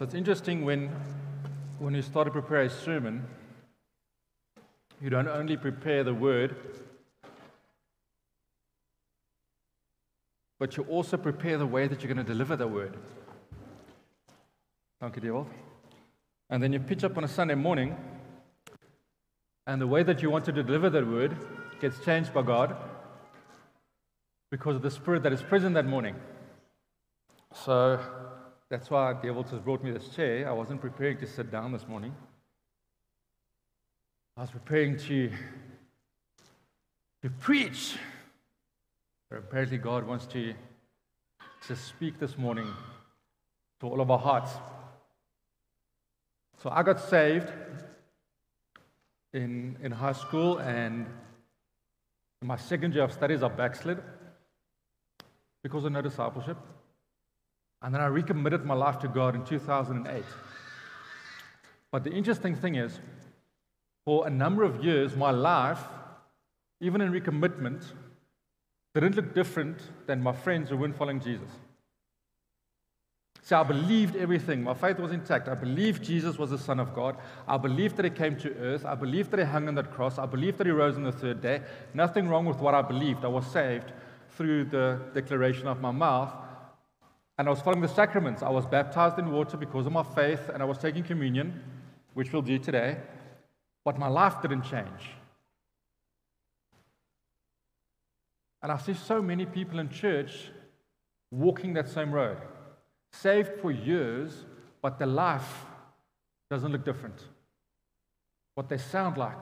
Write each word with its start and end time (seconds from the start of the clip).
So 0.00 0.04
it's 0.04 0.14
interesting 0.14 0.64
when, 0.64 0.88
when 1.78 1.92
you 1.92 2.00
start 2.00 2.24
to 2.26 2.30
prepare 2.30 2.62
a 2.62 2.70
sermon, 2.70 3.22
you 4.98 5.10
don't 5.10 5.28
only 5.28 5.58
prepare 5.58 6.02
the 6.02 6.14
word, 6.14 6.56
but 10.58 10.74
you 10.78 10.84
also 10.84 11.18
prepare 11.18 11.58
the 11.58 11.66
way 11.66 11.86
that 11.86 12.02
you're 12.02 12.10
going 12.10 12.26
to 12.26 12.32
deliver 12.32 12.56
the 12.56 12.66
word. 12.66 12.96
Thank 15.02 15.16
you, 15.16 15.20
Dewald. 15.20 15.48
And 16.48 16.62
then 16.62 16.72
you 16.72 16.80
pitch 16.80 17.04
up 17.04 17.18
on 17.18 17.24
a 17.24 17.28
Sunday 17.28 17.54
morning, 17.54 17.94
and 19.66 19.82
the 19.82 19.86
way 19.86 20.02
that 20.02 20.22
you 20.22 20.30
want 20.30 20.46
to 20.46 20.52
deliver 20.52 20.88
that 20.88 21.06
word 21.06 21.36
gets 21.78 22.02
changed 22.02 22.32
by 22.32 22.40
God 22.40 22.74
because 24.50 24.76
of 24.76 24.80
the 24.80 24.90
Spirit 24.90 25.24
that 25.24 25.34
is 25.34 25.42
present 25.42 25.74
that 25.74 25.84
morning. 25.84 26.14
So 27.52 28.00
that's 28.70 28.88
why 28.88 29.12
Dewald 29.20 29.50
has 29.50 29.58
brought 29.58 29.82
me 29.82 29.90
this 29.90 30.08
chair. 30.10 30.48
I 30.48 30.52
wasn't 30.52 30.80
preparing 30.80 31.18
to 31.18 31.26
sit 31.26 31.50
down 31.50 31.72
this 31.72 31.88
morning. 31.88 32.14
I 34.36 34.42
was 34.42 34.50
preparing 34.50 34.96
to, 34.96 35.30
to 37.22 37.30
preach. 37.30 37.96
But 39.28 39.38
apparently, 39.38 39.76
God 39.76 40.06
wants 40.06 40.24
to, 40.26 40.54
to 41.66 41.74
speak 41.74 42.20
this 42.20 42.38
morning 42.38 42.68
to 43.80 43.88
all 43.88 44.00
of 44.00 44.08
our 44.08 44.18
hearts. 44.18 44.52
So 46.62 46.70
I 46.70 46.84
got 46.84 47.00
saved 47.00 47.52
in, 49.32 49.78
in 49.82 49.90
high 49.90 50.12
school, 50.12 50.58
and 50.58 51.06
my 52.40 52.56
second 52.56 52.94
year 52.94 53.02
of 53.02 53.12
studies, 53.12 53.42
I 53.42 53.48
backslid 53.48 53.98
because 55.60 55.84
of 55.84 55.90
no 55.90 56.02
discipleship. 56.02 56.56
And 57.82 57.94
then 57.94 58.00
I 58.00 58.06
recommitted 58.06 58.64
my 58.64 58.74
life 58.74 58.98
to 59.00 59.08
God 59.08 59.34
in 59.34 59.44
2008. 59.44 60.24
But 61.90 62.04
the 62.04 62.12
interesting 62.12 62.54
thing 62.54 62.74
is, 62.76 62.98
for 64.04 64.26
a 64.26 64.30
number 64.30 64.62
of 64.62 64.84
years, 64.84 65.16
my 65.16 65.30
life, 65.30 65.80
even 66.80 67.00
in 67.00 67.12
recommitment, 67.12 67.84
didn't 68.94 69.16
look 69.16 69.34
different 69.34 69.78
than 70.06 70.22
my 70.22 70.32
friends 70.32 70.70
who 70.70 70.76
weren't 70.76 70.96
following 70.96 71.20
Jesus. 71.20 71.48
So 73.42 73.58
I 73.58 73.62
believed 73.62 74.16
everything. 74.16 74.62
My 74.62 74.74
faith 74.74 74.98
was 74.98 75.12
intact. 75.12 75.48
I 75.48 75.54
believed 75.54 76.04
Jesus 76.04 76.38
was 76.38 76.50
the 76.50 76.58
Son 76.58 76.78
of 76.78 76.94
God. 76.94 77.16
I 77.48 77.56
believed 77.56 77.96
that 77.96 78.04
He 78.04 78.10
came 78.10 78.36
to 78.38 78.54
earth. 78.56 78.84
I 78.84 78.94
believed 78.94 79.30
that 79.30 79.40
He 79.40 79.46
hung 79.46 79.66
on 79.66 79.74
that 79.76 79.90
cross. 79.90 80.18
I 80.18 80.26
believed 80.26 80.58
that 80.58 80.66
He 80.66 80.72
rose 80.72 80.96
on 80.96 81.04
the 81.04 81.12
third 81.12 81.40
day. 81.40 81.62
Nothing 81.94 82.28
wrong 82.28 82.44
with 82.44 82.58
what 82.58 82.74
I 82.74 82.82
believed. 82.82 83.24
I 83.24 83.28
was 83.28 83.46
saved 83.46 83.92
through 84.36 84.66
the 84.66 85.00
declaration 85.14 85.66
of 85.66 85.80
my 85.80 85.90
mouth. 85.90 86.32
And 87.40 87.48
I 87.48 87.52
was 87.52 87.62
following 87.62 87.80
the 87.80 87.88
sacraments. 87.88 88.42
I 88.42 88.50
was 88.50 88.66
baptized 88.66 89.18
in 89.18 89.32
water 89.32 89.56
because 89.56 89.86
of 89.86 89.92
my 89.92 90.02
faith, 90.02 90.50
and 90.52 90.62
I 90.62 90.66
was 90.66 90.76
taking 90.76 91.02
communion, 91.02 91.58
which 92.12 92.34
we'll 92.34 92.42
do 92.42 92.58
today. 92.58 92.98
But 93.82 93.98
my 93.98 94.08
life 94.08 94.42
didn't 94.42 94.64
change. 94.64 95.14
And 98.62 98.70
I 98.70 98.76
see 98.76 98.92
so 98.92 99.22
many 99.22 99.46
people 99.46 99.78
in 99.78 99.88
church 99.88 100.50
walking 101.30 101.72
that 101.72 101.88
same 101.88 102.12
road, 102.12 102.36
saved 103.10 103.52
for 103.62 103.72
years, 103.72 104.44
but 104.82 104.98
their 104.98 105.08
life 105.08 105.64
doesn't 106.50 106.70
look 106.70 106.84
different. 106.84 107.24
What 108.54 108.68
they 108.68 108.76
sound 108.76 109.16
like, 109.16 109.40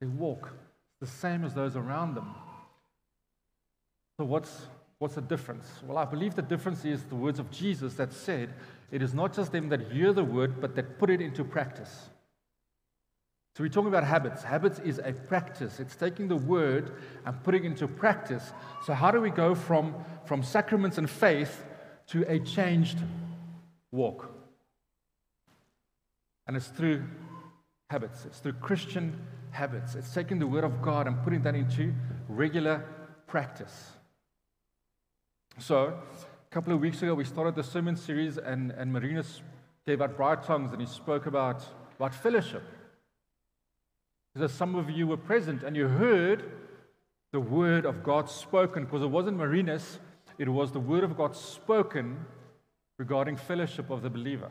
they 0.00 0.08
walk 0.08 0.50
the 1.00 1.06
same 1.06 1.44
as 1.44 1.54
those 1.54 1.76
around 1.76 2.16
them. 2.16 2.34
So, 4.16 4.24
what's, 4.24 4.66
what's 5.04 5.16
the 5.16 5.20
difference? 5.20 5.66
Well, 5.86 5.98
I 5.98 6.06
believe 6.06 6.34
the 6.34 6.40
difference 6.40 6.82
is 6.86 7.02
the 7.04 7.14
words 7.14 7.38
of 7.38 7.50
Jesus 7.50 7.92
that 7.96 8.10
said, 8.10 8.54
It 8.90 9.02
is 9.02 9.12
not 9.12 9.34
just 9.34 9.52
them 9.52 9.68
that 9.68 9.92
hear 9.92 10.14
the 10.14 10.24
word, 10.24 10.62
but 10.62 10.74
that 10.76 10.98
put 10.98 11.10
it 11.10 11.20
into 11.20 11.44
practice. 11.44 12.08
So 13.54 13.62
we're 13.62 13.68
talking 13.68 13.88
about 13.88 14.04
habits. 14.04 14.42
Habits 14.42 14.78
is 14.78 15.02
a 15.04 15.12
practice. 15.12 15.78
It's 15.78 15.94
taking 15.94 16.26
the 16.26 16.36
word 16.36 16.92
and 17.26 17.42
putting 17.42 17.64
it 17.64 17.66
into 17.66 17.86
practice. 17.86 18.54
So 18.86 18.94
how 18.94 19.10
do 19.10 19.20
we 19.20 19.28
go 19.28 19.54
from, 19.54 19.94
from 20.24 20.42
sacraments 20.42 20.96
and 20.96 21.10
faith 21.10 21.66
to 22.06 22.24
a 22.26 22.38
changed 22.38 22.96
walk? 23.92 24.30
And 26.46 26.56
it's 26.56 26.68
through 26.68 27.04
habits. 27.90 28.24
It's 28.24 28.38
through 28.38 28.54
Christian 28.54 29.18
habits. 29.50 29.96
It's 29.96 30.14
taking 30.14 30.38
the 30.38 30.46
word 30.46 30.64
of 30.64 30.80
God 30.80 31.06
and 31.06 31.22
putting 31.22 31.42
that 31.42 31.54
into 31.54 31.92
regular 32.26 32.82
practice. 33.26 33.90
So 35.58 35.86
a 35.86 36.54
couple 36.54 36.72
of 36.72 36.80
weeks 36.80 37.00
ago, 37.00 37.14
we 37.14 37.24
started 37.24 37.54
the 37.54 37.62
sermon 37.62 37.94
series, 37.94 38.38
and, 38.38 38.72
and 38.72 38.92
Marinus 38.92 39.40
gave 39.86 40.02
out 40.02 40.16
bright 40.16 40.42
tongues, 40.42 40.72
and 40.72 40.80
he 40.80 40.86
spoke 40.86 41.26
about, 41.26 41.64
about 41.96 42.12
fellowship. 42.12 42.64
Because 44.34 44.52
some 44.52 44.74
of 44.74 44.90
you 44.90 45.06
were 45.06 45.16
present 45.16 45.62
and 45.62 45.76
you 45.76 45.86
heard 45.86 46.50
the 47.30 47.38
word 47.38 47.86
of 47.86 48.02
God 48.02 48.28
spoken, 48.28 48.84
because 48.84 49.02
it 49.02 49.10
wasn't 49.10 49.36
Marinus, 49.36 50.00
it 50.38 50.48
was 50.48 50.72
the 50.72 50.80
word 50.80 51.04
of 51.04 51.16
God 51.16 51.36
spoken 51.36 52.24
regarding 52.98 53.36
fellowship 53.36 53.90
of 53.90 54.02
the 54.02 54.10
believer. 54.10 54.50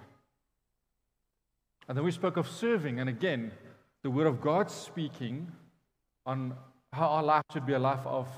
And 1.90 1.98
then 1.98 2.06
we 2.06 2.12
spoke 2.12 2.38
of 2.38 2.48
serving, 2.48 3.02
and 3.02 3.10
again, 3.10 3.52
the 4.04 4.10
word 4.10 4.28
of 4.28 4.40
God 4.40 4.72
speaking 4.72 5.52
on 6.26 6.54
how 6.94 7.08
our 7.08 7.24
life 7.24 7.44
should 7.52 7.66
be 7.66 7.74
a 7.74 7.80
life 7.80 8.06
of 8.06 8.30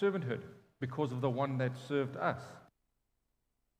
servanthood 0.00 0.40
because 0.80 1.12
of 1.12 1.20
the 1.20 1.30
one 1.30 1.58
that 1.58 1.72
served 1.88 2.16
us. 2.16 2.40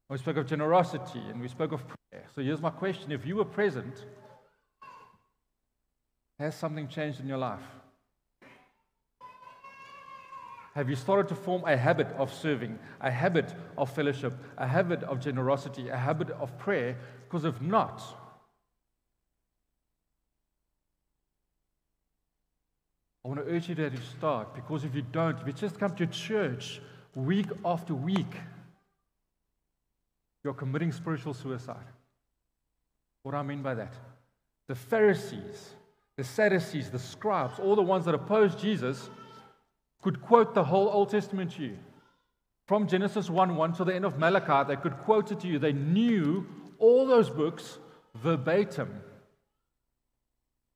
We 0.09 0.19
spoke 0.19 0.37
of 0.37 0.47
generosity 0.47 1.21
and 1.31 1.41
we 1.41 1.49
spoke 1.49 1.73
of 1.73 1.83
prayer. 1.87 2.25
So 2.34 2.43
here's 2.43 2.61
my 2.61 2.71
question 2.71 3.12
if 3.12 3.27
you 3.27 3.37
were 3.37 3.45
present, 3.45 4.05
has 6.39 6.55
something 6.55 6.87
changed 6.89 7.21
in 7.21 7.27
your 7.27 7.39
life? 7.39 7.62
Have 10.75 10.91
you 10.91 10.97
started 10.97 11.29
to 11.29 11.34
form 11.34 11.65
a 11.65 11.75
habit 11.75 12.09
of 12.19 12.31
serving, 12.33 12.79
a 13.01 13.11
habit 13.11 13.55
of 13.78 13.91
fellowship, 13.91 14.34
a 14.59 14.67
habit 14.67 15.03
of 15.05 15.21
generosity, 15.21 15.89
a 15.89 15.97
habit 15.97 16.31
of 16.33 16.57
prayer? 16.59 16.99
Because 17.25 17.47
if 17.47 17.61
not, 17.63 18.03
I 23.26 23.28
want 23.28 23.44
to 23.44 23.53
urge 23.53 23.69
you 23.69 23.75
that 23.75 23.92
you 23.92 23.98
start 24.16 24.54
because 24.54 24.84
if 24.84 24.94
you 24.94 25.03
don't, 25.03 25.37
if 25.41 25.47
you 25.48 25.53
just 25.53 25.81
come 25.81 25.97
to 25.97 26.06
church 26.06 26.81
week 27.16 27.48
after 27.64 27.92
week, 27.92 28.37
you're 30.44 30.54
committing 30.54 30.92
spiritual 30.92 31.34
suicide. 31.34 31.88
What 33.25 33.32
do 33.32 33.38
I 33.38 33.42
mean 33.42 33.62
by 33.62 33.75
that? 33.75 33.94
The 34.69 34.76
Pharisees 34.76 35.75
the 36.16 36.25
Sadducees, 36.25 36.91
the 36.91 36.98
scribes, 36.98 37.59
all 37.59 37.76
the 37.76 37.82
ones 37.82 38.06
that 38.06 38.15
opposed 38.15 38.59
Jesus, 38.59 39.10
could 40.03 40.20
quote 40.22 40.54
the 40.54 40.65
whole 40.65 40.88
Old 40.88 41.10
Testament 41.10 41.53
to 41.53 41.62
you. 41.62 41.78
From 42.66 42.88
Genesis 42.88 43.28
1 43.31 43.54
1 43.54 43.72
to 43.75 43.84
the 43.84 43.94
end 43.94 44.04
of 44.04 44.19
Malachi, 44.19 44.66
they 44.66 44.81
could 44.81 44.97
quote 44.98 45.31
it 45.31 45.41
to 45.41 45.47
you. 45.47 45.59
They 45.59 45.72
knew 45.72 46.47
all 46.78 47.06
those 47.06 47.31
books 47.31 47.78
verbatim. 48.15 49.00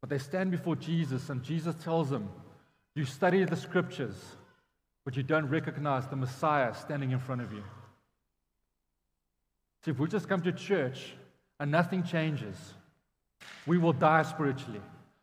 But 0.01 0.11
they 0.11 0.19
stand 0.19 0.51
before 0.51 0.77
Jesus, 0.77 1.29
and 1.29 1.43
Jesus 1.43 1.75
tells 1.83 2.11
them, 2.11 2.29
You 2.95 3.05
study 3.05 3.45
the 3.45 3.57
scriptures, 3.57 4.17
but 5.05 5.17
you 5.17 5.23
don't 5.23 5.49
recognize 5.49 6.07
the 6.07 6.17
Messiah 6.17 6.75
standing 6.75 7.11
in 7.11 7.19
front 7.19 7.43
of 7.43 7.53
you. 7.53 7.63
See, 9.85 9.91
if 9.91 9.99
we 9.99 10.09
just 10.09 10.29
come 10.29 10.43
to 10.43 10.53
church 10.53 11.13
and 11.59 11.71
nothing 11.71 12.03
changes, 12.03 12.57
we 13.67 13.79
will 13.79 13.93
die 13.93 14.23
spiritually. 14.23 14.81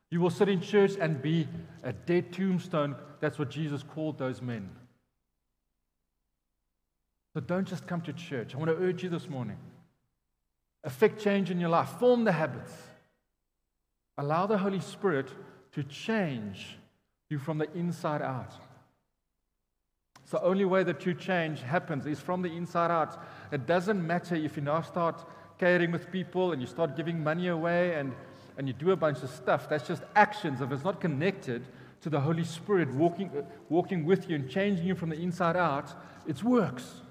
You 0.09 0.21
will 0.21 0.29
sit 0.29 0.49
in 0.49 0.61
church 0.61 0.93
and 0.99 1.21
be 1.21 1.47
a 1.83 1.91
dead 1.93 2.31
tombstone. 2.31 2.95
That's 3.19 3.37
what 3.37 3.49
Jesus 3.49 3.83
called 3.83 4.17
those 4.17 4.41
men. 4.41 4.69
So 7.33 7.41
don't 7.41 7.67
just 7.67 7.85
come 7.85 8.01
to 8.01 8.13
church. 8.13 8.55
I 8.55 8.57
want 8.57 8.71
to 8.71 8.77
urge 8.77 9.03
you 9.03 9.09
this 9.09 9.29
morning. 9.29 9.57
Affect 10.83 11.21
change 11.21 11.51
in 11.51 11.59
your 11.59 11.69
life, 11.69 11.90
form 11.99 12.23
the 12.23 12.31
habits. 12.31 12.73
Allow 14.17 14.47
the 14.47 14.58
Holy 14.58 14.79
Spirit 14.79 15.29
to 15.73 15.84
change 15.84 16.78
you 17.29 17.37
from 17.37 17.58
the 17.58 17.72
inside 17.73 18.22
out. 18.22 18.53
It's 20.22 20.31
the 20.31 20.41
only 20.41 20.66
way 20.66 20.84
that 20.84 20.99
true 20.99 21.14
change 21.14 21.61
happens 21.61 22.05
is 22.05 22.19
from 22.19 22.41
the 22.41 22.49
inside 22.49 22.91
out. 22.91 23.23
It 23.52 23.66
doesn't 23.66 24.05
matter 24.05 24.35
if 24.35 24.58
you 24.58 24.64
now 24.64 24.81
start 24.81 25.25
caring 25.58 25.91
with 25.91 26.11
people 26.11 26.52
and 26.52 26.61
you 26.61 26.67
start 26.67 26.96
giving 26.97 27.23
money 27.23 27.47
away 27.47 27.96
and 27.96 28.14
and 28.58 28.67
you 28.67 28.73
do 28.73 28.91
a 28.91 28.96
bunch 28.96 29.22
of 29.22 29.29
stuff, 29.29 29.69
that's 29.69 29.87
just 29.87 30.03
actions. 30.16 30.61
If 30.61 30.72
it's 30.72 30.84
not 30.84 30.99
connected 30.99 31.67
to 32.02 32.09
the 32.09 32.19
Holy 32.19 32.43
Spirit 32.43 32.91
walking, 32.91 33.31
walking 33.69 34.03
with 34.03 34.29
you 34.29 34.35
and 34.35 34.49
changing 34.49 34.85
you 34.85 34.96
from 34.96 35.09
the 35.09 35.19
inside 35.19 35.55
out, 35.55 35.93
it's 36.25 36.43
works. 36.43 37.02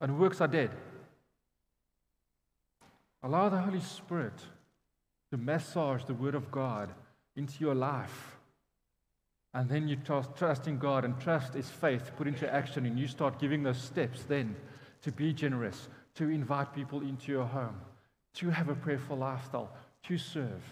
And 0.00 0.18
works 0.18 0.40
are 0.40 0.48
dead. 0.48 0.70
Allow 3.22 3.50
the 3.50 3.58
Holy 3.58 3.80
Spirit 3.80 4.40
to 5.30 5.36
massage 5.36 6.04
the 6.04 6.14
Word 6.14 6.34
of 6.34 6.50
God 6.50 6.90
into 7.36 7.60
your 7.60 7.74
life. 7.74 8.36
And 9.54 9.68
then 9.68 9.88
you 9.88 9.96
trust, 9.96 10.36
trust 10.36 10.68
in 10.68 10.78
God, 10.78 11.04
and 11.04 11.18
trust 11.18 11.56
is 11.56 11.70
faith 11.70 12.10
put 12.16 12.28
into 12.28 12.52
action, 12.52 12.84
and 12.86 12.98
you 12.98 13.08
start 13.08 13.38
giving 13.38 13.62
those 13.62 13.80
steps 13.80 14.22
then 14.24 14.54
to 15.02 15.10
be 15.10 15.32
generous, 15.32 15.88
to 16.16 16.28
invite 16.28 16.74
people 16.74 17.00
into 17.00 17.32
your 17.32 17.46
home, 17.46 17.80
to 18.34 18.50
have 18.50 18.68
a 18.68 18.74
prayerful 18.74 19.16
lifestyle, 19.16 19.70
to 20.04 20.18
serve. 20.18 20.62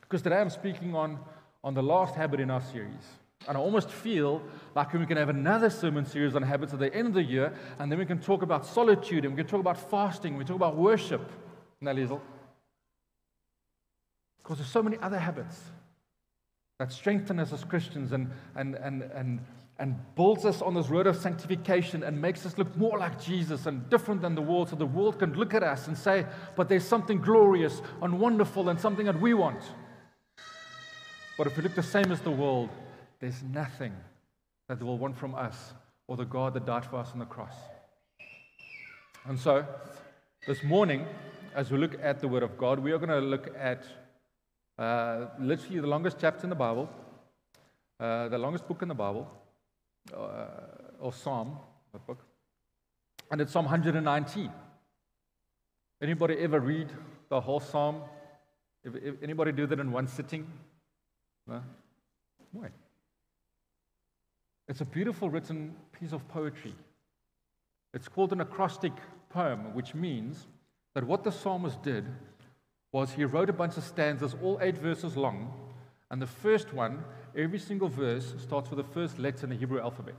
Because 0.00 0.22
today 0.22 0.36
I'm 0.36 0.50
speaking 0.50 0.94
on, 0.94 1.18
on 1.64 1.74
the 1.74 1.82
last 1.82 2.14
habit 2.14 2.40
in 2.40 2.50
our 2.50 2.60
series. 2.60 3.06
And 3.46 3.56
I 3.56 3.60
almost 3.60 3.90
feel 3.90 4.42
like 4.74 4.92
we 4.92 5.06
can 5.06 5.16
have 5.16 5.28
another 5.28 5.70
sermon 5.70 6.04
series 6.04 6.34
on 6.34 6.42
habits 6.42 6.72
at 6.72 6.78
the 6.78 6.92
end 6.94 7.08
of 7.08 7.14
the 7.14 7.22
year, 7.22 7.52
and 7.78 7.90
then 7.90 7.98
we 7.98 8.06
can 8.06 8.18
talk 8.18 8.42
about 8.42 8.66
solitude, 8.66 9.24
and 9.24 9.34
we 9.34 9.42
can 9.42 9.46
talk 9.46 9.60
about 9.60 9.90
fasting, 9.90 10.36
we 10.36 10.44
talk 10.44 10.56
about 10.56 10.76
worship. 10.76 11.30
Nalizel. 11.82 12.20
Because 14.48 14.60
there's 14.60 14.70
so 14.70 14.82
many 14.82 14.96
other 15.02 15.18
habits 15.18 15.60
that 16.78 16.90
strengthen 16.90 17.38
us 17.38 17.52
as 17.52 17.64
Christians 17.64 18.12
and, 18.12 18.30
and, 18.56 18.76
and, 18.76 19.02
and, 19.02 19.40
and 19.78 19.94
builds 20.14 20.46
us 20.46 20.62
on 20.62 20.72
this 20.72 20.88
road 20.88 21.06
of 21.06 21.16
sanctification 21.16 22.02
and 22.02 22.18
makes 22.18 22.46
us 22.46 22.56
look 22.56 22.74
more 22.74 22.98
like 22.98 23.22
Jesus 23.22 23.66
and 23.66 23.90
different 23.90 24.22
than 24.22 24.34
the 24.34 24.40
world, 24.40 24.70
so 24.70 24.76
the 24.76 24.86
world 24.86 25.18
can 25.18 25.34
look 25.34 25.52
at 25.52 25.62
us 25.62 25.86
and 25.86 25.98
say, 25.98 26.24
but 26.56 26.66
there's 26.66 26.86
something 26.86 27.20
glorious 27.20 27.82
and 28.00 28.18
wonderful 28.18 28.70
and 28.70 28.80
something 28.80 29.04
that 29.04 29.20
we 29.20 29.34
want. 29.34 29.62
But 31.36 31.46
if 31.46 31.54
we 31.54 31.62
look 31.62 31.74
the 31.74 31.82
same 31.82 32.10
as 32.10 32.22
the 32.22 32.30
world, 32.30 32.70
there's 33.20 33.42
nothing 33.42 33.92
that 34.66 34.78
they 34.78 34.84
will 34.86 34.96
want 34.96 35.18
from 35.18 35.34
us 35.34 35.74
or 36.06 36.16
the 36.16 36.24
God 36.24 36.54
that 36.54 36.64
died 36.64 36.86
for 36.86 36.96
us 36.96 37.10
on 37.12 37.18
the 37.18 37.26
cross. 37.26 37.54
And 39.26 39.38
so, 39.38 39.66
this 40.46 40.64
morning, 40.64 41.04
as 41.54 41.70
we 41.70 41.76
look 41.76 41.98
at 42.02 42.20
the 42.20 42.28
Word 42.28 42.42
of 42.42 42.56
God, 42.56 42.78
we 42.78 42.92
are 42.92 42.98
going 42.98 43.10
to 43.10 43.18
look 43.18 43.54
at 43.54 43.84
uh, 44.78 45.26
literally 45.40 45.80
the 45.80 45.86
longest 45.86 46.18
chapter 46.20 46.44
in 46.44 46.50
the 46.50 46.56
Bible, 46.56 46.88
uh, 47.98 48.28
the 48.28 48.38
longest 48.38 48.66
book 48.68 48.82
in 48.82 48.88
the 48.88 48.94
Bible, 48.94 49.28
uh, 50.16 50.46
or 51.00 51.12
Psalm, 51.12 51.58
that 51.92 52.06
book, 52.06 52.24
and 53.30 53.40
it's 53.40 53.52
Psalm 53.52 53.64
119. 53.64 54.50
Anybody 56.00 56.38
ever 56.38 56.60
read 56.60 56.88
the 57.28 57.40
whole 57.40 57.60
Psalm? 57.60 58.02
If, 58.84 58.94
if 58.94 59.22
anybody 59.22 59.52
do 59.52 59.66
that 59.66 59.80
in 59.80 59.90
one 59.90 60.06
sitting? 60.06 60.46
No? 61.46 61.62
Why? 62.52 62.68
It's 64.68 64.80
a 64.80 64.84
beautiful 64.84 65.30
written 65.30 65.74
piece 65.98 66.12
of 66.12 66.26
poetry. 66.28 66.74
It's 67.94 68.06
called 68.06 68.32
an 68.32 68.42
acrostic 68.42 68.92
poem, 69.30 69.74
which 69.74 69.94
means 69.94 70.46
that 70.94 71.04
what 71.04 71.24
the 71.24 71.32
psalmist 71.32 71.82
did 71.82 72.04
was 72.92 73.12
he 73.12 73.24
wrote 73.24 73.50
a 73.50 73.52
bunch 73.52 73.76
of 73.76 73.84
stanzas, 73.84 74.34
all 74.42 74.58
eight 74.62 74.78
verses 74.78 75.16
long, 75.16 75.52
and 76.10 76.22
the 76.22 76.26
first 76.26 76.72
one, 76.72 77.04
every 77.36 77.58
single 77.58 77.88
verse 77.88 78.34
starts 78.40 78.70
with 78.70 78.78
the 78.78 78.92
first 78.92 79.18
letter 79.18 79.44
in 79.44 79.50
the 79.50 79.56
Hebrew 79.56 79.80
alphabet. 79.80 80.16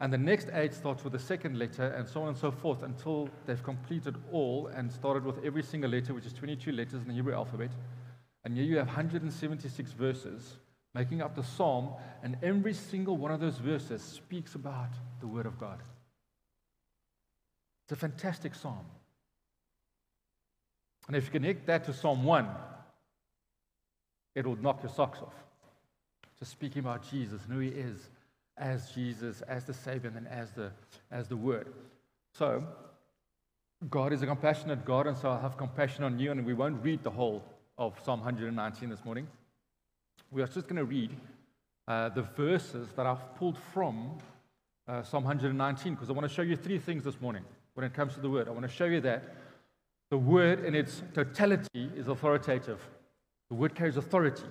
And 0.00 0.12
the 0.12 0.18
next 0.18 0.48
eight 0.52 0.72
starts 0.72 1.02
with 1.04 1.12
the 1.12 1.18
second 1.18 1.58
letter, 1.58 1.88
and 1.88 2.08
so 2.08 2.22
on 2.22 2.28
and 2.28 2.36
so 2.36 2.50
forth, 2.50 2.82
until 2.82 3.28
they've 3.46 3.62
completed 3.62 4.16
all 4.32 4.68
and 4.68 4.90
started 4.90 5.24
with 5.24 5.44
every 5.44 5.62
single 5.62 5.90
letter, 5.90 6.14
which 6.14 6.24
is 6.24 6.32
22 6.32 6.72
letters 6.72 7.02
in 7.02 7.08
the 7.08 7.14
Hebrew 7.14 7.34
alphabet. 7.34 7.70
And 8.44 8.54
here 8.54 8.64
you 8.64 8.78
have 8.78 8.86
176 8.86 9.92
verses 9.92 10.56
making 10.94 11.20
up 11.20 11.34
the 11.34 11.44
psalm, 11.44 11.90
and 12.22 12.36
every 12.42 12.72
single 12.72 13.16
one 13.16 13.30
of 13.30 13.40
those 13.40 13.58
verses 13.58 14.02
speaks 14.02 14.54
about 14.54 14.90
the 15.20 15.26
Word 15.26 15.46
of 15.46 15.58
God. 15.58 15.82
It's 17.84 17.92
a 17.92 17.96
fantastic 17.96 18.54
psalm. 18.54 18.86
And 21.08 21.16
if 21.16 21.24
you 21.24 21.30
connect 21.30 21.66
that 21.66 21.84
to 21.84 21.92
Psalm 21.92 22.22
1, 22.22 22.46
it 24.34 24.46
will 24.46 24.56
knock 24.56 24.82
your 24.82 24.92
socks 24.92 25.18
off. 25.20 25.34
Just 26.38 26.52
speaking 26.52 26.80
about 26.80 27.10
Jesus 27.10 27.42
and 27.44 27.52
who 27.52 27.58
he 27.58 27.68
is 27.70 28.10
as 28.56 28.90
Jesus, 28.90 29.40
as 29.42 29.64
the 29.64 29.74
Savior, 29.74 30.12
and 30.14 30.28
as 30.28 30.52
the, 30.52 30.70
as 31.10 31.26
the 31.28 31.36
Word. 31.36 31.72
So, 32.32 32.62
God 33.88 34.12
is 34.12 34.22
a 34.22 34.26
compassionate 34.26 34.84
God, 34.84 35.06
and 35.06 35.16
so 35.16 35.30
I'll 35.30 35.40
have 35.40 35.56
compassion 35.56 36.04
on 36.04 36.18
you, 36.18 36.30
and 36.30 36.44
we 36.44 36.54
won't 36.54 36.82
read 36.82 37.02
the 37.02 37.10
whole 37.10 37.42
of 37.78 37.98
Psalm 38.04 38.20
119 38.20 38.90
this 38.90 39.04
morning. 39.04 39.26
We 40.30 40.42
are 40.42 40.46
just 40.46 40.66
going 40.66 40.76
to 40.76 40.84
read 40.84 41.10
uh, 41.86 42.10
the 42.10 42.22
verses 42.22 42.88
that 42.96 43.06
I've 43.06 43.34
pulled 43.36 43.56
from 43.72 44.18
uh, 44.88 45.02
Psalm 45.02 45.24
119 45.24 45.94
because 45.94 46.10
I 46.10 46.12
want 46.12 46.28
to 46.28 46.34
show 46.34 46.42
you 46.42 46.56
three 46.56 46.78
things 46.78 47.04
this 47.04 47.20
morning 47.20 47.44
when 47.74 47.86
it 47.86 47.94
comes 47.94 48.14
to 48.14 48.20
the 48.20 48.28
word. 48.28 48.48
I 48.48 48.50
want 48.50 48.64
to 48.64 48.72
show 48.72 48.86
you 48.86 49.00
that 49.02 49.22
the 50.10 50.18
word 50.18 50.64
in 50.64 50.74
its 50.74 51.02
totality 51.14 51.90
is 51.96 52.08
authoritative, 52.08 52.80
the 53.50 53.54
word 53.54 53.74
carries 53.74 53.96
authority. 53.96 54.44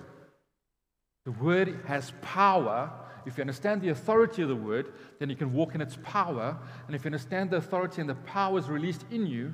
The 1.24 1.32
word 1.32 1.80
has 1.86 2.12
power. 2.22 2.90
If 3.26 3.36
you 3.36 3.42
understand 3.42 3.82
the 3.82 3.90
authority 3.90 4.42
of 4.42 4.48
the 4.48 4.56
word, 4.56 4.92
then 5.18 5.28
you 5.28 5.36
can 5.36 5.52
walk 5.52 5.74
in 5.74 5.80
its 5.80 5.98
power. 6.02 6.56
And 6.86 6.96
if 6.96 7.04
you 7.04 7.08
understand 7.08 7.50
the 7.50 7.58
authority 7.58 8.00
and 8.00 8.08
the 8.08 8.14
power 8.14 8.58
is 8.58 8.68
released 8.68 9.04
in 9.10 9.26
you, 9.26 9.52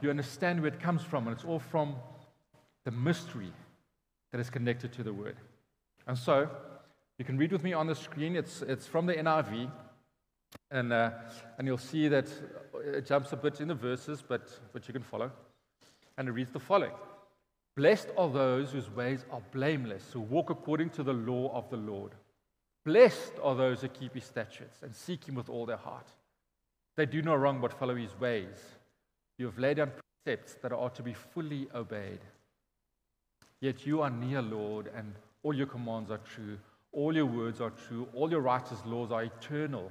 you 0.00 0.10
understand 0.10 0.60
where 0.60 0.72
it 0.72 0.78
comes 0.78 1.02
from. 1.02 1.26
And 1.26 1.34
it's 1.34 1.44
all 1.44 1.58
from 1.58 1.96
the 2.84 2.90
mystery 2.90 3.52
that 4.30 4.40
is 4.40 4.50
connected 4.50 4.92
to 4.92 5.02
the 5.02 5.12
word. 5.12 5.36
And 6.06 6.16
so, 6.16 6.48
you 7.18 7.24
can 7.24 7.38
read 7.38 7.50
with 7.50 7.64
me 7.64 7.72
on 7.72 7.86
the 7.86 7.94
screen. 7.94 8.36
It's, 8.36 8.62
it's 8.62 8.86
from 8.86 9.06
the 9.06 9.14
NIV. 9.14 9.70
And, 10.70 10.92
uh, 10.92 11.10
and 11.58 11.66
you'll 11.66 11.78
see 11.78 12.08
that 12.08 12.28
it 12.84 13.06
jumps 13.06 13.32
a 13.32 13.36
bit 13.36 13.60
in 13.60 13.68
the 13.68 13.74
verses, 13.74 14.22
but, 14.26 14.48
but 14.72 14.86
you 14.86 14.92
can 14.92 15.02
follow. 15.02 15.32
And 16.18 16.28
it 16.28 16.32
reads 16.32 16.50
the 16.50 16.60
following 16.60 16.92
Blessed 17.76 18.08
are 18.16 18.30
those 18.30 18.72
whose 18.72 18.90
ways 18.90 19.24
are 19.30 19.42
blameless, 19.52 20.04
who 20.12 20.20
walk 20.20 20.50
according 20.50 20.90
to 20.90 21.02
the 21.02 21.12
law 21.12 21.52
of 21.54 21.68
the 21.70 21.76
Lord. 21.76 22.12
Blessed 22.84 23.32
are 23.42 23.54
those 23.54 23.82
who 23.82 23.88
keep 23.88 24.14
his 24.14 24.24
statutes 24.24 24.78
and 24.82 24.94
seek 24.94 25.24
him 25.24 25.34
with 25.34 25.48
all 25.48 25.66
their 25.66 25.76
heart. 25.76 26.08
They 26.96 27.04
do 27.04 27.20
no 27.20 27.34
wrong 27.34 27.60
but 27.60 27.72
follow 27.72 27.96
his 27.96 28.18
ways. 28.18 28.56
You 29.38 29.46
have 29.46 29.58
laid 29.58 29.76
down 29.76 29.92
precepts 30.24 30.54
that 30.62 30.72
are 30.72 30.90
to 30.90 31.02
be 31.02 31.12
fully 31.12 31.68
obeyed. 31.74 32.20
Yet 33.60 33.86
you 33.86 34.02
are 34.02 34.10
near, 34.10 34.40
Lord, 34.40 34.90
and 34.94 35.14
all 35.42 35.54
your 35.54 35.66
commands 35.66 36.10
are 36.10 36.18
true. 36.18 36.58
All 36.92 37.14
your 37.14 37.26
words 37.26 37.60
are 37.60 37.72
true. 37.88 38.08
All 38.14 38.30
your 38.30 38.40
righteous 38.40 38.78
laws 38.86 39.12
are 39.12 39.24
eternal. 39.24 39.90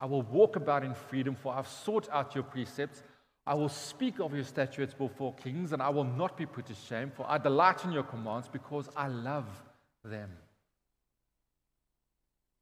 I 0.00 0.06
will 0.06 0.22
walk 0.22 0.56
about 0.56 0.84
in 0.84 0.94
freedom, 0.94 1.34
for 1.34 1.54
I've 1.54 1.68
sought 1.68 2.08
out 2.10 2.34
your 2.34 2.44
precepts. 2.44 3.02
I 3.46 3.54
will 3.54 3.68
speak 3.68 4.18
of 4.18 4.34
your 4.34 4.44
statutes 4.44 4.92
before 4.92 5.32
kings, 5.34 5.72
and 5.72 5.80
I 5.80 5.88
will 5.88 6.04
not 6.04 6.36
be 6.36 6.46
put 6.46 6.66
to 6.66 6.74
shame, 6.74 7.12
for 7.14 7.24
I 7.28 7.38
delight 7.38 7.84
in 7.84 7.92
your 7.92 8.02
commands 8.02 8.48
because 8.48 8.88
I 8.96 9.06
love 9.06 9.46
them. 10.04 10.30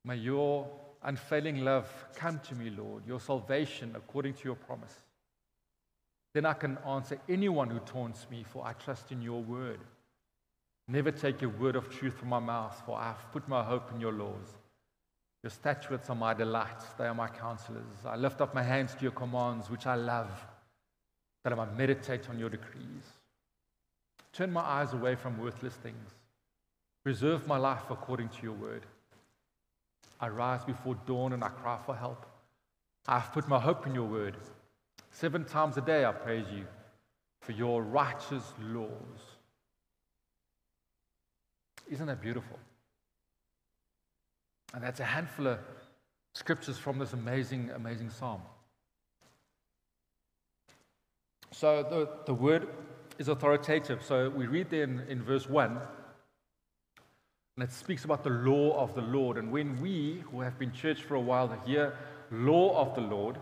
May 0.05 0.17
your 0.17 0.69
unfailing 1.03 1.65
love 1.65 1.89
come 2.15 2.39
to 2.49 2.55
me, 2.55 2.71
Lord, 2.71 3.07
your 3.07 3.21
salvation 3.21 3.93
according 3.97 4.35
to 4.35 4.45
your 4.45 4.57
promise. 4.57 4.95
Then 6.35 6.45
I 6.45 6.53
can 6.53 6.77
answer 6.87 7.19
anyone 7.29 7.71
who 7.71 7.79
taunts 7.79 8.27
me, 8.31 8.45
for 8.47 8.67
I 8.67 8.75
trust 8.75 9.11
in 9.11 9.23
your 9.23 9.41
word. 9.43 9.81
Never 10.89 11.11
take 11.11 11.41
a 11.43 11.49
word 11.49 11.77
of 11.77 11.89
truth 11.89 12.19
from 12.19 12.29
my 12.29 12.41
mouth, 12.41 12.83
for 12.85 12.99
I 12.99 13.05
have 13.07 13.33
put 13.33 13.49
my 13.49 13.63
hope 13.63 13.91
in 13.95 14.01
your 14.01 14.13
laws. 14.13 14.59
Your 15.43 15.51
statutes 15.51 16.11
are 16.11 16.17
my 16.17 16.35
delight, 16.35 16.83
they 16.99 17.07
are 17.07 17.15
my 17.15 17.29
counselors. 17.29 18.05
I 18.05 18.17
lift 18.17 18.43
up 18.43 18.55
my 18.55 18.63
hands 18.63 18.95
to 18.95 19.03
your 19.03 19.13
commands, 19.13 19.71
which 19.71 19.87
I 19.87 19.95
love, 19.95 20.31
that 21.45 21.53
I 21.53 21.57
might 21.57 21.77
meditate 21.77 22.29
on 22.29 22.39
your 22.39 22.49
decrees. 22.49 23.05
Turn 24.33 24.51
my 24.51 24.63
eyes 24.63 24.93
away 24.93 25.15
from 25.15 25.39
worthless 25.39 25.75
things. 25.75 26.11
Preserve 27.05 27.47
my 27.47 27.59
life 27.59 27.91
according 27.91 28.31
to 28.31 28.43
your 28.43 28.55
word. 28.55 28.87
I 30.19 30.29
rise 30.29 30.65
before 30.65 30.97
dawn 31.07 31.35
and 31.35 31.45
I 31.45 31.49
cry 31.49 31.79
for 31.85 31.95
help. 31.95 32.27
I 33.07 33.19
have 33.19 33.33
put 33.33 33.47
my 33.47 33.61
hope 33.61 33.87
in 33.87 33.95
your 33.95 34.07
word. 34.07 34.37
Seven 35.11 35.45
times 35.45 35.77
a 35.77 35.83
day 35.83 36.05
I 36.05 36.13
praise 36.13 36.47
you 36.53 36.65
for 37.43 37.53
your 37.53 37.83
righteous 37.83 38.55
laws. 38.61 38.89
Isn't 41.91 42.07
that 42.07 42.23
beautiful? 42.23 42.59
And 44.73 44.83
that's 44.83 45.01
a 45.01 45.05
handful 45.05 45.47
of 45.49 45.59
scriptures 46.35 46.79
from 46.79 46.99
this 46.99 47.13
amazing, 47.13 47.71
amazing 47.77 48.11
psalm. 48.11 48.41
So 51.55 51.85
the, 51.89 52.09
the 52.27 52.35
word 52.35 52.67
is 53.17 53.29
authoritative. 53.29 54.03
So 54.03 54.29
we 54.29 54.49
read 54.49 54.71
there 54.71 54.83
in, 54.83 55.01
in 55.09 55.23
verse 55.23 55.49
1, 55.49 55.79
and 57.57 57.63
it 57.63 57.71
speaks 57.71 58.05
about 58.05 58.25
the 58.25 58.31
law 58.31 58.77
of 58.77 58.97
the 58.97 59.03
Lord. 59.03 59.37
And 59.39 59.53
when 59.53 59.81
we, 59.81 60.25
who 60.33 60.41
have 60.41 60.59
been 60.59 60.73
church 60.73 61.03
for 61.05 61.15
a 61.15 61.21
while, 61.21 61.57
hear 61.65 61.97
law 62.33 62.77
of 62.81 62.97
the 62.97 63.03
Lord, 63.03 63.39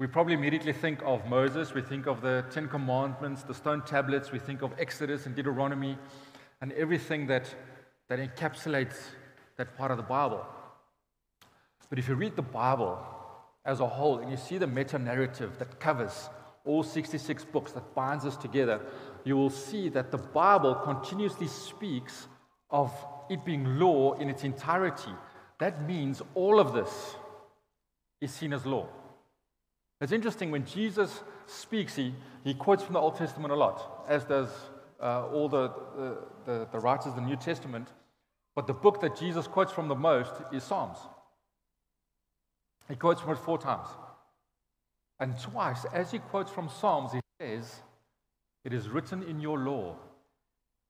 we 0.00 0.08
probably 0.08 0.34
immediately 0.34 0.72
think 0.72 1.00
of 1.04 1.24
Moses, 1.28 1.72
we 1.72 1.82
think 1.82 2.06
of 2.06 2.20
the 2.20 2.44
Ten 2.50 2.66
Commandments, 2.66 3.44
the 3.44 3.54
stone 3.54 3.82
tablets, 3.82 4.32
we 4.32 4.40
think 4.40 4.62
of 4.62 4.72
Exodus 4.76 5.26
and 5.26 5.36
Deuteronomy, 5.36 5.96
and 6.60 6.72
everything 6.72 7.28
that, 7.28 7.46
that 8.08 8.18
encapsulates 8.18 8.96
that 9.56 9.76
part 9.76 9.92
of 9.92 9.98
the 9.98 10.02
Bible. 10.02 10.44
But 11.88 12.00
if 12.00 12.08
you 12.08 12.16
read 12.16 12.34
the 12.34 12.42
Bible 12.42 12.98
as 13.64 13.78
a 13.78 13.86
whole 13.86 14.18
and 14.18 14.32
you 14.32 14.36
see 14.36 14.58
the 14.58 14.66
meta 14.66 14.98
narrative 14.98 15.60
that 15.60 15.78
covers 15.78 16.28
all 16.64 16.82
66 16.82 17.44
books 17.46 17.72
that 17.72 17.94
binds 17.94 18.24
us 18.24 18.36
together, 18.36 18.80
you 19.24 19.36
will 19.36 19.50
see 19.50 19.88
that 19.90 20.10
the 20.10 20.18
Bible 20.18 20.74
continuously 20.74 21.46
speaks 21.46 22.26
of 22.70 22.92
it 23.28 23.44
being 23.44 23.78
law 23.78 24.14
in 24.14 24.28
its 24.28 24.44
entirety. 24.44 25.12
That 25.58 25.86
means 25.86 26.22
all 26.34 26.58
of 26.58 26.72
this 26.72 27.16
is 28.20 28.32
seen 28.32 28.52
as 28.52 28.64
law. 28.66 28.88
It's 30.00 30.12
interesting 30.12 30.50
when 30.50 30.64
Jesus 30.66 31.22
speaks, 31.46 31.94
he, 31.94 32.14
he 32.42 32.54
quotes 32.54 32.82
from 32.82 32.94
the 32.94 33.00
Old 33.00 33.16
Testament 33.16 33.52
a 33.52 33.56
lot, 33.56 34.04
as 34.08 34.24
does 34.24 34.48
uh, 35.00 35.26
all 35.28 35.48
the, 35.48 35.68
the, 35.96 36.16
the, 36.44 36.68
the 36.72 36.78
writers 36.78 37.06
of 37.06 37.16
the 37.16 37.22
New 37.22 37.36
Testament. 37.36 37.88
But 38.54 38.66
the 38.66 38.74
book 38.74 39.00
that 39.00 39.16
Jesus 39.16 39.46
quotes 39.46 39.72
from 39.72 39.88
the 39.88 39.94
most 39.94 40.32
is 40.52 40.62
Psalms. 40.62 40.98
He 42.88 42.96
quotes 42.96 43.20
from 43.20 43.32
it 43.32 43.38
four 43.38 43.58
times. 43.58 43.88
And 45.20 45.38
twice, 45.38 45.84
as 45.92 46.10
he 46.10 46.18
quotes 46.18 46.50
from 46.50 46.68
Psalms, 46.68 47.12
he 47.12 47.20
says, 47.40 47.82
It 48.64 48.72
is 48.72 48.88
written 48.88 49.22
in 49.22 49.40
your 49.40 49.58
law. 49.58 49.96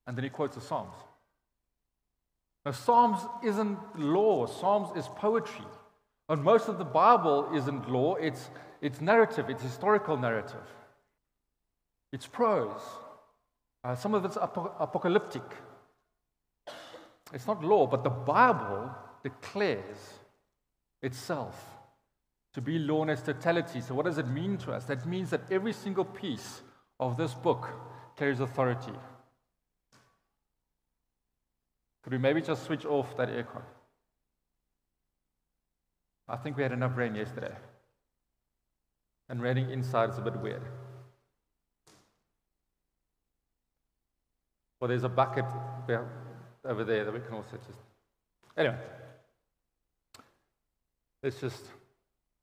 And 0.07 0.17
then 0.17 0.25
he 0.25 0.31
quotes 0.31 0.55
the 0.55 0.61
Psalms. 0.61 0.95
Now, 2.65 2.73
Psalms 2.73 3.21
isn't 3.45 3.79
law, 3.99 4.47
Psalms 4.47 4.97
is 4.97 5.09
poetry. 5.17 5.67
And 6.29 6.43
most 6.43 6.69
of 6.69 6.79
the 6.79 6.85
Bible 6.85 7.51
isn't 7.55 7.91
law, 7.91 8.15
it's, 8.15 8.49
it's 8.81 9.01
narrative, 9.01 9.51
it's 9.51 9.63
historical 9.63 10.17
narrative, 10.17 10.67
it's 12.13 12.27
prose. 12.27 12.81
Uh, 13.83 13.95
some 13.95 14.15
of 14.15 14.25
it's 14.25 14.39
ap- 14.39 14.81
apocalyptic. 14.81 15.43
It's 17.35 17.47
not 17.47 17.63
law, 17.63 17.87
but 17.87 18.03
the 18.03 18.11
Bible 18.11 18.91
declares 19.23 20.21
itself 21.03 21.74
to 22.55 22.61
be 22.61 22.79
law 22.79 23.03
in 23.03 23.11
its 23.11 23.23
totality. 23.23 23.81
So, 23.81 23.95
what 23.95 24.07
does 24.07 24.19
it 24.19 24.29
mean 24.29 24.57
to 24.59 24.73
us? 24.73 24.85
That 24.85 25.07
means 25.07 25.31
that 25.31 25.43
every 25.51 25.73
single 25.73 26.05
piece 26.05 26.63
of 27.01 27.17
this 27.17 27.35
book 27.35 27.69
carries 28.17 28.41
authority. 28.41 28.93
Could 32.03 32.13
we 32.13 32.19
maybe 32.19 32.41
just 32.41 32.65
switch 32.65 32.85
off 32.85 33.17
that 33.17 33.29
aircon? 33.29 33.63
I 36.29 36.37
think 36.37 36.57
we 36.57 36.63
had 36.63 36.73
enough 36.73 36.97
rain 36.97 37.15
yesterday. 37.15 37.55
And 39.29 39.43
raining 39.43 39.71
inside 39.71 40.11
is 40.11 40.19
a 40.19 40.21
bit 40.21 40.37
weird. 40.37 40.63
Well, 44.81 44.89
there's 44.89 45.05
a 45.05 45.09
bucket 45.09 45.47
over 46.65 46.85
there 46.85 47.05
that 47.05 47.13
we 47.13 47.21
can 47.21 47.35
also 47.35 47.57
just. 47.57 47.79
Anyway, 48.57 48.77
let's 51.23 51.41
just 51.41 51.65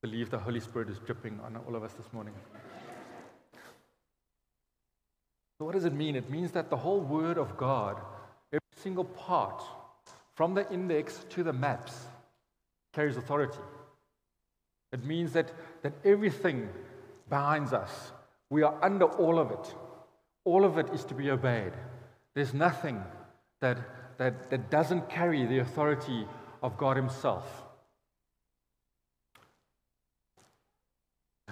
believe 0.02 0.32
the 0.32 0.40
Holy 0.40 0.60
Spirit 0.60 0.90
is 0.90 0.98
dripping 1.00 1.40
on 1.46 1.56
all 1.68 1.76
of 1.76 1.84
us 1.84 1.94
this 1.94 2.12
morning. 2.12 2.34
So, 5.58 5.66
what 5.66 5.74
does 5.74 5.86
it 5.86 5.94
mean? 5.94 6.16
It 6.16 6.30
means 6.30 6.52
that 6.54 6.72
the 6.72 6.78
whole 6.78 7.02
Word 7.02 7.38
of 7.38 7.56
God, 7.56 8.02
every 8.52 8.82
single 8.82 9.04
part, 9.04 9.62
from 10.34 10.56
the 10.56 10.68
index 10.72 11.24
to 11.30 11.44
the 11.44 11.54
maps, 11.54 12.08
carries 12.94 13.16
authority. 13.16 13.60
It 14.92 15.06
means 15.06 15.34
that, 15.34 15.52
that 15.84 15.94
everything 16.04 16.68
binds 17.30 17.74
us. 17.74 18.12
We 18.50 18.64
are 18.64 18.76
under 18.82 19.06
all 19.06 19.38
of 19.38 19.52
it. 19.52 19.76
All 20.46 20.66
of 20.66 20.80
it 20.80 20.90
is 20.90 21.06
to 21.06 21.14
be 21.14 21.30
obeyed. 21.30 21.74
There's 22.34 22.56
nothing 22.56 23.02
that, 23.60 23.78
that, 24.18 24.50
that 24.50 24.72
doesn't 24.72 25.10
carry 25.10 25.46
the 25.46 25.60
authority 25.60 26.26
of 26.64 26.76
God 26.78 26.98
Himself. 26.98 27.46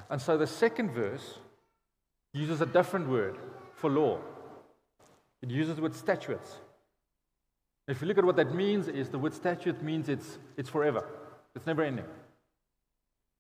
And 0.10 0.22
so 0.22 0.38
the 0.38 0.48
second 0.48 0.92
verse 0.92 1.40
uses 2.34 2.62
a 2.62 2.66
different 2.66 3.08
word 3.08 3.38
for 3.76 3.90
law. 3.90 4.20
It 5.42 5.50
uses 5.50 5.76
the 5.76 5.82
word 5.82 5.96
statutes. 5.96 6.58
If 7.88 8.02
you 8.02 8.08
look 8.08 8.18
at 8.18 8.26
what 8.26 8.36
that 8.36 8.54
means, 8.54 8.88
is 8.88 9.10
the 9.10 9.18
word 9.18 9.34
statute 9.34 9.82
means 9.82 10.10
it's, 10.10 10.38
it's 10.58 10.70
forever. 10.70 11.06
It's 11.56 11.66
never 11.66 11.84
ending. 11.84 12.06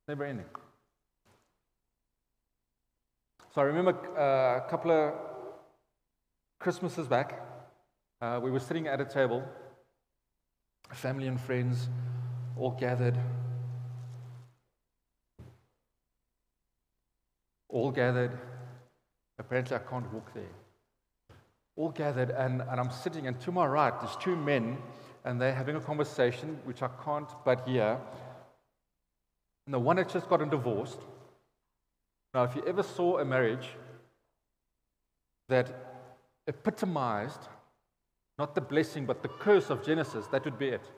Never 0.07 0.25
ending. 0.25 0.45
So 3.53 3.61
I 3.61 3.65
remember 3.65 3.95
uh, 4.17 4.65
a 4.65 4.69
couple 4.69 4.91
of 4.91 5.13
Christmases 6.59 7.07
back, 7.07 7.41
uh, 8.21 8.39
we 8.43 8.51
were 8.51 8.59
sitting 8.59 8.87
at 8.87 8.99
a 8.99 9.05
table, 9.05 9.43
family 10.91 11.27
and 11.27 11.39
friends 11.39 11.89
all 12.57 12.71
gathered. 12.71 13.17
All 17.69 17.91
gathered. 17.91 18.37
Apparently, 19.37 19.75
I 19.75 19.79
can't 19.79 20.11
walk 20.11 20.33
there. 20.33 20.43
All 21.75 21.89
gathered, 21.89 22.31
and, 22.31 22.61
and 22.61 22.79
I'm 22.79 22.91
sitting, 22.91 23.27
and 23.27 23.39
to 23.41 23.51
my 23.51 23.65
right, 23.65 23.97
there's 24.01 24.15
two 24.17 24.35
men, 24.35 24.77
and 25.23 25.39
they're 25.39 25.53
having 25.53 25.75
a 25.75 25.79
conversation, 25.79 26.59
which 26.65 26.81
I 26.81 26.89
can't 27.05 27.29
but 27.45 27.67
hear. 27.67 27.97
And 29.65 29.73
the 29.73 29.79
one 29.79 29.97
had 29.97 30.09
just 30.09 30.27
gotten 30.27 30.49
divorced. 30.49 30.99
Now, 32.33 32.43
if 32.43 32.55
you 32.55 32.63
ever 32.67 32.83
saw 32.83 33.19
a 33.19 33.25
marriage 33.25 33.69
that 35.47 35.69
epitomized 36.47 37.47
not 38.37 38.55
the 38.55 38.61
blessing 38.61 39.05
but 39.05 39.21
the 39.21 39.27
curse 39.27 39.69
of 39.69 39.83
Genesis, 39.83 40.25
that 40.27 40.45
would 40.45 40.57
be 40.57 40.69
it. 40.69 40.89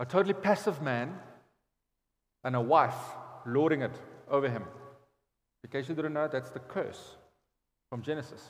A 0.00 0.04
totally 0.04 0.34
passive 0.34 0.82
man 0.82 1.14
and 2.44 2.56
a 2.56 2.60
wife 2.60 2.96
lording 3.46 3.82
it 3.82 3.94
over 4.28 4.48
him. 4.48 4.64
In 5.64 5.70
case 5.70 5.88
you 5.88 5.94
didn't 5.94 6.12
know, 6.12 6.28
that's 6.28 6.50
the 6.50 6.58
curse 6.58 7.16
from 7.90 8.02
Genesis. 8.02 8.42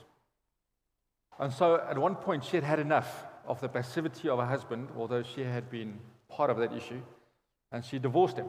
And 1.39 1.53
so 1.53 1.77
at 1.77 1.99
one 1.99 2.15
point, 2.15 2.45
she 2.45 2.57
had 2.57 2.65
had 2.65 2.79
enough 2.79 3.25
of 3.47 3.61
the 3.61 3.69
passivity 3.69 4.29
of 4.29 4.39
her 4.39 4.47
husband, 4.47 4.89
although 4.97 5.23
she 5.23 5.43
had 5.43 5.71
been 5.71 5.99
part 6.29 6.51
of 6.51 6.59
that 6.59 6.73
issue, 6.73 7.01
and 7.71 7.85
she 7.85 7.99
divorced 7.99 8.37
him. 8.37 8.47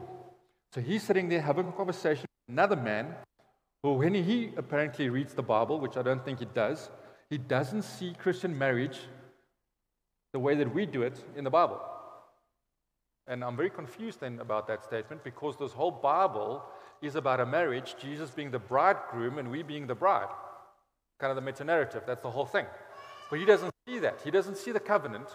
So 0.74 0.82
he's 0.82 1.03
sitting 1.03 1.29
there 1.29 1.41
having 1.41 1.67
a 1.67 1.72
conversation 1.72 2.22
with 2.22 2.53
another 2.53 2.75
man 2.75 3.15
who, 3.82 3.93
when 3.93 4.13
he 4.13 4.51
apparently 4.58 5.10
reads 5.10 5.34
the 5.34 5.43
Bible, 5.43 5.79
which 5.79 5.98
I 5.98 6.01
don't 6.01 6.24
think 6.24 6.39
he 6.39 6.46
does, 6.46 6.89
he 7.29 7.38
doesn't 7.38 7.84
see 7.84 8.13
Christian 8.17 8.58
marriage 8.58 9.00
the 10.32 10.39
way 10.39 10.55
that 10.55 10.74
we 10.74 10.86
do 10.86 11.03
it 11.03 11.24
in 11.36 11.43
the 11.43 11.50
Bible. 11.50 11.82
And 13.27 13.43
I'm 13.43 13.55
very 13.55 13.70
confused 13.70 14.20
then 14.20 14.39
about 14.39 14.67
that 14.67 14.84
statement 14.84 15.24
because 15.24 15.55
this 15.58 15.72
whole 15.72 15.91
Bible 15.91 16.63
is 17.03 17.15
about 17.15 17.39
a 17.39 17.45
marriage, 17.45 17.95
Jesus 18.01 18.29
being 18.31 18.51
the 18.51 18.60
bridegroom 18.60 19.38
and 19.38 19.51
we 19.51 19.62
being 19.62 19.88
the 19.88 19.95
bride. 19.95 20.29
Kind 21.19 21.29
of 21.29 21.36
the 21.36 21.41
meta 21.41 21.63
narrative, 21.63 22.03
that's 22.07 22.22
the 22.22 22.31
whole 22.31 22.45
thing. 22.45 22.65
But 23.29 23.39
he 23.39 23.45
doesn't 23.45 23.74
see 23.88 24.00
that. 24.00 24.19
He 24.24 24.31
doesn't 24.31 24.57
see 24.57 24.72
the 24.72 24.79
covenant. 24.79 25.27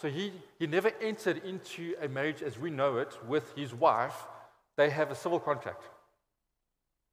So 0.00 0.08
he, 0.08 0.32
he 0.58 0.66
never 0.66 0.92
entered 1.00 1.42
into 1.44 1.94
a 2.00 2.08
marriage 2.08 2.42
as 2.42 2.58
we 2.58 2.70
know 2.70 2.98
it 2.98 3.16
with 3.26 3.52
his 3.56 3.74
wife 3.74 4.26
they 4.76 4.90
have 4.90 5.10
a 5.10 5.14
civil 5.14 5.38
contract, 5.38 5.84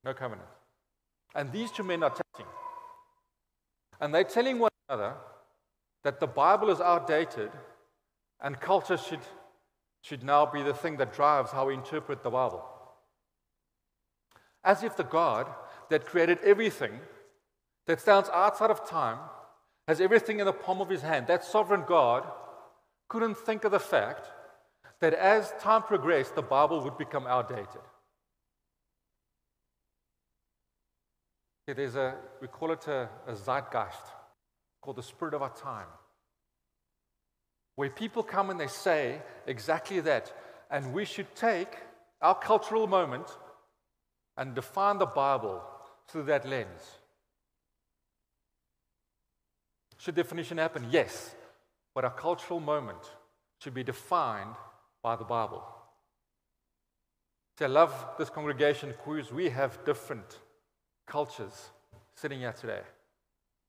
no 0.04 0.14
covenant. 0.14 0.48
And 1.36 1.52
these 1.52 1.72
two 1.72 1.84
men 1.84 2.04
are 2.04 2.10
chatting. 2.10 2.52
And 4.00 4.14
they're 4.14 4.24
telling 4.24 4.58
one 4.58 4.72
another 4.90 5.14
that 6.04 6.20
the 6.20 6.28
Bible 6.28 6.72
is 6.72 6.82
outdated 6.82 7.52
and 8.42 8.60
culture 8.60 8.98
should, 8.98 9.20
should 10.02 10.24
now 10.24 10.48
be 10.48 10.64
the 10.64 10.74
thing 10.74 10.98
that 10.98 11.14
drives 11.14 11.52
how 11.52 11.68
we 11.68 11.76
interpret 11.76 12.24
the 12.24 12.32
Bible. 12.32 12.66
As 14.64 14.84
if 14.84 14.96
the 14.96 15.04
God 15.04 15.48
that 15.90 16.06
created 16.06 16.40
everything, 16.44 17.00
that 17.88 18.00
stands 18.00 18.30
outside 18.30 18.70
of 18.70 18.88
time, 18.88 19.18
has 19.88 20.00
everything 20.00 20.40
in 20.40 20.46
the 20.46 20.54
palm 20.54 20.82
of 20.82 20.90
his 20.90 21.02
hand, 21.02 21.28
that 21.28 21.44
sovereign 21.44 21.84
God 21.88 22.24
couldn't 23.10 23.38
think 23.38 23.64
of 23.64 23.72
the 23.72 23.80
fact 23.80 24.28
that 25.00 25.14
as 25.14 25.54
time 25.60 25.82
progressed, 25.82 26.36
the 26.36 26.42
Bible 26.42 26.82
would 26.84 26.98
become 26.98 27.26
outdated. 27.28 27.82
There's 31.68 31.96
a, 31.96 32.16
we 32.42 32.48
call 32.48 32.72
it 32.72 32.88
a, 32.88 33.10
a 33.28 33.36
zeitgeist, 33.36 34.06
called 34.82 34.98
the 34.98 35.04
spirit 35.04 35.34
of 35.34 35.42
our 35.42 35.54
time, 35.56 35.88
where 37.76 37.90
people 37.90 38.24
come 38.24 38.50
and 38.50 38.60
they 38.60 38.68
say 38.68 39.22
exactly 39.48 40.00
that. 40.02 40.34
And 40.70 40.94
we 40.94 41.06
should 41.06 41.34
take 41.36 41.78
our 42.22 42.36
cultural 42.36 42.88
moment 42.88 43.28
and 44.38 44.56
define 44.56 44.98
the 44.98 45.06
Bible 45.06 45.62
through 46.08 46.24
that 46.24 46.48
lens. 46.48 46.82
Should 49.98 50.16
definition 50.16 50.58
happen? 50.58 50.88
Yes. 50.90 51.36
But 51.94 52.06
our 52.06 52.12
cultural 52.12 52.60
moment 52.60 53.00
should 53.60 53.74
be 53.74 53.84
defined 53.84 54.56
by 55.04 55.16
the 55.16 55.24
Bible. 55.24 55.64
See, 57.60 57.66
I 57.66 57.68
love 57.68 57.94
this 58.18 58.30
congregation 58.30 58.94
because 59.06 59.32
we 59.32 59.50
have 59.50 59.84
different 59.86 60.40
cultures 61.06 61.70
sitting 62.16 62.40
here 62.40 62.54
today. 62.54 62.82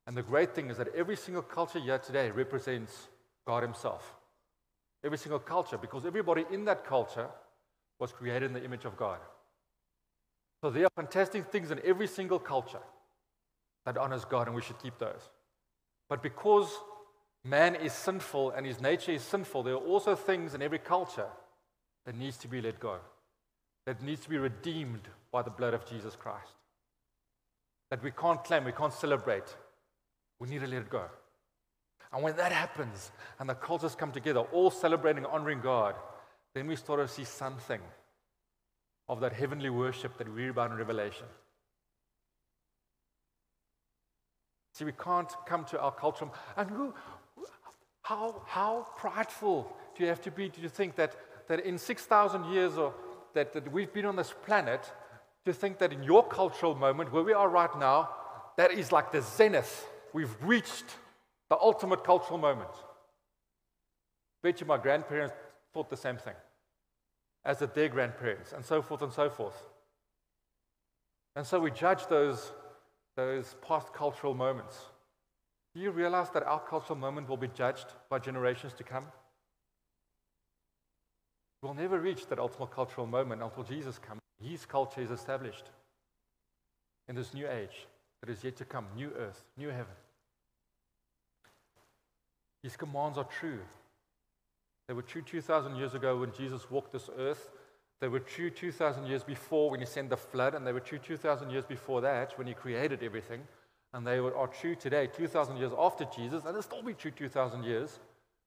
And 0.06 0.16
the 0.16 0.22
great 0.22 0.54
thing 0.54 0.70
is 0.70 0.78
that 0.78 0.94
every 0.94 1.16
single 1.16 1.42
culture 1.42 1.78
here 1.78 1.98
today 1.98 2.30
represents 2.30 3.08
God 3.46 3.62
Himself. 3.62 4.14
Every 5.04 5.18
single 5.18 5.40
culture, 5.40 5.76
because 5.76 6.06
everybody 6.06 6.44
in 6.50 6.64
that 6.64 6.86
culture 6.86 7.28
was 7.98 8.12
created 8.12 8.44
in 8.44 8.52
the 8.52 8.64
image 8.64 8.84
of 8.84 8.96
God. 8.96 9.18
So 10.62 10.70
there 10.70 10.84
are 10.84 10.90
fantastic 10.94 11.50
things 11.50 11.72
in 11.72 11.80
every 11.84 12.06
single 12.06 12.38
culture 12.38 12.82
that 13.84 13.98
honors 13.98 14.24
God, 14.24 14.46
and 14.46 14.54
we 14.54 14.62
should 14.62 14.78
keep 14.80 14.96
those. 14.98 15.28
But 16.08 16.22
because 16.22 16.70
man 17.44 17.74
is 17.74 17.92
sinful 17.92 18.52
and 18.52 18.64
his 18.64 18.80
nature 18.80 19.10
is 19.10 19.22
sinful, 19.22 19.64
there 19.64 19.74
are 19.74 19.78
also 19.78 20.14
things 20.14 20.54
in 20.54 20.62
every 20.62 20.78
culture 20.78 21.26
that 22.06 22.16
needs 22.16 22.36
to 22.38 22.48
be 22.48 22.60
let 22.60 22.78
go, 22.78 22.98
that 23.86 24.00
needs 24.02 24.20
to 24.20 24.28
be 24.28 24.38
redeemed 24.38 25.08
by 25.32 25.42
the 25.42 25.50
blood 25.50 25.74
of 25.74 25.84
Jesus 25.84 26.14
Christ. 26.14 26.54
That 27.90 28.02
we 28.02 28.12
can't 28.12 28.42
claim, 28.44 28.64
we 28.64 28.72
can't 28.72 28.92
celebrate. 28.92 29.56
We 30.38 30.48
need 30.48 30.60
to 30.60 30.68
let 30.68 30.82
it 30.82 30.90
go. 30.90 31.06
And 32.12 32.22
when 32.22 32.36
that 32.36 32.52
happens 32.52 33.10
and 33.40 33.48
the 33.48 33.54
cultures 33.54 33.96
come 33.96 34.12
together, 34.12 34.40
all 34.40 34.70
celebrating, 34.70 35.26
honoring 35.26 35.60
God, 35.60 35.96
then 36.54 36.68
we 36.68 36.76
start 36.76 37.00
to 37.00 37.08
see 37.12 37.24
something 37.24 37.80
of 39.12 39.20
that 39.20 39.34
heavenly 39.34 39.68
worship 39.68 40.16
that 40.16 40.26
we 40.26 40.42
read 40.42 40.48
about 40.48 40.70
in 40.70 40.78
Revelation. 40.78 41.26
See, 44.74 44.86
we 44.86 44.92
can't 44.92 45.30
come 45.44 45.66
to 45.66 45.78
our 45.78 45.92
culture. 45.92 46.28
And 46.56 46.70
who, 46.70 46.94
how, 48.00 48.42
how 48.46 48.86
prideful 48.96 49.70
do 49.94 50.02
you 50.02 50.08
have 50.08 50.22
to 50.22 50.30
be 50.30 50.48
to 50.48 50.66
think 50.66 50.96
that, 50.96 51.14
that 51.48 51.60
in 51.60 51.76
6,000 51.76 52.46
years 52.46 52.78
or 52.78 52.94
that, 53.34 53.52
that 53.52 53.70
we've 53.70 53.92
been 53.92 54.06
on 54.06 54.16
this 54.16 54.32
planet, 54.46 54.90
to 55.44 55.52
think 55.52 55.78
that 55.78 55.92
in 55.92 56.02
your 56.02 56.26
cultural 56.26 56.74
moment, 56.74 57.12
where 57.12 57.22
we 57.22 57.34
are 57.34 57.50
right 57.50 57.78
now, 57.78 58.08
that 58.56 58.72
is 58.72 58.92
like 58.92 59.12
the 59.12 59.20
zenith. 59.20 59.86
We've 60.14 60.34
reached 60.42 60.86
the 61.50 61.58
ultimate 61.60 62.02
cultural 62.02 62.38
moment. 62.38 62.70
Bet 64.42 64.58
you 64.60 64.66
my 64.66 64.78
grandparents 64.78 65.34
thought 65.74 65.90
the 65.90 65.98
same 65.98 66.16
thing, 66.16 66.34
as 67.44 67.58
did 67.58 67.74
their 67.74 67.88
grandparents, 67.88 68.52
and 68.52 68.64
so 68.64 68.80
forth 68.82 69.02
and 69.02 69.12
so 69.12 69.28
forth. 69.28 69.64
And 71.34 71.46
so 71.46 71.58
we 71.60 71.70
judge 71.70 72.06
those, 72.06 72.52
those 73.16 73.56
past 73.66 73.92
cultural 73.92 74.34
moments. 74.34 74.78
Do 75.74 75.80
you 75.80 75.90
realize 75.90 76.30
that 76.30 76.42
our 76.44 76.60
cultural 76.60 76.98
moment 76.98 77.28
will 77.28 77.36
be 77.36 77.48
judged 77.48 77.86
by 78.10 78.18
generations 78.18 78.74
to 78.74 78.84
come? 78.84 79.06
We'll 81.62 81.74
never 81.74 81.98
reach 81.98 82.26
that 82.26 82.38
ultimate 82.38 82.72
cultural 82.72 83.06
moment 83.06 83.42
until 83.42 83.62
Jesus 83.62 83.98
comes. 83.98 84.20
His 84.40 84.66
culture 84.66 85.00
is 85.00 85.10
established 85.10 85.70
in 87.08 87.14
this 87.14 87.32
new 87.32 87.48
age 87.48 87.86
that 88.20 88.30
is 88.30 88.42
yet 88.44 88.56
to 88.56 88.64
come 88.64 88.86
new 88.96 89.12
earth, 89.16 89.44
new 89.56 89.68
heaven. 89.68 89.94
His 92.62 92.76
commands 92.76 93.18
are 93.18 93.24
true. 93.24 93.60
They 94.92 94.96
were 94.96 95.00
true 95.00 95.22
2,000 95.22 95.76
years 95.76 95.94
ago 95.94 96.18
when 96.18 96.32
Jesus 96.34 96.70
walked 96.70 96.92
this 96.92 97.08
earth. 97.16 97.50
They 98.00 98.08
were 98.08 98.20
true 98.20 98.50
2,000 98.50 99.06
years 99.06 99.24
before 99.24 99.70
when 99.70 99.80
he 99.80 99.86
sent 99.86 100.10
the 100.10 100.18
flood, 100.18 100.54
and 100.54 100.66
they 100.66 100.72
were 100.74 100.80
true 100.80 100.98
2,000 100.98 101.48
years 101.48 101.64
before 101.64 102.02
that 102.02 102.36
when 102.36 102.46
he 102.46 102.52
created 102.52 103.02
everything. 103.02 103.40
And 103.94 104.06
they 104.06 104.18
are 104.18 104.48
true 104.48 104.74
today, 104.74 105.06
2,000 105.06 105.56
years 105.56 105.72
after 105.78 106.04
Jesus, 106.14 106.44
and 106.44 106.54
they'll 106.54 106.60
still 106.60 106.82
be 106.82 106.92
true 106.92 107.10
2,000 107.10 107.64
years 107.64 108.00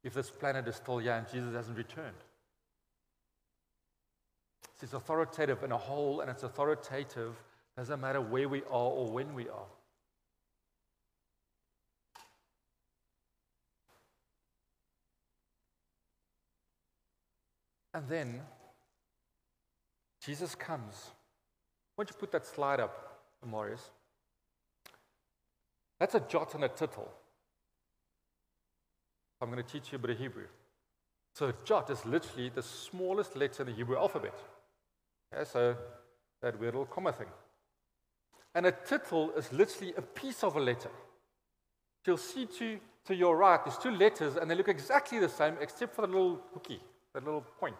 if 0.03 0.13
this 0.13 0.29
planet 0.29 0.67
is 0.67 0.75
still 0.75 0.99
here 0.99 1.13
and 1.13 1.27
Jesus 1.27 1.55
hasn't 1.55 1.79
returned. 1.79 2.15
It's 4.83 4.93
authoritative 4.93 5.63
in 5.63 5.71
a 5.71 5.77
whole, 5.79 6.21
and 6.21 6.29
it's 6.29 6.43
authoritative 6.43 7.33
doesn't 7.75 7.99
matter 7.99 8.21
where 8.21 8.47
we 8.47 8.61
are 8.69 8.91
or 8.91 9.09
when 9.09 9.33
we 9.33 9.49
are. 9.49 9.65
And 17.95 18.09
then 18.09 18.41
Jesus 20.21 20.53
comes. 20.53 21.11
Why 21.95 22.03
don't 22.03 22.13
you 22.13 22.19
put 22.19 22.31
that 22.33 22.45
slide 22.45 22.81
up, 22.81 23.21
Marius? 23.49 23.89
That's 25.97 26.13
a 26.13 26.19
jot 26.19 26.55
and 26.55 26.65
a 26.65 26.67
tittle. 26.67 27.09
I'm 29.41 29.49
going 29.49 29.63
to 29.63 29.69
teach 29.69 29.93
you 29.93 29.95
a 29.95 29.99
bit 29.99 30.11
of 30.11 30.17
Hebrew. 30.17 30.47
So 31.35 31.47
a 31.47 31.53
jot 31.63 31.89
is 31.89 32.05
literally 32.05 32.49
the 32.49 32.63
smallest 32.63 33.37
letter 33.37 33.63
in 33.63 33.69
the 33.69 33.75
Hebrew 33.75 33.95
alphabet. 33.95 34.35
Okay, 35.33 35.45
so 35.45 35.77
that 36.41 36.59
weird 36.59 36.73
little 36.73 36.85
comma 36.85 37.13
thing. 37.13 37.27
And 38.55 38.65
a 38.65 38.73
tittle 38.73 39.31
is 39.37 39.53
literally 39.53 39.93
a 39.95 40.01
piece 40.01 40.43
of 40.43 40.57
a 40.57 40.59
letter. 40.59 40.91
You'll 42.05 42.17
see 42.17 42.45
to, 42.59 42.77
to 43.05 43.15
your 43.15 43.37
right, 43.37 43.63
there's 43.63 43.77
two 43.77 43.91
letters, 43.91 44.35
and 44.35 44.51
they 44.51 44.55
look 44.55 44.67
exactly 44.67 45.19
the 45.19 45.29
same 45.29 45.55
except 45.61 45.95
for 45.95 46.01
the 46.01 46.07
little 46.07 46.41
hooky 46.53 46.81
that 47.15 47.23
little 47.23 47.45
point. 47.59 47.77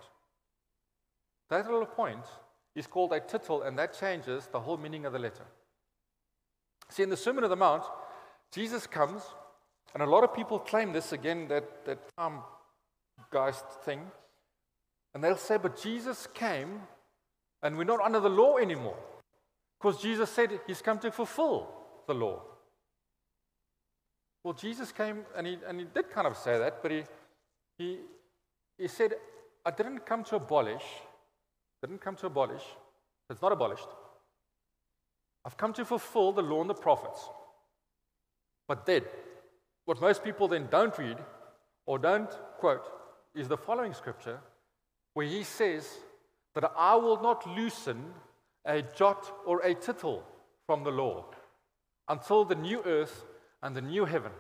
That 1.50 1.69
little 1.69 1.86
point 1.86 2.26
is 2.74 2.88
called 2.88 3.13
a 3.13 3.19
tittle, 3.19 3.62
and 3.62 3.78
that 3.78 3.98
changes 3.98 4.48
the 4.48 4.60
whole 4.60 4.78
meaning 4.78 5.06
of 5.06 5.13
the 5.13 5.19
letter. 5.19 5.45
See, 6.89 7.04
in 7.04 7.10
the 7.10 7.17
Sermon 7.17 7.43
on 7.43 7.50
the 7.50 7.56
Mount, 7.56 7.84
Jesus 8.52 8.88
comes, 8.88 9.21
and 9.93 10.02
a 10.02 10.06
lot 10.06 10.24
of 10.24 10.34
people 10.34 10.58
claim 10.58 10.93
this 10.93 11.12
again, 11.12 11.48
that, 11.50 11.86
that 11.86 12.00
um, 12.17 12.41
geist 13.32 13.65
thing. 13.84 14.02
And 15.13 15.24
they'll 15.24 15.38
say, 15.38 15.58
but 15.58 15.82
Jesus 15.82 16.28
came, 16.34 16.82
and 17.62 17.78
we're 17.78 17.84
not 17.84 18.02
under 18.02 18.19
the 18.19 18.30
law 18.30 18.58
anymore. 18.58 18.98
Because 19.80 20.02
Jesus 20.02 20.30
said 20.30 20.60
he's 20.65 20.82
come 20.82 21.00
to 21.00 21.12
fulfill 21.12 21.69
the 22.08 22.13
law. 22.13 22.41
Well, 24.43 24.54
Jesus 24.54 24.91
came, 24.91 25.26
and 25.36 25.45
he, 25.45 25.58
and 25.67 25.80
he 25.80 25.86
did 25.93 26.10
kind 26.10 26.28
of 26.28 26.38
say 26.38 26.58
that, 26.58 26.82
but 26.82 26.91
he, 26.91 27.04
he, 27.78 28.00
he 28.78 28.88
said, 28.88 29.14
I 29.66 29.72
didn't 29.72 30.06
come 30.06 30.24
to 30.26 30.36
abolish, 30.36 30.84
didn't 31.82 32.02
come 32.02 32.16
to 32.18 32.28
abolish, 32.28 32.64
it's 33.30 33.42
not 33.42 33.52
abolished. 33.52 33.88
I've 35.46 35.58
come 35.58 35.74
to 35.74 35.86
fulfill 35.86 36.32
the 36.32 36.42
law 36.42 36.62
and 36.62 36.70
the 36.70 36.76
prophets. 36.76 37.30
But 38.68 38.86
then, 38.86 39.04
what 39.86 40.02
most 40.02 40.24
people 40.24 40.48
then 40.48 40.68
don't 40.72 40.98
read 40.98 41.18
or 41.86 42.00
don't 42.00 42.30
quote 42.58 42.88
is 43.36 43.48
the 43.48 43.58
following 43.58 43.94
scripture 43.94 44.40
where 45.14 45.28
he 45.28 45.44
says 45.44 46.00
that 46.56 46.72
I 46.76 46.96
will 46.96 47.22
not 47.22 47.48
loosen 47.48 48.04
a 48.66 48.82
jot 48.82 49.32
or 49.46 49.60
a 49.62 49.76
tittle 49.76 50.24
from 50.66 50.84
the 50.84 50.90
law 50.90 51.26
until 52.10 52.44
the 52.44 52.56
new 52.56 52.82
earth 52.86 53.26
and 53.62 53.76
the 53.76 53.82
new 53.82 54.06
heaven 54.06 54.32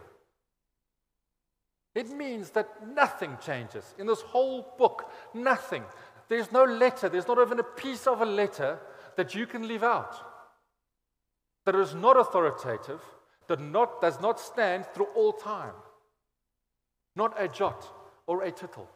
it 1.95 2.09
means 2.09 2.49
that 2.51 2.85
nothing 2.93 3.37
changes. 3.43 3.95
In 3.97 4.05
this 4.05 4.19
whole 4.21 4.75
book, 4.77 5.09
nothing. 5.33 5.83
There's 6.27 6.51
no 6.51 6.65
letter, 6.65 7.07
there's 7.07 7.27
not 7.27 7.39
even 7.39 7.59
a 7.59 7.63
piece 7.63 8.05
of 8.05 8.21
a 8.21 8.25
letter 8.25 8.79
that 9.15 9.33
you 9.33 9.47
can 9.47 9.67
leave 9.67 9.83
out. 9.83 10.15
That 11.65 11.75
is 11.75 11.95
not 11.95 12.19
authoritative, 12.19 13.01
that 13.47 13.61
not, 13.61 14.01
does 14.01 14.19
not 14.19 14.39
stand 14.39 14.85
through 14.93 15.07
all 15.15 15.31
time. 15.31 15.73
Not 17.15 17.33
a 17.41 17.47
jot 17.47 17.87
or 18.27 18.43
a 18.43 18.51
tittle. 18.51 18.89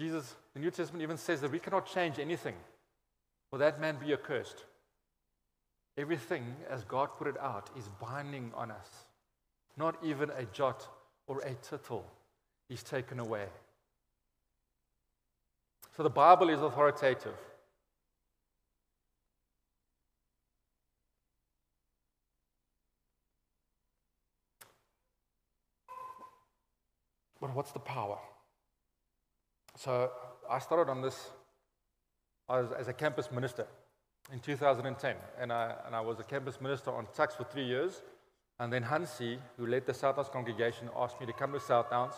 Jesus, 0.00 0.36
the 0.54 0.60
New 0.60 0.70
Testament 0.70 1.02
even 1.02 1.16
says 1.16 1.40
that 1.40 1.50
we 1.50 1.58
cannot 1.58 1.86
change 1.86 2.18
anything, 2.18 2.54
for 3.50 3.58
that 3.58 3.80
man 3.80 3.96
be 3.96 4.12
accursed. 4.12 4.64
Everything, 5.98 6.56
as 6.70 6.84
God 6.84 7.10
put 7.18 7.26
it 7.26 7.38
out, 7.40 7.70
is 7.76 7.88
binding 8.00 8.52
on 8.54 8.70
us. 8.70 8.88
Not 9.76 9.96
even 10.02 10.30
a 10.30 10.44
jot 10.52 10.86
or 11.26 11.40
a 11.40 11.54
tittle 11.54 12.04
is 12.68 12.82
taken 12.82 13.18
away. 13.18 13.46
So 15.96 16.02
the 16.02 16.10
Bible 16.10 16.48
is 16.48 16.60
authoritative. 16.60 17.36
But 27.40 27.54
what's 27.56 27.72
the 27.72 27.80
power? 27.80 28.18
So 29.76 30.10
I 30.48 30.60
started 30.60 30.90
on 30.90 31.02
this 31.02 31.30
as, 32.48 32.70
as 32.72 32.88
a 32.88 32.92
campus 32.92 33.32
minister 33.32 33.66
in 34.32 34.38
2010, 34.38 35.16
and 35.40 35.52
I, 35.52 35.74
and 35.84 35.96
I 35.96 36.00
was 36.00 36.20
a 36.20 36.22
campus 36.22 36.60
minister 36.60 36.92
on 36.92 37.06
Tuks 37.14 37.34
for 37.34 37.42
three 37.42 37.64
years. 37.64 38.02
And 38.62 38.72
then 38.72 38.84
Hansi, 38.84 39.40
who 39.56 39.66
led 39.66 39.86
the 39.86 39.92
Southdowns 39.92 40.28
congregation, 40.28 40.88
asked 40.96 41.18
me 41.18 41.26
to 41.26 41.32
come 41.32 41.52
to 41.52 41.58
Southdowns. 41.58 42.14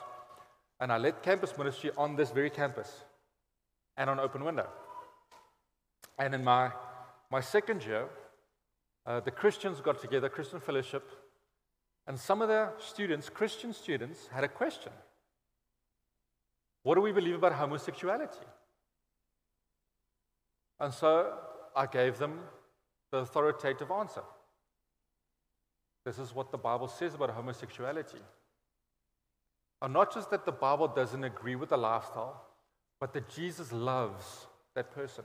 And 0.78 0.92
I 0.92 0.98
led 0.98 1.22
campus 1.22 1.56
ministry 1.56 1.90
on 1.96 2.16
this 2.16 2.32
very 2.32 2.50
campus 2.50 3.04
and 3.96 4.10
on 4.10 4.20
Open 4.20 4.44
Window. 4.44 4.68
And 6.18 6.34
in 6.34 6.44
my, 6.44 6.70
my 7.30 7.40
second 7.40 7.86
year, 7.86 8.08
uh, 9.06 9.20
the 9.20 9.30
Christians 9.30 9.80
got 9.80 10.02
together, 10.02 10.28
Christian 10.28 10.60
Fellowship, 10.60 11.08
and 12.06 12.20
some 12.20 12.42
of 12.42 12.48
the 12.48 12.72
students, 12.78 13.30
Christian 13.30 13.72
students, 13.72 14.28
had 14.30 14.44
a 14.44 14.48
question 14.48 14.92
What 16.82 16.96
do 16.96 17.00
we 17.00 17.12
believe 17.12 17.36
about 17.36 17.54
homosexuality? 17.54 18.46
And 20.78 20.92
so 20.92 21.38
I 21.74 21.86
gave 21.86 22.18
them 22.18 22.40
the 23.10 23.18
authoritative 23.20 23.90
answer. 23.90 24.24
This 26.04 26.18
is 26.18 26.34
what 26.34 26.50
the 26.50 26.58
Bible 26.58 26.88
says 26.88 27.14
about 27.14 27.30
homosexuality. 27.30 28.18
And 29.80 29.92
not 29.92 30.12
just 30.12 30.30
that 30.30 30.44
the 30.44 30.52
Bible 30.52 30.88
doesn't 30.88 31.24
agree 31.24 31.56
with 31.56 31.70
the 31.70 31.76
lifestyle, 31.76 32.42
but 33.00 33.12
that 33.12 33.28
Jesus 33.28 33.72
loves 33.72 34.46
that 34.74 34.94
person. 34.94 35.24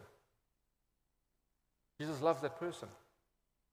Jesus 2.00 2.22
loves 2.22 2.42
that 2.42 2.60
person. 2.60 2.88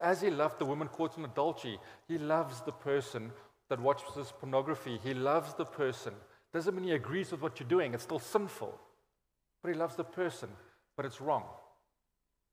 As 0.00 0.20
he 0.20 0.30
loved 0.30 0.58
the 0.58 0.64
woman 0.64 0.88
caught 0.88 1.16
in 1.16 1.24
adultery, 1.24 1.78
he 2.08 2.18
loves 2.18 2.60
the 2.60 2.72
person 2.72 3.32
that 3.68 3.80
watches 3.80 4.14
this 4.16 4.32
pornography. 4.32 4.98
He 5.02 5.14
loves 5.14 5.54
the 5.54 5.64
person. 5.64 6.12
Doesn't 6.52 6.74
mean 6.74 6.84
he 6.84 6.92
agrees 6.92 7.30
with 7.30 7.42
what 7.42 7.58
you're 7.58 7.68
doing, 7.68 7.94
it's 7.94 8.02
still 8.02 8.18
sinful. 8.18 8.78
But 9.62 9.72
he 9.72 9.78
loves 9.78 9.96
the 9.96 10.04
person, 10.04 10.48
but 10.96 11.06
it's 11.06 11.20
wrong. 11.20 11.44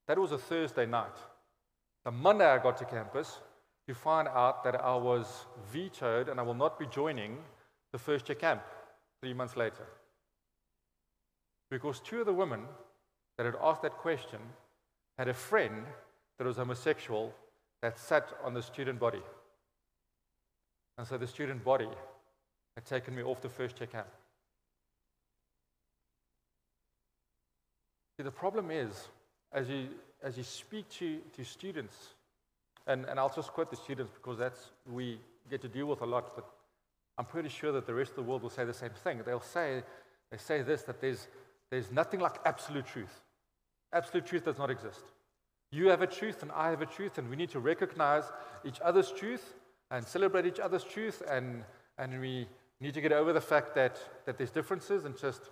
That 0.08 0.18
was 0.18 0.32
a 0.32 0.38
Thursday 0.38 0.86
night. 0.86 1.16
The 2.04 2.10
Monday 2.10 2.46
I 2.46 2.58
got 2.58 2.76
to 2.78 2.84
campus 2.84 3.38
to 3.86 3.94
find 3.94 4.28
out 4.28 4.64
that 4.64 4.80
I 4.80 4.96
was 4.96 5.46
vetoed 5.72 6.28
and 6.28 6.40
I 6.40 6.42
will 6.42 6.54
not 6.54 6.78
be 6.78 6.86
joining 6.86 7.38
the 7.92 7.98
first 7.98 8.28
year 8.28 8.36
camp 8.36 8.62
three 9.20 9.34
months 9.34 9.56
later. 9.56 9.86
Because 11.70 12.00
two 12.00 12.20
of 12.20 12.26
the 12.26 12.32
women 12.32 12.62
that 13.36 13.46
had 13.46 13.56
asked 13.62 13.82
that 13.82 13.98
question 13.98 14.40
had 15.18 15.28
a 15.28 15.34
friend 15.34 15.84
that 16.38 16.46
was 16.46 16.56
homosexual 16.56 17.34
that 17.82 17.98
sat 17.98 18.28
on 18.42 18.54
the 18.54 18.62
student 18.62 18.98
body. 18.98 19.22
And 20.96 21.06
so 21.06 21.18
the 21.18 21.26
student 21.26 21.62
body 21.64 21.88
had 22.74 22.84
taken 22.84 23.14
me 23.14 23.22
off 23.22 23.40
the 23.42 23.48
first 23.48 23.78
year 23.80 23.86
camp. 23.86 24.08
See, 28.16 28.22
the 28.22 28.30
problem 28.30 28.70
is, 28.70 29.08
as 29.52 29.68
you, 29.68 29.88
as 30.22 30.36
you 30.36 30.44
speak 30.44 30.88
to, 30.90 31.18
to 31.36 31.44
students, 31.44 32.13
and, 32.86 33.04
and 33.06 33.18
I'll 33.18 33.32
just 33.34 33.52
quote 33.52 33.70
the 33.70 33.76
students 33.76 34.12
because 34.14 34.38
that's 34.38 34.70
we 34.90 35.18
get 35.50 35.62
to 35.62 35.68
deal 35.68 35.86
with 35.86 36.02
a 36.02 36.06
lot, 36.06 36.34
but 36.34 36.46
I'm 37.18 37.24
pretty 37.24 37.48
sure 37.48 37.72
that 37.72 37.86
the 37.86 37.94
rest 37.94 38.10
of 38.10 38.16
the 38.16 38.22
world 38.22 38.42
will 38.42 38.50
say 38.50 38.64
the 38.64 38.74
same 38.74 38.90
thing. 38.90 39.22
They'll 39.24 39.40
say, 39.40 39.82
they 40.30 40.38
say 40.38 40.62
this, 40.62 40.82
that 40.82 41.00
there's, 41.00 41.28
there's 41.70 41.90
nothing 41.90 42.20
like 42.20 42.38
absolute 42.44 42.86
truth. 42.86 43.20
Absolute 43.92 44.26
truth 44.26 44.44
does 44.44 44.58
not 44.58 44.70
exist. 44.70 45.04
You 45.70 45.88
have 45.88 46.02
a 46.02 46.06
truth 46.06 46.42
and 46.42 46.50
I 46.52 46.70
have 46.70 46.82
a 46.82 46.86
truth, 46.86 47.18
and 47.18 47.28
we 47.28 47.36
need 47.36 47.50
to 47.50 47.60
recognize 47.60 48.24
each 48.64 48.80
other's 48.80 49.12
truth 49.12 49.54
and 49.90 50.04
celebrate 50.06 50.46
each 50.46 50.58
other's 50.58 50.84
truth, 50.84 51.22
and, 51.30 51.64
and 51.98 52.20
we 52.20 52.48
need 52.80 52.94
to 52.94 53.00
get 53.00 53.12
over 53.12 53.32
the 53.32 53.40
fact 53.40 53.74
that, 53.74 53.98
that 54.26 54.38
there's 54.38 54.50
differences 54.50 55.04
and 55.04 55.16
just 55.16 55.50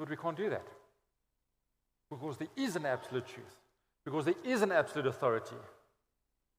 but 0.00 0.08
we 0.08 0.16
can't 0.16 0.36
do 0.36 0.48
that. 0.50 0.66
Because 2.10 2.38
there 2.38 2.48
is 2.56 2.74
an 2.74 2.86
absolute 2.86 3.26
truth, 3.26 3.56
because 4.04 4.24
there 4.24 4.34
is 4.44 4.62
an 4.62 4.72
absolute 4.72 5.06
authority. 5.06 5.56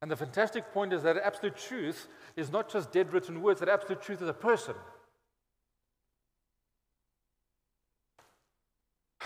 And 0.01 0.09
the 0.09 0.15
fantastic 0.15 0.71
point 0.73 0.93
is 0.93 1.03
that 1.03 1.17
absolute 1.17 1.57
truth 1.57 2.07
is 2.35 2.51
not 2.51 2.71
just 2.71 2.91
dead 2.91 3.13
written 3.13 3.41
words, 3.41 3.59
that 3.59 3.69
absolute 3.69 4.01
truth 4.01 4.21
is 4.21 4.29
a 4.29 4.33
person. 4.33 4.75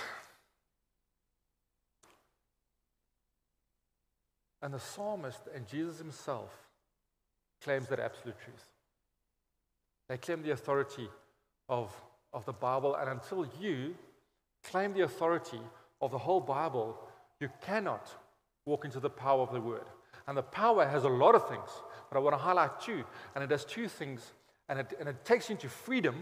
And 4.62 4.74
the 4.74 4.80
psalmist 4.80 5.42
and 5.54 5.68
Jesus 5.68 6.00
himself 6.00 6.52
claims 7.62 7.88
that 7.90 8.00
absolute 8.00 8.40
truth. 8.44 8.66
They 10.10 10.18
claim 10.18 10.42
the 10.42 10.52
authority 10.52 11.08
of 11.70 11.94
of 12.36 12.46
the 12.46 12.54
Bible, 12.54 12.96
and 12.96 13.10
until 13.10 13.48
you 13.60 13.96
claim 14.66 14.94
the 14.94 15.04
authority 15.04 15.62
of 16.02 16.12
the 16.12 16.18
whole 16.18 16.42
Bible, 16.42 17.00
you 17.40 17.50
cannot 17.62 18.10
walk 18.66 18.86
into 18.86 19.00
the 19.00 19.10
power 19.10 19.42
of 19.42 19.52
the 19.52 19.62
Word. 19.62 19.86
And 20.28 20.38
the 20.38 20.44
power 20.44 20.88
has 20.88 21.04
a 21.04 21.10
lot 21.10 21.36
of 21.36 21.48
things, 21.48 21.70
but 22.10 22.18
I 22.18 22.20
want 22.20 22.34
to 22.34 22.42
highlight 22.42 22.80
two. 22.82 23.04
And 23.36 23.44
it 23.44 23.48
does 23.48 23.66
two 23.66 23.88
things, 23.88 24.34
and 24.70 24.80
it, 24.80 24.94
and 25.00 25.08
it 25.08 25.24
takes 25.24 25.50
you 25.50 25.54
into 25.56 25.70
freedom, 25.70 26.16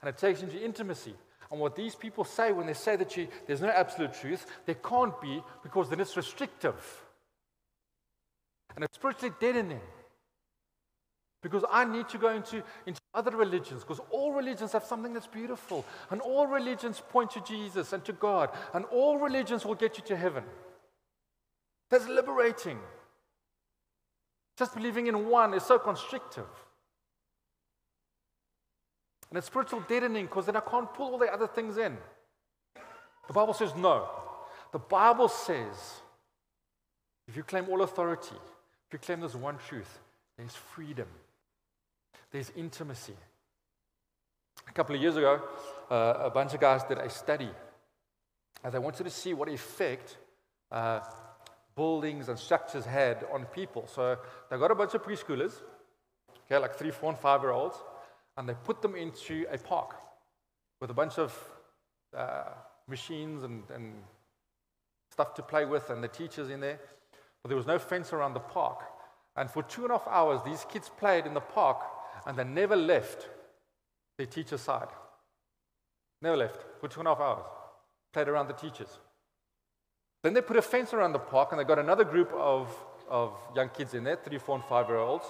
and 0.00 0.08
it 0.08 0.18
takes 0.18 0.40
you 0.40 0.48
into 0.48 0.62
intimacy. 0.62 1.14
And 1.50 1.60
what 1.60 1.76
these 1.76 1.94
people 1.94 2.24
say 2.24 2.52
when 2.52 2.66
they 2.66 2.74
say 2.74 2.96
that 2.96 3.16
you, 3.16 3.28
there's 3.46 3.60
no 3.60 3.68
absolute 3.68 4.12
truth, 4.14 4.46
there 4.66 4.74
can't 4.74 5.18
be 5.20 5.42
because 5.62 5.88
then 5.88 6.00
it's 6.00 6.16
restrictive. 6.16 7.02
And 8.74 8.84
it's 8.84 8.96
spiritually 8.96 9.34
deadening. 9.40 9.80
Because 11.42 11.64
I 11.70 11.84
need 11.84 12.08
to 12.08 12.18
go 12.18 12.30
into, 12.30 12.62
into 12.86 13.00
other 13.14 13.36
religions, 13.36 13.82
because 13.82 14.00
all 14.10 14.32
religions 14.32 14.72
have 14.72 14.84
something 14.84 15.12
that's 15.12 15.26
beautiful. 15.26 15.84
And 16.10 16.20
all 16.20 16.46
religions 16.46 17.00
point 17.10 17.30
to 17.32 17.40
Jesus 17.40 17.92
and 17.92 18.04
to 18.04 18.12
God. 18.12 18.50
And 18.72 18.84
all 18.86 19.18
religions 19.18 19.64
will 19.64 19.74
get 19.74 19.96
you 19.98 20.04
to 20.04 20.16
heaven. 20.16 20.44
That's 21.90 22.08
liberating. 22.08 22.78
Just 24.58 24.74
believing 24.74 25.06
in 25.06 25.28
one 25.28 25.54
is 25.54 25.62
so 25.62 25.78
constrictive. 25.78 26.46
And 29.30 29.38
it's 29.38 29.46
spiritual 29.46 29.80
deadening 29.88 30.26
because 30.26 30.46
then 30.46 30.56
I 30.56 30.60
can't 30.60 30.92
pull 30.92 31.12
all 31.12 31.18
the 31.18 31.32
other 31.32 31.46
things 31.46 31.76
in. 31.76 31.96
The 33.26 33.32
Bible 33.32 33.54
says 33.54 33.74
no. 33.74 34.08
The 34.72 34.78
Bible 34.78 35.28
says 35.28 36.00
if 37.26 37.36
you 37.36 37.42
claim 37.42 37.68
all 37.68 37.82
authority, 37.82 38.36
if 38.86 38.92
you 38.92 38.98
claim 38.98 39.20
there's 39.20 39.36
one 39.36 39.58
truth, 39.66 39.98
there's 40.36 40.54
freedom 40.54 41.08
there's 42.34 42.50
intimacy. 42.56 43.14
A 44.68 44.72
couple 44.72 44.96
of 44.96 45.00
years 45.00 45.16
ago, 45.16 45.40
uh, 45.88 46.14
a 46.18 46.30
bunch 46.30 46.52
of 46.52 46.58
guys 46.58 46.82
did 46.82 46.98
a 46.98 47.08
study. 47.08 47.48
And 48.64 48.74
they 48.74 48.80
wanted 48.80 49.04
to 49.04 49.10
see 49.10 49.34
what 49.34 49.48
effect 49.48 50.16
uh, 50.72 50.98
buildings 51.76 52.28
and 52.28 52.36
structures 52.36 52.84
had 52.84 53.24
on 53.32 53.44
people. 53.44 53.86
So 53.86 54.18
they 54.50 54.58
got 54.58 54.72
a 54.72 54.74
bunch 54.74 54.94
of 54.94 55.04
preschoolers, 55.04 55.52
okay, 56.46 56.58
like 56.58 56.74
three, 56.74 56.90
four, 56.90 57.10
and 57.10 57.18
five 57.20 57.40
year 57.42 57.52
olds, 57.52 57.76
and 58.36 58.48
they 58.48 58.54
put 58.64 58.82
them 58.82 58.96
into 58.96 59.46
a 59.52 59.56
park 59.56 59.94
with 60.80 60.90
a 60.90 60.94
bunch 60.94 61.20
of 61.20 61.38
uh, 62.16 62.46
machines 62.88 63.44
and, 63.44 63.62
and 63.72 63.92
stuff 65.12 65.34
to 65.34 65.42
play 65.42 65.66
with, 65.66 65.88
and 65.90 66.02
the 66.02 66.08
teachers 66.08 66.50
in 66.50 66.58
there. 66.58 66.80
But 67.44 67.50
there 67.50 67.56
was 67.56 67.68
no 67.68 67.78
fence 67.78 68.12
around 68.12 68.34
the 68.34 68.40
park. 68.40 68.80
And 69.36 69.48
for 69.48 69.62
two 69.62 69.82
and 69.82 69.92
a 69.92 69.98
half 69.98 70.08
hours, 70.08 70.40
these 70.44 70.66
kids 70.68 70.90
played 70.98 71.26
in 71.26 71.34
the 71.34 71.40
park 71.40 71.78
and 72.26 72.36
they 72.36 72.44
never 72.44 72.76
left 72.76 73.28
their 74.16 74.26
teacher's 74.26 74.60
side. 74.60 74.88
Never 76.22 76.36
left 76.36 76.64
for 76.80 76.88
two 76.88 77.00
and 77.00 77.08
a 77.08 77.14
half 77.14 77.20
hours. 77.20 77.44
Played 78.12 78.28
around 78.28 78.48
the 78.48 78.54
teachers. 78.54 78.98
Then 80.22 80.32
they 80.32 80.40
put 80.40 80.56
a 80.56 80.62
fence 80.62 80.94
around 80.94 81.12
the 81.12 81.18
park 81.18 81.50
and 81.50 81.60
they 81.60 81.64
got 81.64 81.78
another 81.78 82.04
group 82.04 82.32
of, 82.32 82.74
of 83.08 83.36
young 83.54 83.68
kids 83.68 83.92
in 83.94 84.04
there, 84.04 84.16
three, 84.16 84.38
four, 84.38 84.54
and 84.54 84.64
five 84.64 84.88
year 84.88 84.98
olds. 84.98 85.26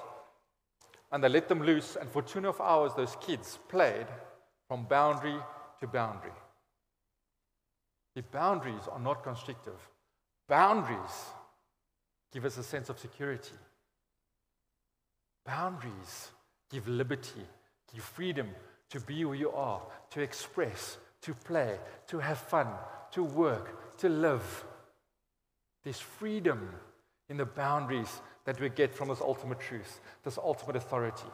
And 1.10 1.22
they 1.22 1.28
let 1.28 1.48
them 1.48 1.62
loose, 1.62 1.96
and 1.96 2.08
for 2.10 2.22
two 2.22 2.38
and 2.38 2.46
a 2.46 2.52
half 2.52 2.60
hours, 2.60 2.92
those 2.96 3.16
kids 3.20 3.58
played 3.68 4.06
from 4.68 4.84
boundary 4.84 5.36
to 5.80 5.86
boundary. 5.86 6.32
The 8.14 8.22
boundaries 8.22 8.88
are 8.90 9.00
not 9.00 9.22
constrictive, 9.22 9.88
boundaries 10.48 11.26
give 12.32 12.44
us 12.44 12.58
a 12.58 12.62
sense 12.64 12.88
of 12.88 12.98
security. 12.98 13.54
Boundaries 15.46 16.30
give 16.70 16.88
liberty, 16.88 17.42
give 17.92 18.04
freedom 18.04 18.48
to 18.90 19.00
be 19.00 19.22
who 19.22 19.32
you 19.32 19.50
are, 19.50 19.82
to 20.10 20.20
express, 20.20 20.98
to 21.22 21.34
play, 21.34 21.78
to 22.08 22.18
have 22.18 22.38
fun, 22.38 22.68
to 23.12 23.22
work, 23.22 23.98
to 23.98 24.08
live. 24.08 24.64
There's 25.82 26.00
freedom 26.00 26.70
in 27.28 27.36
the 27.36 27.46
boundaries 27.46 28.20
that 28.44 28.60
we 28.60 28.68
get 28.68 28.94
from 28.94 29.08
this 29.08 29.20
ultimate 29.20 29.60
truth, 29.60 30.00
this 30.22 30.38
ultimate 30.38 30.76
authority. 30.76 31.30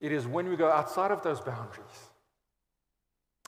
It 0.00 0.12
is 0.12 0.26
when 0.26 0.48
we 0.48 0.56
go 0.56 0.70
outside 0.70 1.10
of 1.10 1.22
those 1.22 1.40
boundaries. 1.40 2.10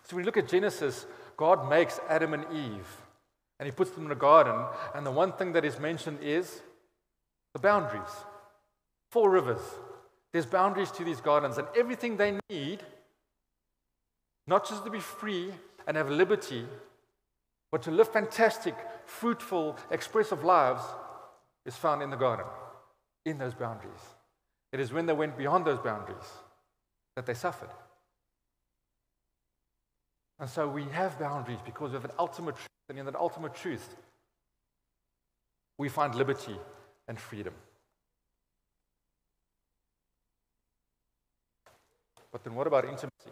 So 0.05 0.16
when 0.16 0.22
we 0.22 0.27
look 0.27 0.37
at 0.37 0.49
Genesis, 0.49 1.07
God 1.37 1.68
makes 1.68 2.01
Adam 2.09 2.35
and 2.35 2.44
Eve 2.53 2.87
and 3.59 3.66
he 3.66 3.72
puts 3.72 3.90
them 3.92 4.07
in 4.07 4.12
a 4.12 4.16
garden, 4.16 4.55
and 4.94 5.07
the 5.07 5.11
one 5.11 5.33
thing 5.33 5.53
that 5.53 5.64
is 5.64 5.79
mentioned 5.79 6.18
is 6.20 6.61
the 7.55 7.59
boundaries. 7.59 8.03
Four 9.11 9.31
rivers, 9.31 9.62
there's 10.37 10.44
boundaries 10.44 10.90
to 10.90 11.03
these 11.03 11.22
gardens, 11.22 11.57
and 11.57 11.66
everything 11.75 12.18
they 12.18 12.38
need, 12.51 12.83
not 14.46 14.68
just 14.68 14.85
to 14.85 14.90
be 14.90 15.01
free 15.01 15.51
and 15.87 15.96
have 15.96 16.11
liberty, 16.11 16.66
but 17.72 17.81
to 17.81 17.90
live 17.90 18.12
fantastic, 18.12 18.75
fruitful, 19.07 19.79
expressive 19.90 20.44
lives, 20.44 20.83
is 21.64 21.75
found 21.75 22.03
in 22.03 22.11
the 22.11 22.18
garden, 22.18 22.44
in 23.25 23.38
those 23.38 23.55
boundaries. 23.55 24.03
It 24.75 24.79
is 24.79 24.92
when 24.92 25.07
they 25.07 25.14
went 25.14 25.38
beyond 25.38 25.64
those 25.64 25.79
boundaries 25.79 26.31
that 27.14 27.25
they 27.25 27.33
suffered. 27.33 27.70
And 30.38 30.51
so 30.51 30.68
we 30.68 30.85
have 30.85 31.18
boundaries 31.18 31.61
because 31.64 31.92
we 31.92 31.94
have 31.94 32.05
an 32.05 32.16
ultimate 32.18 32.57
truth, 32.57 32.68
and 32.90 32.99
in 32.99 33.07
that 33.07 33.16
ultimate 33.16 33.55
truth, 33.55 33.96
we 35.79 35.88
find 35.88 36.14
liberty 36.14 36.59
and 37.09 37.18
freedom. 37.18 37.55
But 42.37 42.44
then 42.44 42.55
what 42.55 42.66
about 42.66 42.85
intimacy? 42.85 43.31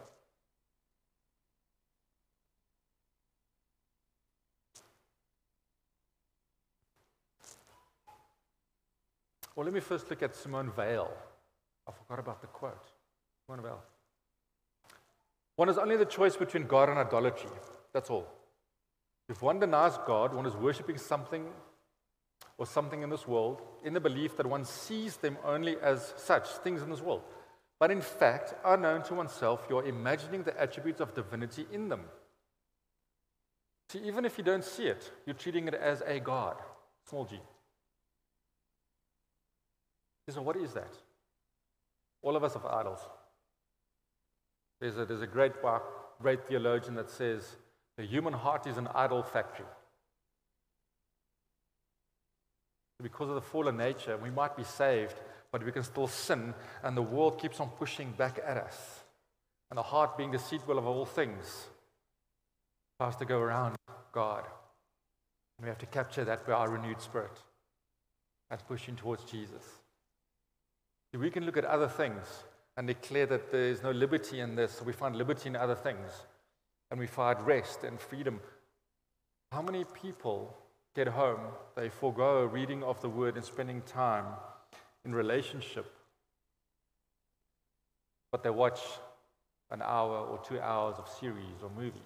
Well, 9.55 9.65
let 9.65 9.75
me 9.75 9.79
first 9.79 10.09
look 10.09 10.23
at 10.23 10.35
Simone 10.35 10.71
Weil. 10.75 11.11
I 11.87 11.91
forgot 11.91 12.17
about 12.17 12.41
the 12.41 12.47
quote. 12.47 12.73
Simone 13.45 13.61
Weil. 13.61 13.83
One 15.55 15.69
is 15.69 15.77
only 15.77 15.97
the 15.97 16.05
choice 16.05 16.35
between 16.35 16.65
God 16.65 16.89
and 16.89 16.97
idolatry. 16.97 17.51
That's 17.93 18.09
all. 18.09 18.25
If 19.29 19.43
one 19.43 19.59
denies 19.59 19.99
God, 20.07 20.33
one 20.33 20.47
is 20.47 20.55
worshipping 20.55 20.97
something 20.97 21.45
or 22.57 22.65
something 22.65 23.03
in 23.03 23.11
this 23.11 23.27
world 23.27 23.61
in 23.83 23.93
the 23.93 23.99
belief 23.99 24.35
that 24.37 24.47
one 24.47 24.65
sees 24.65 25.17
them 25.17 25.37
only 25.45 25.77
as 25.79 26.15
such, 26.17 26.47
things 26.63 26.81
in 26.81 26.89
this 26.89 27.01
world. 27.01 27.21
But 27.79 27.91
in 27.91 28.01
fact, 28.01 28.53
unknown 28.63 29.03
to 29.03 29.13
oneself, 29.15 29.67
you're 29.69 29.85
imagining 29.85 30.43
the 30.43 30.59
attributes 30.59 31.01
of 31.01 31.13
divinity 31.13 31.65
in 31.71 31.89
them. 31.89 32.01
See, 33.89 33.99
even 33.99 34.25
if 34.25 34.37
you 34.37 34.43
don't 34.43 34.63
see 34.63 34.87
it, 34.87 35.11
you're 35.25 35.35
treating 35.35 35.67
it 35.67 35.73
as 35.73 36.01
a 36.05 36.19
God, 36.19 36.55
small 37.07 37.25
g. 37.25 37.39
So, 40.29 40.41
what 40.41 40.55
is 40.55 40.73
that? 40.73 40.91
All 42.23 42.35
of 42.35 42.43
us 42.43 42.53
have 42.53 42.65
idols. 42.65 42.99
There's 44.81 44.97
a, 44.97 45.05
there's 45.05 45.21
a 45.21 45.27
great, 45.27 45.51
uh, 45.63 45.79
great 46.19 46.47
theologian 46.47 46.95
that 46.95 47.11
says 47.11 47.57
the 47.97 48.03
human 48.03 48.33
heart 48.33 48.65
is 48.65 48.77
an 48.77 48.87
idol 48.95 49.21
factory. 49.21 49.67
Because 53.01 53.29
of 53.29 53.35
the 53.35 53.41
fallen 53.41 53.77
nature, 53.77 54.17
we 54.17 54.29
might 54.31 54.57
be 54.57 54.63
saved, 54.63 55.15
but 55.55 55.63
we 55.63 55.71
can 55.71 55.83
still 55.83 56.05
sin, 56.05 56.53
and 56.83 56.97
the 56.97 57.01
world 57.01 57.39
keeps 57.39 57.61
on 57.61 57.69
pushing 57.69 58.11
back 58.11 58.41
at 58.45 58.57
us. 58.57 59.05
And 59.71 59.77
the 59.77 59.83
heart, 59.83 60.17
being 60.17 60.29
deceitful 60.29 60.77
of 60.77 60.85
all 60.85 61.05
things, 61.05 61.67
has 62.99 63.15
to 63.15 63.23
go 63.23 63.39
around 63.39 63.77
God. 64.11 64.43
And 65.57 65.63
we 65.63 65.69
have 65.69 65.77
to 65.77 65.85
capture 65.85 66.25
that 66.25 66.45
by 66.45 66.51
our 66.51 66.69
renewed 66.69 66.99
spirit 66.99 67.31
and 68.51 68.67
pushing 68.67 68.97
towards 68.97 69.23
Jesus. 69.23 69.63
We 71.17 71.31
can 71.31 71.45
look 71.45 71.55
at 71.55 71.63
other 71.63 71.87
things 71.87 72.25
and 72.75 72.85
declare 72.85 73.25
that 73.27 73.49
there 73.49 73.69
is 73.69 73.81
no 73.81 73.91
liberty 73.91 74.41
in 74.41 74.57
this. 74.57 74.81
We 74.81 74.91
find 74.91 75.15
liberty 75.15 75.47
in 75.47 75.55
other 75.55 75.75
things. 75.75 76.11
And 76.91 76.99
we 76.99 77.07
find 77.07 77.39
rest 77.47 77.85
and 77.85 77.97
freedom. 77.97 78.41
How 79.53 79.61
many 79.61 79.85
people 79.85 80.53
get 80.93 81.07
home, 81.07 81.39
they 81.77 81.87
forego 81.87 82.43
reading 82.43 82.83
of 82.83 82.99
the 82.99 83.07
word 83.07 83.37
and 83.37 83.45
spending 83.45 83.81
time 83.83 84.25
in 85.05 85.13
relationship, 85.13 85.85
but 88.31 88.43
they 88.43 88.49
watch 88.49 88.79
an 89.71 89.81
hour 89.81 90.17
or 90.17 90.39
two 90.39 90.59
hours 90.59 90.95
of 90.97 91.07
series 91.07 91.61
or 91.63 91.69
movies, 91.69 92.01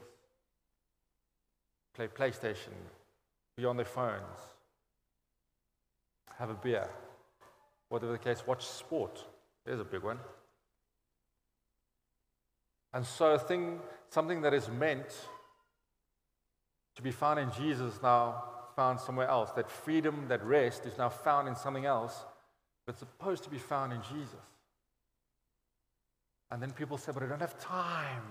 play 1.96 2.08
PlayStation, 2.08 2.74
be 3.58 3.66
on 3.66 3.78
their 3.78 3.86
phones, 3.86 4.40
have 6.38 6.50
a 6.50 6.54
beer, 6.54 6.88
whatever 7.90 8.12
the 8.12 8.18
case, 8.18 8.44
watch 8.46 8.66
sport. 8.66 9.26
There's 9.66 9.80
a 9.80 9.86
big 9.86 10.04
one. 10.04 10.20
And 12.94 13.06
so, 13.06 13.34
a 13.34 13.40
thing, 13.40 13.80
something 14.10 14.42
that 14.42 14.54
is 14.54 14.68
meant 14.68 15.16
to 16.96 17.02
be 17.02 17.12
found 17.12 17.40
in 17.40 17.52
Jesus 17.52 18.00
now 18.02 18.44
found 18.76 19.00
somewhere 19.00 19.28
else. 19.28 19.52
That 19.52 19.70
freedom, 19.70 20.26
that 20.30 20.44
rest 20.44 20.86
is 20.86 20.98
now 20.98 21.10
found 21.10 21.48
in 21.48 21.56
something 21.56 21.86
else, 21.86 22.24
but 22.90 22.94
it's 22.94 23.02
supposed 23.02 23.44
to 23.44 23.52
be 23.52 23.60
found 23.60 23.94
in 23.94 24.02
Jesus. 24.02 24.48
And 26.50 26.60
then 26.60 26.72
people 26.72 26.98
say, 26.98 27.12
but 27.14 27.22
I 27.22 27.28
don't 27.28 27.40
have 27.40 27.60
time 27.60 28.24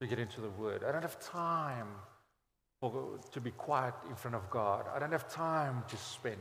to 0.00 0.06
get 0.06 0.20
into 0.20 0.40
the 0.40 0.50
Word. 0.50 0.84
I 0.88 0.92
don't 0.92 1.02
have 1.02 1.18
time 1.18 1.88
for, 2.80 3.18
to 3.32 3.40
be 3.40 3.50
quiet 3.50 3.94
in 4.08 4.14
front 4.14 4.36
of 4.36 4.48
God. 4.50 4.86
I 4.94 5.00
don't 5.00 5.10
have 5.10 5.28
time 5.28 5.82
to 5.88 5.96
spend. 5.96 6.36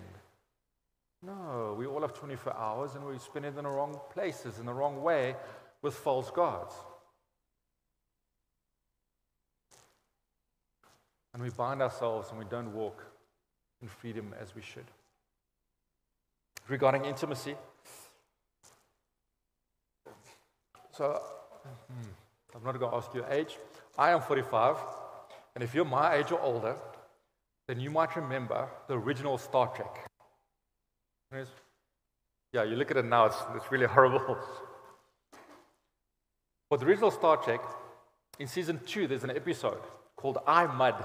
No, 1.23 1.75
we 1.75 1.87
all 1.87 2.01
have 2.01 2.13
24 2.13 2.55
hours 2.55 2.93
and 2.93 3.03
we 3.03 3.17
spend 3.17 3.45
it 3.45 3.57
in 3.57 3.63
the 3.63 3.69
wrong 3.71 3.99
places, 4.13 4.59
in 4.59 4.67
the 4.67 4.73
wrong 4.73 5.01
way, 5.01 5.35
with 5.81 5.95
false 5.95 6.29
gods. 6.29 6.75
And 11.33 11.41
we 11.41 11.49
bind 11.49 11.81
ourselves 11.81 12.29
and 12.29 12.37
we 12.37 12.45
don't 12.45 12.71
walk 12.71 13.03
in 13.81 13.87
freedom 13.87 14.35
as 14.39 14.53
we 14.53 14.61
should. 14.61 14.85
Regarding 16.69 17.05
intimacy, 17.05 17.55
so 20.91 21.21
hmm, 21.91 22.09
I'm 22.55 22.63
not 22.63 22.79
going 22.79 22.91
to 22.91 22.97
ask 22.97 23.13
your 23.13 23.25
age. 23.29 23.57
I 23.97 24.11
am 24.11 24.21
45, 24.21 24.77
and 25.55 25.63
if 25.63 25.75
you're 25.75 25.85
my 25.85 26.15
age 26.15 26.31
or 26.31 26.39
older, 26.39 26.75
then 27.67 27.79
you 27.79 27.91
might 27.91 28.15
remember 28.15 28.69
the 28.87 28.97
original 28.97 29.37
Star 29.37 29.67
Trek. 29.75 30.09
Yeah, 32.53 32.63
you 32.63 32.75
look 32.75 32.91
at 32.91 32.97
it 32.97 33.05
now, 33.05 33.25
it's, 33.25 33.37
it's 33.55 33.71
really 33.71 33.85
horrible. 33.95 34.37
For 36.69 36.77
the 36.77 36.85
original 36.85 37.11
Star 37.11 37.37
Trek, 37.37 37.61
in 38.39 38.47
season 38.47 38.79
two, 38.85 39.07
there's 39.07 39.23
an 39.23 39.31
episode 39.31 39.81
called 40.15 40.37
I 40.47 40.65
Mudd. 40.67 41.03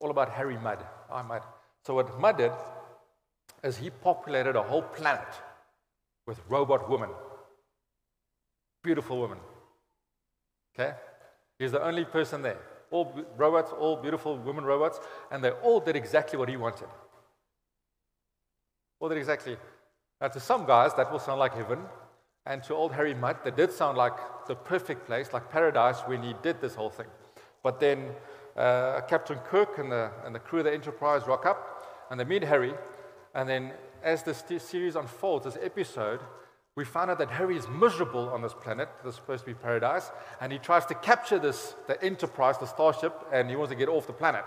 All 0.00 0.10
about 0.10 0.30
Harry 0.30 0.58
Mudd. 0.58 0.84
I 1.10 1.22
Mudd. 1.22 1.42
So, 1.84 1.94
what 1.94 2.20
Mudd 2.20 2.38
did 2.38 2.52
is 3.64 3.78
he 3.78 3.90
populated 3.90 4.54
a 4.54 4.62
whole 4.62 4.82
planet 4.82 5.34
with 6.26 6.38
robot 6.48 6.88
women. 6.88 7.10
Beautiful 8.82 9.20
women. 9.20 9.38
Okay? 10.74 10.94
He's 11.58 11.72
the 11.72 11.82
only 11.82 12.04
person 12.04 12.42
there. 12.42 12.58
All 12.90 13.12
robots, 13.36 13.72
all 13.72 13.96
beautiful 13.96 14.36
women 14.36 14.64
robots, 14.64 15.00
and 15.30 15.42
they 15.42 15.50
all 15.50 15.80
did 15.80 15.96
exactly 15.96 16.38
what 16.38 16.48
he 16.48 16.56
wanted. 16.56 16.88
All 19.00 19.08
did 19.08 19.18
exactly. 19.18 19.56
Now, 20.20 20.28
to 20.28 20.38
some 20.38 20.66
guys, 20.66 20.94
that 20.94 21.10
will 21.10 21.18
sound 21.18 21.40
like 21.40 21.54
heaven. 21.54 21.80
And 22.46 22.62
to 22.64 22.74
old 22.74 22.92
Harry 22.92 23.14
Mudd, 23.14 23.38
that 23.44 23.56
did 23.56 23.72
sound 23.72 23.96
like 23.96 24.12
the 24.46 24.54
perfect 24.54 25.06
place, 25.06 25.32
like 25.32 25.50
paradise 25.50 26.00
when 26.02 26.22
he 26.22 26.34
did 26.42 26.60
this 26.60 26.74
whole 26.74 26.90
thing. 26.90 27.06
But 27.62 27.80
then 27.80 28.10
uh, 28.56 29.00
Captain 29.08 29.38
Kirk 29.38 29.78
and 29.78 29.90
the, 29.90 30.10
and 30.26 30.34
the 30.34 30.38
crew 30.38 30.58
of 30.58 30.66
the 30.66 30.72
Enterprise 30.72 31.26
rock 31.26 31.46
up, 31.46 31.82
and 32.10 32.20
they 32.20 32.24
meet 32.24 32.44
Harry. 32.44 32.74
And 33.34 33.48
then, 33.48 33.72
as 34.02 34.22
this 34.22 34.44
series 34.58 34.96
unfolds, 34.96 35.44
this 35.44 35.58
episode, 35.62 36.20
we 36.76 36.84
find 36.84 37.10
out 37.10 37.18
that 37.18 37.30
Harry 37.30 37.56
is 37.56 37.68
miserable 37.68 38.28
on 38.30 38.42
this 38.42 38.54
planet. 38.54 38.88
This 39.04 39.14
is 39.14 39.16
supposed 39.16 39.44
to 39.44 39.50
be 39.50 39.54
paradise. 39.54 40.10
And 40.40 40.52
he 40.52 40.58
tries 40.58 40.86
to 40.86 40.94
capture 40.94 41.38
this, 41.38 41.74
the 41.86 42.02
Enterprise, 42.02 42.58
the 42.58 42.66
starship, 42.66 43.14
and 43.32 43.48
he 43.48 43.56
wants 43.56 43.70
to 43.70 43.76
get 43.76 43.88
off 43.88 44.06
the 44.06 44.12
planet. 44.12 44.44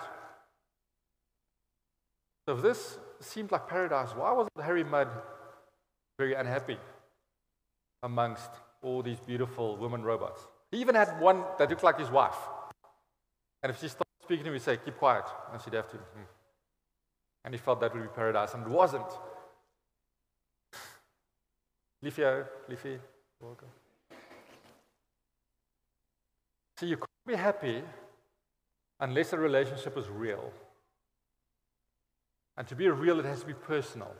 So, 2.48 2.56
if 2.56 2.62
this 2.62 2.98
seemed 3.20 3.52
like 3.52 3.68
paradise, 3.68 4.10
why 4.16 4.32
was 4.32 4.48
Harry 4.62 4.84
Mudd 4.84 5.10
very 6.18 6.34
unhappy? 6.34 6.78
amongst 8.04 8.50
all 8.82 9.02
these 9.02 9.20
beautiful 9.20 9.78
women 9.78 10.04
robots. 10.04 10.48
He 10.72 10.80
even 10.80 10.96
had 10.96 11.20
one 11.20 11.44
that 11.58 11.70
looked 11.70 11.84
like 11.84 12.00
his 12.00 12.10
wife. 12.10 12.38
And 13.64 13.70
if 13.72 13.80
she 13.80 13.88
started 13.88 14.06
speaking 14.22 14.44
to 14.46 14.50
him, 14.50 14.54
he'd 14.54 14.62
say, 14.62 14.78
Keep 14.78 14.98
quiet. 14.98 15.26
And 15.52 15.62
she'd 15.62 15.74
have 15.74 15.90
to. 15.90 15.98
Hmm. 15.98 16.37
And 17.48 17.54
he 17.56 17.58
felt 17.58 17.80
that 17.80 17.96
would 17.96 18.04
be 18.04 18.10
paradise, 18.10 18.54
and 18.56 18.64
it 18.64 18.70
wasn't. 18.70 19.08
Leafy, 22.02 22.26
uh, 22.26 22.44
Leafy, 22.68 23.00
welcome. 23.40 23.70
So 26.78 26.86
you 26.86 26.98
can't 26.98 27.10
be 27.26 27.36
happy 27.36 27.84
unless 29.00 29.30
the 29.30 29.38
relationship 29.38 29.98
is 29.98 30.10
real. 30.10 30.52
And 32.58 32.68
to 32.68 32.76
be 32.76 32.90
real, 32.90 33.18
it 33.22 33.26
has 33.26 33.40
to 33.40 33.46
be 33.46 33.54
personal. 33.54 34.14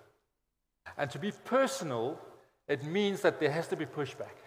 And 0.98 1.12
to 1.12 1.20
be 1.20 1.34
personal 1.44 2.18
it 2.70 2.86
means 2.86 3.20
that 3.24 3.42
there 3.42 3.52
has 3.52 3.68
to 3.68 3.76
be 3.76 3.86
pushback. 3.86 4.38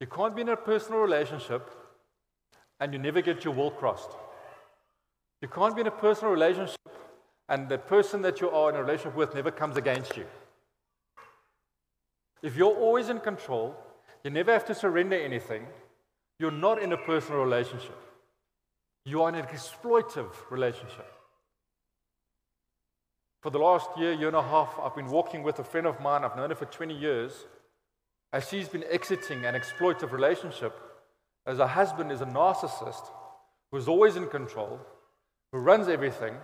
You 0.00 0.06
can't 0.06 0.34
be 0.34 0.40
in 0.40 0.48
a 0.48 0.56
personal 0.56 1.00
relationship 1.00 1.70
and 2.80 2.90
you 2.94 2.98
never 2.98 3.20
get 3.20 3.44
your 3.44 3.52
will 3.52 3.70
crossed. 3.70 4.12
You 5.40 5.48
can't 5.48 5.74
be 5.74 5.82
in 5.82 5.86
a 5.86 5.90
personal 5.90 6.32
relationship 6.32 6.77
and 7.48 7.68
the 7.68 7.78
person 7.78 8.22
that 8.22 8.40
you 8.40 8.50
are 8.50 8.70
in 8.70 8.76
a 8.76 8.82
relationship 8.82 9.16
with 9.16 9.34
never 9.34 9.50
comes 9.50 9.76
against 9.76 10.16
you. 10.16 10.26
If 12.42 12.56
you're 12.56 12.74
always 12.74 13.08
in 13.08 13.20
control, 13.20 13.74
you 14.22 14.30
never 14.30 14.52
have 14.52 14.66
to 14.66 14.74
surrender 14.74 15.16
anything, 15.16 15.66
you're 16.38 16.50
not 16.50 16.82
in 16.82 16.92
a 16.92 16.96
personal 16.96 17.40
relationship. 17.40 17.98
You 19.04 19.22
are 19.22 19.28
in 19.28 19.34
an 19.34 19.46
exploitive 19.46 20.30
relationship. 20.50 21.10
For 23.42 23.50
the 23.50 23.58
last 23.58 23.88
year, 23.96 24.12
year 24.12 24.28
and 24.28 24.36
a 24.36 24.42
half, 24.42 24.74
I've 24.82 24.94
been 24.94 25.10
walking 25.10 25.42
with 25.42 25.58
a 25.58 25.64
friend 25.64 25.86
of 25.86 26.00
mine, 26.00 26.24
I've 26.24 26.36
known 26.36 26.50
her 26.50 26.56
for 26.56 26.66
20 26.66 26.94
years, 26.94 27.46
as 28.32 28.48
she's 28.48 28.68
been 28.68 28.84
exiting 28.90 29.44
an 29.44 29.54
exploitative 29.54 30.12
relationship, 30.12 30.78
as 31.46 31.58
her 31.58 31.66
husband 31.66 32.12
is 32.12 32.20
a 32.20 32.26
narcissist 32.26 33.10
who's 33.70 33.88
always 33.88 34.16
in 34.16 34.26
control, 34.28 34.80
who 35.52 35.58
runs 35.58 35.88
everything, 35.88 36.34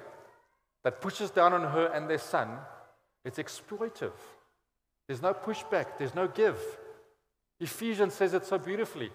that 0.85 1.01
pushes 1.01 1.31
down 1.31 1.53
on 1.53 1.63
her 1.63 1.87
and 1.87 2.09
their 2.09 2.19
son. 2.19 2.49
It's 3.25 3.39
exploitive. 3.39 4.13
There's 5.09 5.23
no 5.23 5.35
pushback, 5.35 5.99
there's 5.99 6.15
no 6.15 6.29
give. 6.29 6.59
Ephesians 7.61 8.15
says 8.15 8.35
it 8.35 8.47
so 8.47 8.59
beautifully. 8.59 9.11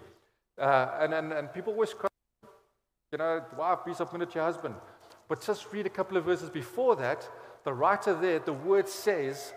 Uh, 0.58 0.90
and, 1.00 1.14
and, 1.14 1.32
and 1.32 1.52
people 1.54 1.72
always 1.72 1.94
cry, 1.94 2.10
you 3.12 3.18
know, 3.18 3.42
wife, 3.56 3.78
be 3.86 3.94
submitted 3.94 4.30
to 4.30 4.34
your 4.36 4.44
husband. 4.44 4.74
But 5.28 5.40
just 5.44 5.72
read 5.72 5.86
a 5.86 5.90
couple 5.90 6.16
of 6.16 6.24
verses 6.24 6.50
before 6.50 6.96
that, 6.96 7.28
the 7.64 7.72
writer 7.72 8.14
there, 8.14 8.40
the 8.40 8.52
word 8.52 8.88
says, 8.88 9.52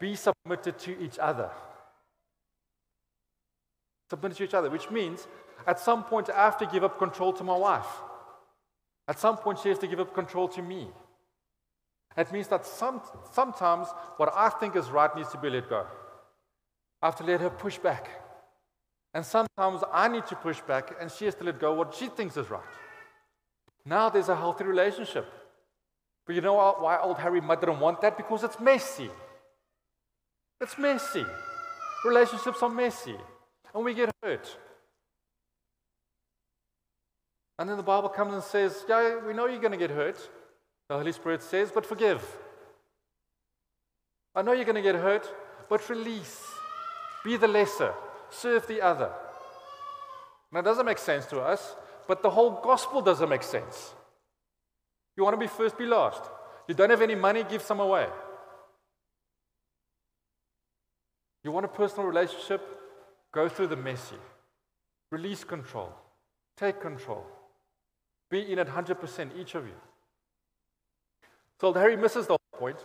be 0.00 0.14
submitted 0.14 0.78
to 0.78 0.98
each 1.00 1.18
other. 1.18 1.50
Submitted 4.10 4.36
to 4.38 4.44
each 4.44 4.54
other, 4.54 4.70
which 4.70 4.90
means 4.90 5.26
at 5.66 5.78
some 5.78 6.04
point 6.04 6.30
I 6.30 6.44
have 6.44 6.56
to 6.58 6.66
give 6.66 6.82
up 6.82 6.98
control 6.98 7.32
to 7.34 7.44
my 7.44 7.56
wife. 7.56 7.86
At 9.06 9.18
some 9.18 9.38
point, 9.38 9.58
she 9.58 9.70
has 9.70 9.78
to 9.78 9.86
give 9.86 10.00
up 10.00 10.14
control 10.14 10.48
to 10.48 10.62
me. 10.62 10.86
It 12.18 12.32
means 12.32 12.48
that 12.48 12.66
some, 12.66 13.00
sometimes 13.32 13.86
what 14.16 14.32
I 14.34 14.48
think 14.48 14.74
is 14.74 14.88
right 14.88 15.14
needs 15.16 15.30
to 15.30 15.38
be 15.38 15.48
let 15.48 15.70
go. 15.70 15.86
I 17.00 17.06
have 17.06 17.16
to 17.16 17.24
let 17.24 17.40
her 17.40 17.48
push 17.48 17.78
back. 17.78 18.10
And 19.14 19.24
sometimes 19.24 19.82
I 19.92 20.08
need 20.08 20.26
to 20.26 20.34
push 20.34 20.60
back 20.60 20.96
and 21.00 21.12
she 21.12 21.26
has 21.26 21.36
to 21.36 21.44
let 21.44 21.60
go 21.60 21.72
what 21.74 21.94
she 21.94 22.08
thinks 22.08 22.36
is 22.36 22.50
right. 22.50 22.60
Now 23.84 24.08
there's 24.08 24.28
a 24.28 24.34
healthy 24.34 24.64
relationship. 24.64 25.26
But 26.26 26.34
you 26.34 26.40
know 26.40 26.54
why 26.54 26.98
old 26.98 27.18
Harry 27.18 27.40
Mudd 27.40 27.60
didn't 27.60 27.78
want 27.78 28.00
that? 28.00 28.16
Because 28.16 28.42
it's 28.42 28.58
messy. 28.58 29.10
It's 30.60 30.76
messy. 30.76 31.24
Relationships 32.04 32.62
are 32.62 32.68
messy. 32.68 33.16
And 33.72 33.84
we 33.84 33.94
get 33.94 34.10
hurt. 34.24 34.56
And 37.60 37.70
then 37.70 37.76
the 37.76 37.82
Bible 37.84 38.08
comes 38.08 38.34
and 38.34 38.42
says, 38.42 38.84
Yeah, 38.88 39.24
we 39.24 39.32
know 39.32 39.46
you're 39.46 39.60
going 39.60 39.72
to 39.72 39.78
get 39.78 39.90
hurt. 39.90 40.18
The 40.88 40.96
Holy 40.96 41.12
Spirit 41.12 41.42
says, 41.42 41.70
But 41.70 41.86
forgive. 41.86 42.24
I 44.34 44.42
know 44.42 44.52
you're 44.52 44.64
going 44.64 44.76
to 44.76 44.82
get 44.82 44.94
hurt, 44.94 45.28
but 45.68 45.88
release. 45.90 46.44
Be 47.24 47.36
the 47.36 47.48
lesser. 47.48 47.92
Serve 48.30 48.66
the 48.66 48.80
other. 48.80 49.10
Now, 50.52 50.60
it 50.60 50.64
doesn't 50.64 50.86
make 50.86 50.98
sense 50.98 51.26
to 51.26 51.40
us, 51.40 51.74
but 52.06 52.22
the 52.22 52.30
whole 52.30 52.60
gospel 52.62 53.02
doesn't 53.02 53.28
make 53.28 53.42
sense. 53.42 53.92
You 55.16 55.24
want 55.24 55.34
to 55.34 55.40
be 55.40 55.46
first, 55.46 55.76
be 55.76 55.84
last. 55.84 56.22
You 56.68 56.74
don't 56.74 56.90
have 56.90 57.02
any 57.02 57.14
money, 57.14 57.44
give 57.44 57.62
some 57.62 57.80
away. 57.80 58.06
You 61.44 61.52
want 61.52 61.66
a 61.66 61.68
personal 61.68 62.06
relationship? 62.06 62.62
Go 63.32 63.48
through 63.48 63.68
the 63.68 63.76
messy. 63.76 64.16
Release 65.10 65.44
control. 65.44 65.92
Take 66.56 66.80
control. 66.80 67.26
Be 68.30 68.52
in 68.52 68.58
it 68.58 68.68
100%, 68.68 69.38
each 69.38 69.54
of 69.54 69.66
you. 69.66 69.74
So 71.60 71.72
Harry 71.72 71.96
misses 71.96 72.26
the 72.26 72.36
whole 72.38 72.60
point 72.60 72.78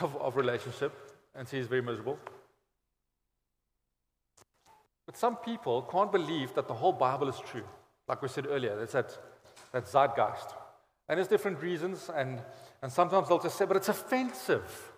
of, 0.00 0.16
of 0.16 0.36
relationship 0.36 0.92
and 1.34 1.48
he's 1.48 1.66
very 1.66 1.82
miserable. 1.82 2.18
But 5.06 5.16
some 5.16 5.36
people 5.36 5.82
can't 5.82 6.10
believe 6.10 6.54
that 6.54 6.68
the 6.68 6.74
whole 6.74 6.92
Bible 6.92 7.28
is 7.28 7.38
true. 7.40 7.64
Like 8.08 8.22
we 8.22 8.28
said 8.28 8.46
earlier, 8.46 8.80
it's 8.82 8.92
that, 8.92 9.16
that 9.72 9.88
zeitgeist. 9.88 10.54
And 11.08 11.18
there's 11.18 11.28
different 11.28 11.60
reasons, 11.60 12.10
and, 12.14 12.40
and 12.82 12.90
sometimes 12.90 13.28
they'll 13.28 13.38
just 13.38 13.58
say, 13.58 13.66
but 13.66 13.76
it's 13.76 13.90
offensive. 13.90 14.92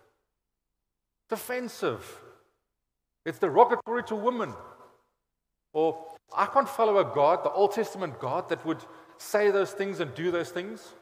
It's 1.25 1.41
offensive. 1.41 2.21
It's 3.25 3.41
derogatory 3.41 4.05
to 4.05 4.15
women. 4.15 4.55
Or 5.73 6.07
I 6.37 6.47
can't 6.47 6.69
follow 6.69 6.99
a 6.99 7.05
God, 7.05 7.45
the 7.45 7.51
Old 7.51 7.73
Testament 7.73 8.21
God, 8.21 8.49
that 8.49 8.65
would 8.65 8.79
say 9.19 9.51
those 9.51 9.73
things 9.73 9.99
and 9.99 10.15
do 10.15 10.31
those 10.31 10.51
things. 10.51 10.93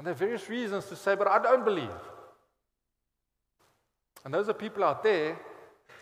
And 0.00 0.06
there 0.06 0.12
are 0.12 0.16
various 0.16 0.48
reasons 0.48 0.86
to 0.86 0.96
say, 0.96 1.14
but 1.14 1.28
I 1.28 1.42
don't 1.42 1.62
believe. 1.62 1.90
And 4.24 4.32
those 4.32 4.48
are 4.48 4.54
people 4.54 4.82
out 4.82 5.02
there, 5.02 5.38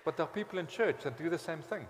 but 0.04 0.16
there 0.16 0.22
are 0.22 0.28
people 0.28 0.61
in 0.61 0.68
church 0.68 1.02
that 1.02 1.18
do 1.18 1.28
the 1.28 1.37
same 1.37 1.62
thing. 1.62 1.84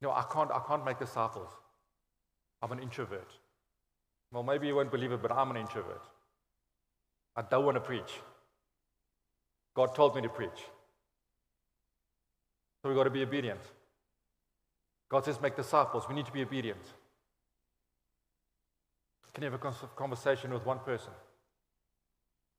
No, 0.00 0.10
I 0.10 0.24
can't, 0.32 0.50
I 0.50 0.62
can't 0.66 0.86
make 0.86 0.98
disciples. 0.98 1.50
I'm 2.62 2.72
an 2.72 2.78
introvert. 2.78 3.30
Well, 4.32 4.42
maybe 4.42 4.68
you 4.68 4.74
won't 4.74 4.90
believe 4.90 5.12
it, 5.12 5.20
but 5.20 5.30
I'm 5.30 5.50
an 5.50 5.58
introvert. 5.58 6.00
I 7.36 7.42
don't 7.42 7.66
want 7.66 7.74
to 7.74 7.82
preach. 7.82 8.20
God 9.76 9.94
told 9.94 10.16
me 10.16 10.22
to 10.22 10.30
preach. 10.30 10.64
So 12.80 12.88
we've 12.88 12.96
got 12.96 13.04
to 13.04 13.10
be 13.10 13.22
obedient. 13.22 13.60
God 15.10 15.26
says, 15.26 15.42
make 15.42 15.56
disciples. 15.56 16.04
We 16.08 16.14
need 16.14 16.24
to 16.24 16.32
be 16.32 16.40
obedient. 16.40 16.86
Can 19.34 19.42
you 19.42 19.50
have 19.50 19.60
a 19.60 19.72
conversation 19.96 20.52
with 20.52 20.64
one 20.64 20.78
person? 20.78 21.12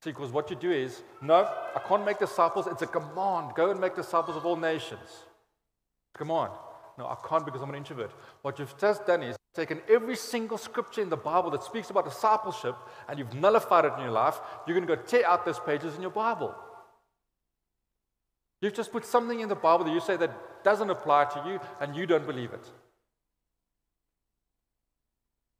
See, 0.04 0.10
because 0.10 0.30
what 0.30 0.50
you 0.50 0.56
do 0.56 0.70
is, 0.70 1.02
no, 1.22 1.48
I 1.74 1.80
can't 1.88 2.04
make 2.04 2.18
disciples. 2.18 2.66
It's 2.66 2.82
a 2.82 2.86
command. 2.86 3.54
Go 3.54 3.70
and 3.70 3.80
make 3.80 3.96
disciples 3.96 4.36
of 4.36 4.44
all 4.44 4.56
nations. 4.56 5.24
Come 6.14 6.30
on. 6.30 6.50
No, 6.98 7.06
I 7.06 7.16
can't 7.26 7.44
because 7.44 7.62
I'm 7.62 7.70
an 7.70 7.76
introvert. 7.76 8.10
What 8.42 8.58
you've 8.58 8.76
just 8.78 9.06
done 9.06 9.22
is 9.22 9.36
taken 9.54 9.80
every 9.88 10.16
single 10.16 10.58
scripture 10.58 11.00
in 11.00 11.08
the 11.08 11.16
Bible 11.16 11.50
that 11.50 11.62
speaks 11.62 11.88
about 11.88 12.04
discipleship 12.04 12.76
and 13.08 13.18
you've 13.18 13.34
nullified 13.34 13.86
it 13.86 13.92
in 13.96 14.00
your 14.00 14.10
life. 14.10 14.38
You're 14.66 14.76
going 14.76 14.86
to 14.86 14.96
go 14.96 15.02
tear 15.02 15.26
out 15.26 15.46
those 15.46 15.58
pages 15.58 15.94
in 15.94 16.02
your 16.02 16.10
Bible. 16.10 16.54
You've 18.60 18.74
just 18.74 18.92
put 18.92 19.04
something 19.04 19.40
in 19.40 19.48
the 19.48 19.54
Bible 19.54 19.84
that 19.86 19.92
you 19.92 20.00
say 20.00 20.16
that 20.16 20.64
doesn't 20.64 20.90
apply 20.90 21.24
to 21.24 21.44
you 21.48 21.60
and 21.80 21.96
you 21.96 22.06
don't 22.06 22.26
believe 22.26 22.52
it. 22.52 22.70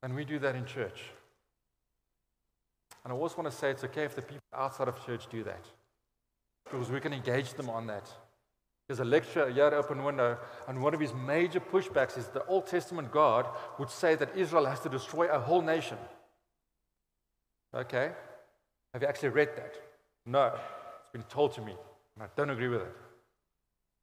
And 0.03 0.15
we 0.15 0.25
do 0.25 0.39
that 0.39 0.55
in 0.55 0.65
church. 0.67 1.03
And 3.05 3.13
I 3.13 3.17
always 3.17 3.37
want 3.37 3.51
to 3.51 3.57
say 3.57 3.71
it's 3.71 3.85
okay 3.85 4.05
if 4.05 4.17
the 4.17 4.23
people 4.23 4.43
outside 4.55 4.89
of 4.89 5.05
church 5.05 5.27
do 5.31 5.45
that 5.45 5.65
because 6.65 6.91
we 6.91 7.01
can 7.01 7.13
engage 7.13 7.55
them 7.55 7.71
on 7.71 7.87
that. 7.87 8.09
There's 8.89 9.01
a 9.01 9.05
lecture 9.05 9.51
here 9.51 9.65
at 9.65 9.73
Open 9.73 10.05
Window, 10.05 10.39
and 10.69 10.81
one 10.81 10.95
of 10.95 11.01
his 11.01 11.13
major 11.13 11.59
pushbacks 11.59 12.17
is 12.17 12.29
the 12.29 12.45
Old 12.47 12.67
Testament 12.67 13.11
God 13.11 13.47
would 13.79 13.91
say 13.91 14.15
that 14.15 14.37
Israel 14.37 14.67
has 14.67 14.81
to 14.81 14.89
destroy 14.89 15.29
a 15.29 15.41
whole 15.41 15.63
nation. 15.63 15.99
Okay? 17.75 18.13
Have 18.93 19.03
you 19.03 19.09
actually 19.09 19.31
read 19.31 19.51
that? 19.57 19.75
No. 20.25 20.53
It's 21.01 21.11
been 21.11 21.25
told 21.25 21.53
to 21.55 21.63
me, 21.63 21.75
and 22.15 22.23
I 22.23 22.27
don't 22.37 22.51
agree 22.51 22.69
with 22.69 22.83
it. 22.83 22.95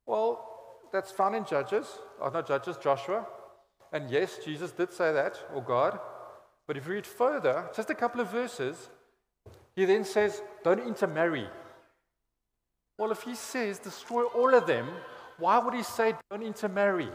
Well, 0.06 0.50
that's 0.92 1.12
found 1.12 1.36
in 1.36 1.46
Judges, 1.46 1.88
oh, 2.20 2.26
or 2.26 2.32
not 2.32 2.48
Judges, 2.48 2.78
Joshua. 2.78 3.26
And 3.94 4.10
yes, 4.10 4.40
Jesus 4.44 4.72
did 4.72 4.92
say 4.92 5.14
that, 5.14 5.40
or 5.54 5.62
God. 5.62 6.00
But 6.68 6.78
if 6.78 6.88
you 6.88 6.94
read 6.94 7.06
further, 7.06 7.70
just 7.76 7.90
a 7.92 7.96
couple 7.96 8.20
of 8.20 8.32
verses, 8.32 8.90
he 9.76 9.86
then 9.86 10.04
says, 10.04 10.42
don't 10.64 10.80
intermarry. 10.80 11.48
Well, 12.98 13.12
if 13.12 13.22
he 13.22 13.36
says 13.36 13.80
destroy 13.80 14.24
all 14.24 14.54
of 14.54 14.66
them, 14.66 14.90
why 15.38 15.60
would 15.60 15.74
he 15.74 15.84
say 15.84 16.16
don't 16.30 16.44
intermarry? 16.44 17.10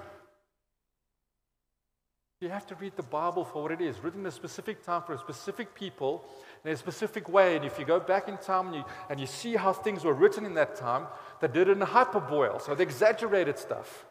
You 2.40 2.48
have 2.50 2.66
to 2.68 2.76
read 2.76 2.92
the 2.94 3.02
Bible 3.02 3.44
for 3.44 3.64
what 3.64 3.72
it 3.72 3.80
is, 3.80 3.98
written 3.98 4.20
in 4.20 4.26
a 4.26 4.30
specific 4.30 4.84
time 4.84 5.02
for 5.02 5.14
a 5.14 5.18
specific 5.18 5.74
people 5.74 6.24
in 6.64 6.70
a 6.70 6.76
specific 6.76 7.28
way. 7.28 7.56
And 7.56 7.64
if 7.64 7.78
you 7.78 7.84
go 7.84 7.98
back 7.98 8.28
in 8.28 8.36
time 8.38 8.68
and 8.68 8.76
you, 8.76 8.84
and 9.10 9.18
you 9.18 9.26
see 9.26 9.56
how 9.56 9.72
things 9.72 10.04
were 10.04 10.14
written 10.14 10.44
in 10.44 10.54
that 10.54 10.76
time, 10.76 11.06
they 11.40 11.48
did 11.48 11.68
it 11.68 11.72
in 11.72 11.80
hyperboil, 11.80 12.60
so 12.60 12.76
they 12.76 12.84
exaggerated 12.84 13.58
stuff. 13.58 14.04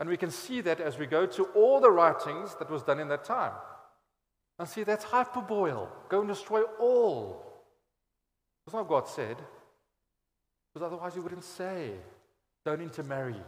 And 0.00 0.08
we 0.08 0.16
can 0.16 0.30
see 0.30 0.60
that 0.60 0.80
as 0.80 0.98
we 0.98 1.06
go 1.06 1.26
to 1.26 1.44
all 1.54 1.80
the 1.80 1.90
writings 1.90 2.54
that 2.58 2.70
was 2.70 2.82
done 2.82 3.00
in 3.00 3.08
that 3.08 3.24
time. 3.24 3.52
And 4.58 4.68
see, 4.68 4.84
that's 4.84 5.04
hyperboil. 5.04 5.88
Go 6.08 6.20
and 6.20 6.28
destroy 6.28 6.62
all. 6.78 7.44
That's 8.64 8.74
not 8.74 8.88
what 8.88 9.02
God 9.02 9.08
said. 9.08 9.36
Because 10.72 10.86
otherwise, 10.86 11.14
He 11.14 11.20
wouldn't 11.20 11.44
say, 11.44 11.92
don't 12.64 12.80
intermarry. 12.80 13.40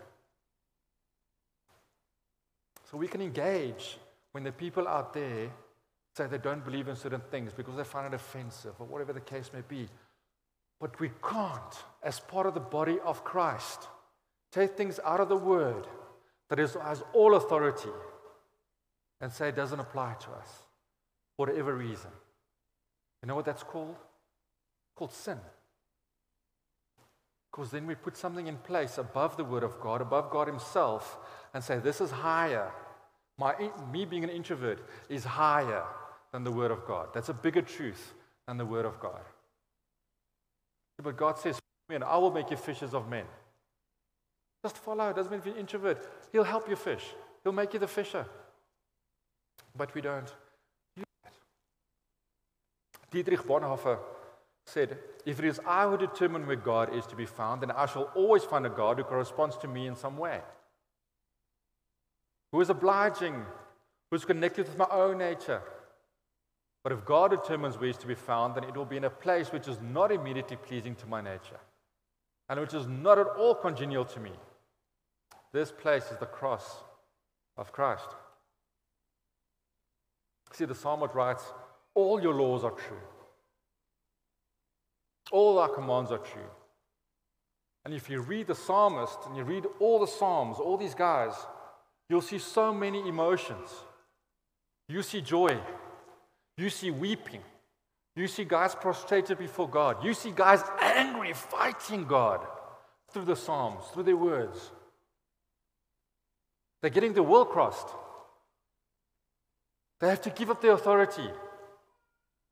So 2.91 2.97
we 2.97 3.07
can 3.07 3.21
engage 3.21 3.99
when 4.33 4.43
the 4.43 4.53
people 4.53 4.89
out 4.89 5.15
there 5.15 5.51
say 6.17 6.27
they 6.27 6.39
don't 6.39 6.65
believe 6.65 6.89
in 6.89 6.97
certain 6.97 7.23
things 7.31 7.53
because 7.53 7.77
they 7.77 7.85
find 7.85 8.13
it 8.13 8.17
offensive 8.17 8.75
or 8.81 8.87
whatever 8.87 9.13
the 9.13 9.21
case 9.21 9.51
may 9.53 9.63
be. 9.69 9.89
But 10.81 10.99
we 10.99 11.11
can't, 11.23 11.85
as 12.03 12.19
part 12.19 12.47
of 12.47 12.55
the 12.55 12.61
body 12.61 12.99
of 13.05 13.23
Christ, 13.23 13.87
take 14.51 14.77
things 14.77 14.99
out 15.05 15.21
of 15.21 15.29
the 15.29 15.37
word 15.37 15.87
that 16.51 16.59
is, 16.59 16.75
has 16.75 17.03
all 17.15 17.37
authority 17.37 17.89
and 19.21 19.33
say 19.33 19.49
it 19.49 19.57
doesn't 19.57 19.81
apply 19.81 20.15
to 20.21 20.31
us 20.33 20.49
for 21.37 21.47
whatever 21.47 21.75
reason. 21.75 22.11
You 23.23 23.29
know 23.29 23.37
what 23.37 23.45
that's 23.45 23.63
called? 23.63 23.97
It's 23.97 24.97
called 24.97 25.13
sin. 25.13 25.39
Because 27.51 27.71
then 27.71 27.87
we 27.87 27.95
put 27.95 28.17
something 28.17 28.47
in 28.47 28.57
place 28.57 28.99
above 28.99 29.37
the 29.37 29.45
Word 29.45 29.63
of 29.63 29.81
God, 29.81 30.01
above 30.01 30.31
God 30.31 30.47
Himself, 30.47 31.19
and 31.55 31.63
say, 31.63 31.79
This 31.79 32.01
is 32.01 32.11
higher. 32.11 32.71
My, 33.39 33.55
me 33.93 34.05
being 34.05 34.25
an 34.25 34.31
introvert 34.31 34.81
is 35.09 35.25
higher 35.25 35.85
than 36.33 36.45
the 36.45 36.53
Word 36.53 36.71
of 36.71 36.87
God. 36.87 37.09
That's 37.13 37.29
a 37.29 37.35
bigger 37.35 37.63
truth 37.63 38.13
than 38.47 38.57
the 38.57 38.67
Word 38.67 38.85
of 38.85 39.01
God. 39.01 39.21
But 41.03 41.17
God 41.17 41.39
says, 41.39 41.59
Man, 41.89 42.03
I 42.03 42.17
will 42.19 42.31
make 42.31 42.51
you 42.51 42.57
fishers 42.57 42.95
of 42.95 43.09
men. 43.09 43.25
Just 44.63 44.77
follow. 44.79 45.09
It 45.09 45.17
doesn't 45.17 45.31
mean 45.31 45.41
if 45.41 45.47
you're 45.47 45.55
an 45.55 45.61
introvert. 45.61 46.07
He'll 46.33 46.45
help 46.45 46.69
you 46.69 46.77
fish, 46.77 47.05
He'll 47.43 47.53
make 47.53 47.73
you 47.73 47.81
the 47.81 47.89
fisher. 47.89 48.27
But 49.77 49.95
we 49.95 50.01
don't 50.01 50.27
do 50.97 51.05
that. 51.23 51.33
Dietrich 53.11 53.41
Bonhoeffer 53.41 53.99
said, 54.67 54.99
If 55.25 55.39
it 55.39 55.45
is 55.45 55.61
I 55.67 55.89
who 55.89 55.97
determine 55.97 56.47
where 56.47 56.57
God 56.57 56.95
is 56.95 57.07
to 57.07 57.17
be 57.17 57.27
found, 57.27 57.63
then 57.63 57.71
I 57.71 57.87
shall 57.87 58.11
always 58.15 58.45
find 58.45 58.67
a 58.67 58.71
God 58.71 58.99
who 58.99 59.05
corresponds 59.05 59.57
to 59.59 59.69
me 59.69 59.87
in 59.87 59.97
some 59.97 60.19
way, 60.19 60.41
who 62.53 62.61
is 62.61 62.71
obliging, 62.71 63.45
who 64.11 64.17
is 64.17 64.25
connected 64.25 64.67
with 64.67 64.77
my 64.77 64.89
own 64.91 65.19
nature. 65.19 65.63
But 66.83 66.93
if 66.93 67.05
God 67.05 67.31
determines 67.31 67.77
where 67.77 67.87
He 67.87 67.91
is 67.91 67.99
to 67.99 68.07
be 68.07 68.15
found, 68.15 68.57
then 68.57 68.65
it 68.65 68.77
will 68.77 68.87
be 68.87 68.97
in 68.97 69.05
a 69.05 69.11
place 69.11 69.53
which 69.53 69.69
is 69.69 69.79
not 69.81 70.11
immediately 70.11 70.57
pleasing 70.57 70.95
to 70.97 71.07
my 71.07 71.21
nature 71.21 71.61
and 72.51 72.59
which 72.59 72.75
is 72.75 72.89
not 72.89 73.17
at 73.17 73.29
all 73.29 73.55
congenial 73.55 74.05
to 74.05 74.19
me. 74.19 74.33
This 75.53 75.73
place 75.73 76.05
is 76.11 76.19
the 76.19 76.27
cross 76.27 76.83
of 77.57 77.73
Christ. 77.73 78.09
See, 80.53 80.65
the 80.65 80.75
psalmist 80.75 81.15
writes, 81.15 81.45
All 81.95 82.21
your 82.21 82.35
laws 82.35 82.65
are 82.65 82.73
true. 82.73 83.01
All 85.33 85.59
our 85.59 85.69
commands 85.69 86.11
are 86.11 86.19
true. 86.19 86.51
And 87.85 87.95
if 87.95 88.11
you 88.11 88.21
read 88.21 88.47
the 88.47 88.55
psalmist 88.55 89.19
and 89.27 89.37
you 89.37 89.45
read 89.45 89.65
all 89.79 90.01
the 90.01 90.07
psalms, 90.07 90.59
all 90.59 90.77
these 90.77 90.95
guys, 90.95 91.33
you'll 92.09 92.21
see 92.21 92.39
so 92.39 92.75
many 92.75 93.09
emotions. 93.09 93.71
You 94.89 95.03
see 95.03 95.21
joy, 95.21 95.57
you 96.57 96.69
see 96.69 96.91
weeping, 96.91 97.43
you 98.17 98.27
see 98.27 98.45
guys 98.45 98.75
prostrated 98.75 99.39
before 99.39 99.69
God, 99.69 100.05
you 100.05 100.15
see 100.15 100.33
guys 100.35 100.63
angry, 100.81 101.33
fighting 101.33 102.05
God 102.05 102.45
through 103.13 103.25
the 103.25 103.37
psalms, 103.37 103.85
through 103.93 104.03
their 104.03 104.17
words. 104.17 104.73
They're 106.81 106.91
getting 106.91 107.13
their 107.13 107.23
will 107.23 107.45
crossed. 107.45 107.89
They 110.01 110.09
have 110.09 110.23
to 110.23 110.31
give 110.31 110.51
up 110.51 110.63
their 110.63 110.73
authority. 110.73 111.29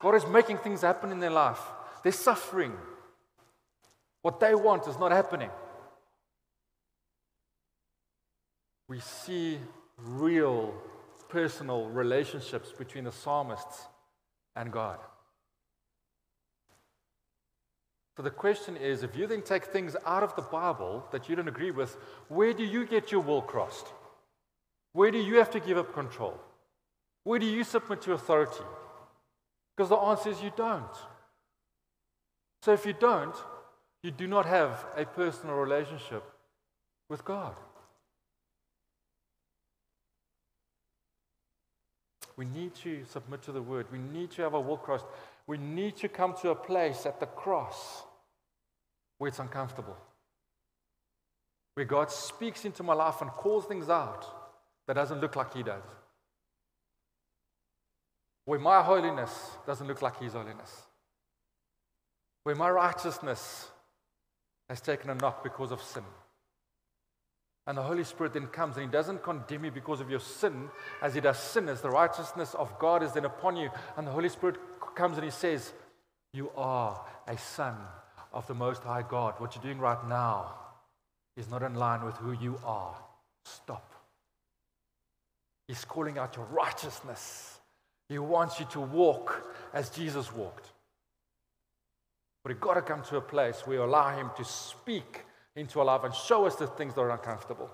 God 0.00 0.14
is 0.14 0.26
making 0.26 0.58
things 0.58 0.82
happen 0.82 1.10
in 1.10 1.20
their 1.20 1.30
life. 1.30 1.60
They're 2.02 2.12
suffering. 2.12 2.72
What 4.22 4.38
they 4.40 4.54
want 4.54 4.86
is 4.86 4.98
not 4.98 5.12
happening. 5.12 5.50
We 8.88 9.00
see 9.00 9.58
real 9.98 10.74
personal 11.28 11.88
relationships 11.88 12.72
between 12.72 13.04
the 13.04 13.12
psalmists 13.12 13.86
and 14.56 14.72
God. 14.72 14.98
So 18.16 18.22
the 18.22 18.30
question 18.30 18.76
is 18.76 19.02
if 19.02 19.14
you 19.14 19.26
then 19.26 19.42
take 19.42 19.66
things 19.66 19.94
out 20.04 20.22
of 20.22 20.34
the 20.34 20.42
Bible 20.42 21.06
that 21.12 21.28
you 21.28 21.36
don't 21.36 21.48
agree 21.48 21.70
with, 21.70 21.96
where 22.28 22.52
do 22.52 22.64
you 22.64 22.84
get 22.84 23.12
your 23.12 23.20
will 23.20 23.42
crossed? 23.42 23.86
Where 24.92 25.10
do 25.10 25.18
you 25.18 25.36
have 25.36 25.50
to 25.50 25.60
give 25.60 25.78
up 25.78 25.92
control? 25.92 26.38
Where 27.24 27.38
do 27.38 27.46
you 27.46 27.64
submit 27.64 28.02
to 28.02 28.12
authority? 28.12 28.64
Because 29.76 29.90
the 29.90 29.96
answer 29.96 30.30
is 30.30 30.42
you 30.42 30.52
don't. 30.56 30.96
So 32.62 32.72
if 32.72 32.84
you 32.86 32.94
don't, 32.94 33.34
you 34.02 34.10
do 34.10 34.26
not 34.26 34.46
have 34.46 34.84
a 34.96 35.04
personal 35.04 35.56
relationship 35.56 36.22
with 37.08 37.24
God. 37.24 37.54
We 42.36 42.44
need 42.44 42.74
to 42.76 43.04
submit 43.04 43.42
to 43.42 43.52
the 43.52 43.60
word. 43.60 43.86
We 43.90 43.98
need 43.98 44.30
to 44.32 44.42
have 44.42 44.54
our 44.54 44.60
will 44.60 44.76
crossed. 44.76 45.06
We 45.46 45.58
need 45.58 45.96
to 45.96 46.08
come 46.08 46.34
to 46.42 46.50
a 46.50 46.54
place 46.54 47.04
at 47.04 47.18
the 47.18 47.26
cross 47.26 48.04
where 49.18 49.28
it's 49.28 49.40
uncomfortable. 49.40 49.96
Where 51.74 51.86
God 51.86 52.10
speaks 52.10 52.64
into 52.64 52.82
my 52.82 52.94
life 52.94 53.20
and 53.20 53.30
calls 53.30 53.64
things 53.64 53.88
out 53.88 54.37
that 54.88 54.94
doesn't 54.94 55.20
look 55.20 55.36
like 55.36 55.54
He 55.54 55.62
does. 55.62 55.84
Where 58.46 58.58
my 58.58 58.82
holiness 58.82 59.30
doesn't 59.66 59.86
look 59.86 60.00
like 60.00 60.18
His 60.18 60.32
holiness. 60.32 60.74
Where 62.42 62.54
my 62.54 62.70
righteousness 62.70 63.68
has 64.70 64.80
taken 64.80 65.10
a 65.10 65.14
knock 65.14 65.44
because 65.44 65.70
of 65.70 65.82
sin. 65.82 66.02
And 67.66 67.76
the 67.76 67.82
Holy 67.82 68.04
Spirit 68.04 68.32
then 68.32 68.46
comes 68.46 68.76
and 68.76 68.86
He 68.86 68.90
doesn't 68.90 69.22
condemn 69.22 69.66
you 69.66 69.70
because 69.70 70.00
of 70.00 70.08
your 70.08 70.20
sin, 70.20 70.70
as 71.02 71.14
He 71.14 71.20
does 71.20 71.38
sin, 71.38 71.68
as 71.68 71.82
the 71.82 71.90
righteousness 71.90 72.54
of 72.54 72.78
God 72.78 73.02
is 73.02 73.12
then 73.12 73.26
upon 73.26 73.56
you. 73.56 73.68
And 73.98 74.06
the 74.06 74.10
Holy 74.10 74.30
Spirit 74.30 74.56
comes 74.94 75.18
and 75.18 75.24
He 75.24 75.30
says, 75.30 75.74
You 76.32 76.50
are 76.56 76.98
a 77.26 77.36
son 77.36 77.76
of 78.32 78.46
the 78.46 78.54
Most 78.54 78.82
High 78.82 79.04
God. 79.06 79.34
What 79.36 79.54
you're 79.54 79.62
doing 79.62 79.78
right 79.78 80.08
now 80.08 80.54
is 81.36 81.50
not 81.50 81.62
in 81.62 81.74
line 81.74 82.06
with 82.06 82.16
who 82.16 82.32
you 82.32 82.58
are. 82.64 82.96
Stop. 83.44 83.97
He's 85.68 85.84
calling 85.84 86.18
out 86.18 86.34
your 86.34 86.46
righteousness. 86.46 87.60
He 88.08 88.18
wants 88.18 88.58
you 88.58 88.66
to 88.72 88.80
walk 88.80 89.54
as 89.74 89.90
Jesus 89.90 90.34
walked. 90.34 90.72
But 92.42 92.52
we've 92.52 92.60
got 92.60 92.74
to 92.74 92.82
come 92.82 93.02
to 93.02 93.18
a 93.18 93.20
place 93.20 93.66
where 93.66 93.78
we 93.78 93.84
allow 93.84 94.16
Him 94.16 94.30
to 94.38 94.44
speak 94.44 95.24
into 95.54 95.78
our 95.80 95.84
life 95.84 96.04
and 96.04 96.14
show 96.14 96.46
us 96.46 96.56
the 96.56 96.66
things 96.66 96.94
that 96.94 97.02
are 97.02 97.10
uncomfortable. 97.10 97.70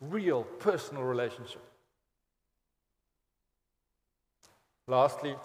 Real 0.00 0.44
personal 0.44 1.02
relationship. 1.02 1.62
Lastly, 4.88 5.36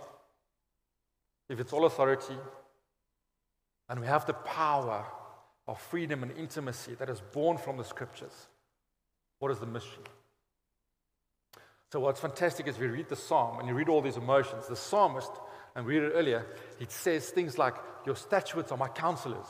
if 1.50 1.60
it's 1.60 1.74
all 1.74 1.86
authority 1.86 2.36
and 3.90 4.00
we 4.00 4.08
have 4.08 4.26
the 4.26 4.34
power 4.34 5.06
of 5.68 5.80
freedom 5.82 6.24
and 6.24 6.32
intimacy 6.38 6.96
that 6.96 7.10
is 7.10 7.22
born 7.34 7.58
from 7.58 7.78
the 7.78 7.84
scriptures, 7.84 8.48
what 9.40 9.52
is 9.52 9.60
the 9.60 9.66
mystery? 9.66 10.04
So, 11.92 12.00
what's 12.00 12.20
fantastic 12.20 12.68
is 12.68 12.78
we 12.78 12.88
read 12.88 13.10
the 13.10 13.16
psalm 13.16 13.60
and 13.60 13.68
you 13.68 13.74
read 13.74 13.90
all 13.90 14.02
these 14.02 14.18
emotions. 14.18 14.68
The 14.68 14.76
psalmist 14.76 15.32
and 15.76 15.86
we 15.86 15.98
read 15.98 16.12
it 16.12 16.14
earlier, 16.16 16.46
he 16.80 16.86
says 16.90 17.30
things 17.30 17.58
like, 17.58 17.76
Your 18.06 18.16
statutes 18.16 18.72
are 18.72 18.78
my 18.78 18.90
counselors. 18.90 19.48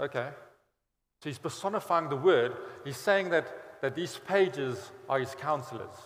Okay. 0.00 0.30
So 1.22 1.30
he's 1.30 1.38
personifying 1.38 2.08
the 2.08 2.16
word. 2.16 2.56
He's 2.84 2.96
saying 2.96 3.30
that, 3.30 3.80
that 3.80 3.94
these 3.94 4.18
pages 4.26 4.90
are 5.08 5.20
his 5.20 5.34
counselors. 5.34 5.96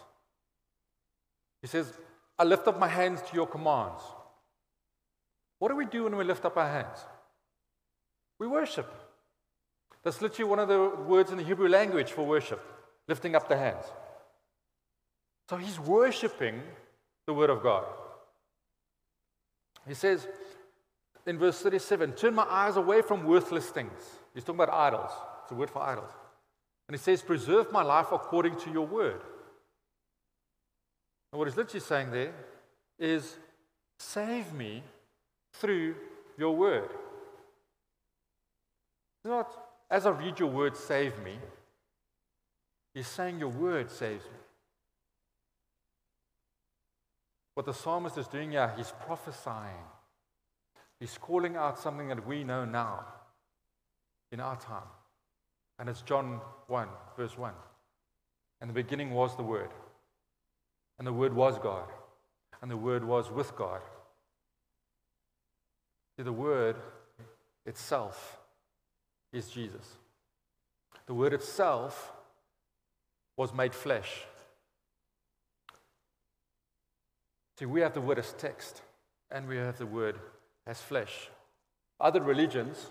He 1.62 1.68
says, 1.68 1.92
I 2.38 2.44
lift 2.44 2.68
up 2.68 2.78
my 2.78 2.86
hands 2.86 3.20
to 3.22 3.34
your 3.34 3.46
commands. 3.46 4.02
What 5.58 5.70
do 5.70 5.76
we 5.76 5.86
do 5.86 6.04
when 6.04 6.16
we 6.16 6.24
lift 6.24 6.44
up 6.44 6.56
our 6.56 6.68
hands? 6.68 6.98
We 8.38 8.46
worship. 8.46 8.92
That's 10.04 10.22
literally 10.22 10.48
one 10.48 10.60
of 10.60 10.68
the 10.68 10.88
words 10.88 11.32
in 11.32 11.38
the 11.38 11.42
Hebrew 11.42 11.68
language 11.68 12.12
for 12.12 12.24
worship, 12.24 12.62
lifting 13.08 13.34
up 13.34 13.48
the 13.48 13.56
hands. 13.56 13.84
So 15.48 15.56
he's 15.56 15.80
worshiping 15.80 16.62
the 17.26 17.34
Word 17.34 17.50
of 17.50 17.62
God. 17.62 17.84
He 19.86 19.94
says 19.94 20.28
in 21.26 21.38
verse 21.38 21.60
37 21.60 22.12
Turn 22.12 22.34
my 22.34 22.44
eyes 22.44 22.76
away 22.76 23.02
from 23.02 23.24
worthless 23.24 23.66
things. 23.66 24.18
He's 24.34 24.44
talking 24.44 24.60
about 24.60 24.74
idols. 24.74 25.10
It's 25.42 25.52
a 25.52 25.54
word 25.54 25.70
for 25.70 25.82
idols. 25.82 26.10
And 26.88 26.96
he 26.96 27.02
says, 27.02 27.22
Preserve 27.22 27.72
my 27.72 27.82
life 27.82 28.08
according 28.12 28.56
to 28.60 28.70
your 28.70 28.86
word. 28.86 29.20
And 31.32 31.38
what 31.38 31.48
he's 31.48 31.56
literally 31.56 31.80
saying 31.80 32.10
there 32.10 32.32
is, 32.98 33.36
Save 33.98 34.52
me 34.52 34.82
through 35.54 35.96
your 36.38 36.54
word. 36.54 36.90
It's 39.18 39.30
not, 39.30 39.52
as 39.90 40.06
I 40.06 40.10
read 40.10 40.38
your 40.38 40.50
word, 40.50 40.76
save 40.76 41.18
me. 41.22 41.36
He's 42.98 43.06
saying, 43.06 43.38
Your 43.38 43.50
word 43.50 43.92
saves 43.92 44.24
me. 44.24 44.40
What 47.54 47.64
the 47.64 47.72
psalmist 47.72 48.18
is 48.18 48.26
doing 48.26 48.50
here, 48.50 48.72
he's 48.76 48.92
prophesying. 49.06 49.86
He's 50.98 51.16
calling 51.16 51.54
out 51.54 51.78
something 51.78 52.08
that 52.08 52.26
we 52.26 52.42
know 52.42 52.64
now 52.64 53.06
in 54.32 54.40
our 54.40 54.56
time. 54.56 54.90
And 55.78 55.88
it's 55.88 56.02
John 56.02 56.40
1, 56.66 56.88
verse 57.16 57.38
1. 57.38 57.52
And 58.60 58.68
the 58.68 58.74
beginning 58.74 59.12
was 59.12 59.36
the 59.36 59.44
Word. 59.44 59.70
And 60.98 61.06
the 61.06 61.12
Word 61.12 61.32
was 61.32 61.56
God. 61.60 61.86
And 62.62 62.68
the 62.68 62.76
Word 62.76 63.04
was 63.04 63.30
with 63.30 63.54
God. 63.54 63.80
See, 66.16 66.24
the 66.24 66.32
Word 66.32 66.74
itself 67.64 68.38
is 69.32 69.48
Jesus. 69.50 69.86
The 71.06 71.14
Word 71.14 71.32
itself 71.32 72.12
was 73.38 73.54
made 73.54 73.74
flesh 73.74 74.26
See, 77.58 77.66
we 77.66 77.80
have 77.80 77.92
the 77.92 78.00
word 78.00 78.20
as 78.20 78.32
text, 78.34 78.82
and 79.32 79.48
we 79.48 79.56
have 79.56 79.78
the 79.78 79.86
word 79.86 80.16
as 80.64 80.80
flesh. 80.80 81.28
Other 81.98 82.22
religions 82.22 82.90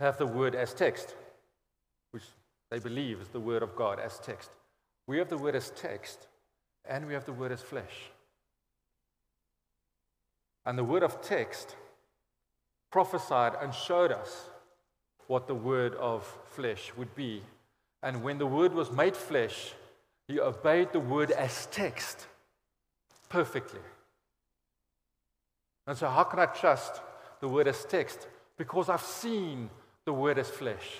have 0.00 0.18
the 0.18 0.26
word 0.26 0.56
as 0.56 0.74
text, 0.74 1.14
which 2.10 2.24
they 2.68 2.80
believe 2.80 3.20
is 3.20 3.28
the 3.28 3.38
word 3.38 3.62
of 3.62 3.76
God 3.76 4.00
as 4.00 4.18
text. 4.18 4.50
We 5.06 5.18
have 5.18 5.28
the 5.28 5.38
word 5.38 5.54
as 5.54 5.70
text, 5.70 6.26
and 6.84 7.06
we 7.06 7.14
have 7.14 7.26
the 7.26 7.32
word 7.32 7.52
as 7.52 7.62
flesh. 7.62 8.10
And 10.66 10.76
the 10.76 10.84
word 10.84 11.04
of 11.04 11.22
text 11.22 11.76
prophesied 12.90 13.52
and 13.62 13.72
showed 13.72 14.10
us 14.10 14.50
what 15.28 15.46
the 15.46 15.54
word 15.54 15.94
of 15.94 16.26
flesh 16.44 16.92
would 16.96 17.14
be. 17.14 17.42
And 18.02 18.24
when 18.24 18.38
the 18.38 18.46
word 18.46 18.74
was 18.74 18.90
made 18.90 19.16
flesh, 19.16 19.74
he 20.28 20.38
obeyed 20.38 20.92
the 20.92 21.00
word 21.00 21.30
as 21.30 21.66
text 21.66 22.26
perfectly. 23.30 23.80
And 25.86 25.96
so, 25.96 26.08
how 26.08 26.24
can 26.24 26.38
I 26.38 26.46
trust 26.46 27.00
the 27.40 27.48
word 27.48 27.66
as 27.66 27.84
text? 27.86 28.28
Because 28.58 28.90
I've 28.90 29.02
seen 29.02 29.70
the 30.04 30.12
word 30.12 30.38
as 30.38 30.50
flesh. 30.50 30.98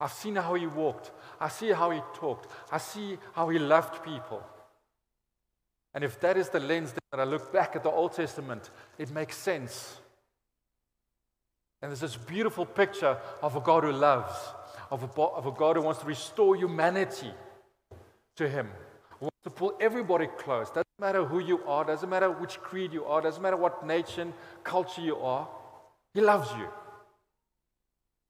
I've 0.00 0.12
seen 0.12 0.36
how 0.36 0.54
he 0.54 0.66
walked. 0.66 1.10
I 1.40 1.48
see 1.48 1.70
how 1.72 1.90
he 1.90 2.00
talked. 2.14 2.52
I 2.70 2.78
see 2.78 3.18
how 3.32 3.48
he 3.48 3.58
loved 3.58 4.04
people. 4.04 4.42
And 5.92 6.04
if 6.04 6.20
that 6.20 6.36
is 6.36 6.50
the 6.50 6.60
lens 6.60 6.92
that 7.10 7.18
I 7.18 7.24
look 7.24 7.52
back 7.52 7.74
at 7.74 7.82
the 7.82 7.90
Old 7.90 8.12
Testament, 8.12 8.70
it 8.98 9.10
makes 9.10 9.36
sense. 9.36 9.98
And 11.82 11.90
there's 11.90 12.00
this 12.00 12.16
beautiful 12.16 12.66
picture 12.66 13.18
of 13.42 13.56
a 13.56 13.60
God 13.60 13.84
who 13.84 13.92
loves, 13.92 14.36
of 14.90 15.02
a, 15.02 15.22
of 15.22 15.46
a 15.46 15.52
God 15.52 15.76
who 15.76 15.82
wants 15.82 16.00
to 16.00 16.06
restore 16.06 16.54
humanity 16.54 17.32
to 18.36 18.48
him 18.48 18.68
wants 19.20 19.36
to 19.44 19.50
pull 19.50 19.74
everybody 19.80 20.26
close. 20.38 20.68
Doesn't 20.68 20.86
matter 21.00 21.24
who 21.24 21.38
you 21.38 21.62
are, 21.66 21.84
doesn't 21.84 22.08
matter 22.08 22.30
which 22.30 22.58
creed 22.60 22.92
you 22.92 23.04
are, 23.04 23.20
doesn't 23.20 23.42
matter 23.42 23.56
what 23.56 23.86
nation, 23.86 24.32
culture 24.62 25.00
you 25.00 25.16
are. 25.16 25.48
He 26.14 26.20
loves 26.20 26.50
you. 26.52 26.68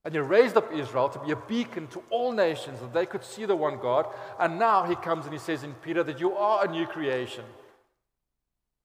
And 0.04 0.14
He 0.14 0.20
raised 0.20 0.56
up 0.56 0.72
Israel 0.72 1.08
to 1.08 1.18
be 1.18 1.32
a 1.32 1.36
beacon 1.36 1.88
to 1.88 2.02
all 2.10 2.32
nations 2.32 2.80
that 2.80 2.94
they 2.94 3.06
could 3.06 3.24
see 3.24 3.44
the 3.44 3.56
one 3.56 3.78
God. 3.78 4.06
And 4.38 4.58
now 4.58 4.84
He 4.84 4.94
comes 4.94 5.24
and 5.24 5.32
He 5.32 5.38
says 5.38 5.64
in 5.64 5.74
Peter 5.74 6.04
that 6.04 6.20
you 6.20 6.34
are 6.34 6.64
a 6.64 6.70
new 6.70 6.86
creation. 6.86 7.44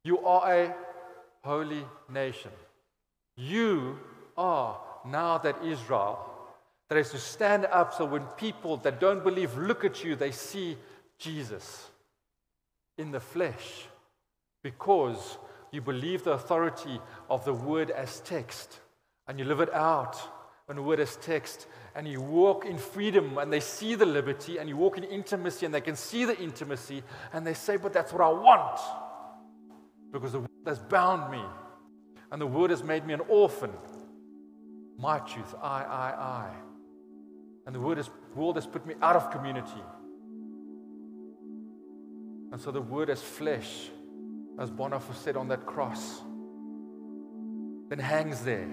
You 0.04 0.20
are 0.26 0.52
a 0.52 0.76
holy 1.44 1.86
nation. 2.10 2.52
You 3.36 4.00
are 4.36 4.80
now 5.06 5.38
that 5.40 5.64
Israel 5.64 6.28
that 6.90 6.98
is 6.98 7.12
to 7.12 7.20
stand 7.20 7.66
up 7.68 7.94
so 7.94 8.04
when 8.04 8.24
people 8.36 8.78
that 8.78 9.00
don't 9.00 9.24
believe 9.24 9.56
look 9.58 9.86
at 9.86 10.04
you, 10.04 10.16
they 10.16 10.32
see 10.32 10.76
Jesus 11.22 11.90
in 12.98 13.12
the 13.12 13.20
flesh 13.20 13.86
because 14.64 15.38
you 15.72 15.82
believe 15.82 16.24
the 16.24 16.32
authority 16.32 17.00
of 17.30 17.46
the 17.46 17.54
word 17.54 17.92
as 17.92 18.20
text 18.22 18.80
and 19.28 19.40
you 19.40 19.46
live 19.46 19.62
it 19.62 19.74
out 19.74 20.20
when 20.66 20.76
the 20.76 20.82
word 20.82 21.00
as 21.00 21.16
text 21.18 21.68
and 21.96 22.08
you 22.08 22.20
walk 22.20 22.66
in 22.66 22.78
freedom 22.78 23.38
and 23.38 23.52
they 23.52 23.60
see 23.60 23.96
the 23.96 24.06
liberty 24.06 24.58
and 24.58 24.68
you 24.68 24.76
walk 24.76 24.98
in 24.98 25.04
intimacy 25.04 25.66
and 25.66 25.74
they 25.74 25.82
can 25.82 25.96
see 25.96 26.26
the 26.26 26.38
intimacy 26.40 27.04
and 27.34 27.46
they 27.46 27.54
say, 27.54 27.78
But 27.78 27.94
that's 27.94 28.12
what 28.12 28.22
I 28.22 28.30
want 28.30 28.80
because 30.12 30.34
the 30.34 30.40
word 30.40 30.50
has 30.66 30.80
bound 30.80 31.32
me 31.32 31.44
and 32.32 32.42
the 32.42 32.48
word 32.48 32.72
has 32.72 32.84
made 32.84 33.06
me 33.06 33.14
an 33.14 33.22
orphan. 33.28 33.72
My 34.98 35.20
truth, 35.20 35.56
I, 35.62 35.84
I, 35.84 36.10
I. 36.20 36.50
And 37.66 37.76
the 37.76 37.80
word 37.80 37.98
has, 37.98 38.10
world 38.36 38.56
has 38.56 38.68
put 38.68 38.86
me 38.86 38.96
out 39.02 39.16
of 39.16 39.32
community. 39.32 39.82
And 42.52 42.60
so 42.60 42.72
the 42.72 42.82
word 42.82 43.10
as 43.10 43.22
flesh, 43.22 43.90
as 44.60 44.70
Bonhoeffer 44.70 45.16
said 45.16 45.38
on 45.38 45.48
that 45.50 45.66
cross, 45.66 46.22
then 47.90 48.00
hangs 48.00 48.44
there, 48.44 48.68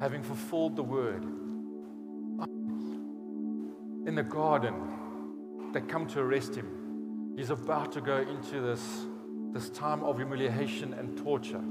having 0.00 0.22
fulfilled 0.22 0.76
the 0.76 0.82
word. 0.82 1.24
In 4.06 4.14
the 4.14 4.22
garden, 4.22 4.74
they 5.72 5.80
come 5.80 6.06
to 6.08 6.20
arrest 6.20 6.54
him. 6.54 7.34
He's 7.36 7.50
about 7.50 7.92
to 7.92 8.00
go 8.00 8.18
into 8.18 8.60
this, 8.60 9.06
this 9.52 9.70
time 9.70 10.02
of 10.02 10.16
humiliation 10.16 10.92
and 10.92 11.16
torture. 11.16 11.62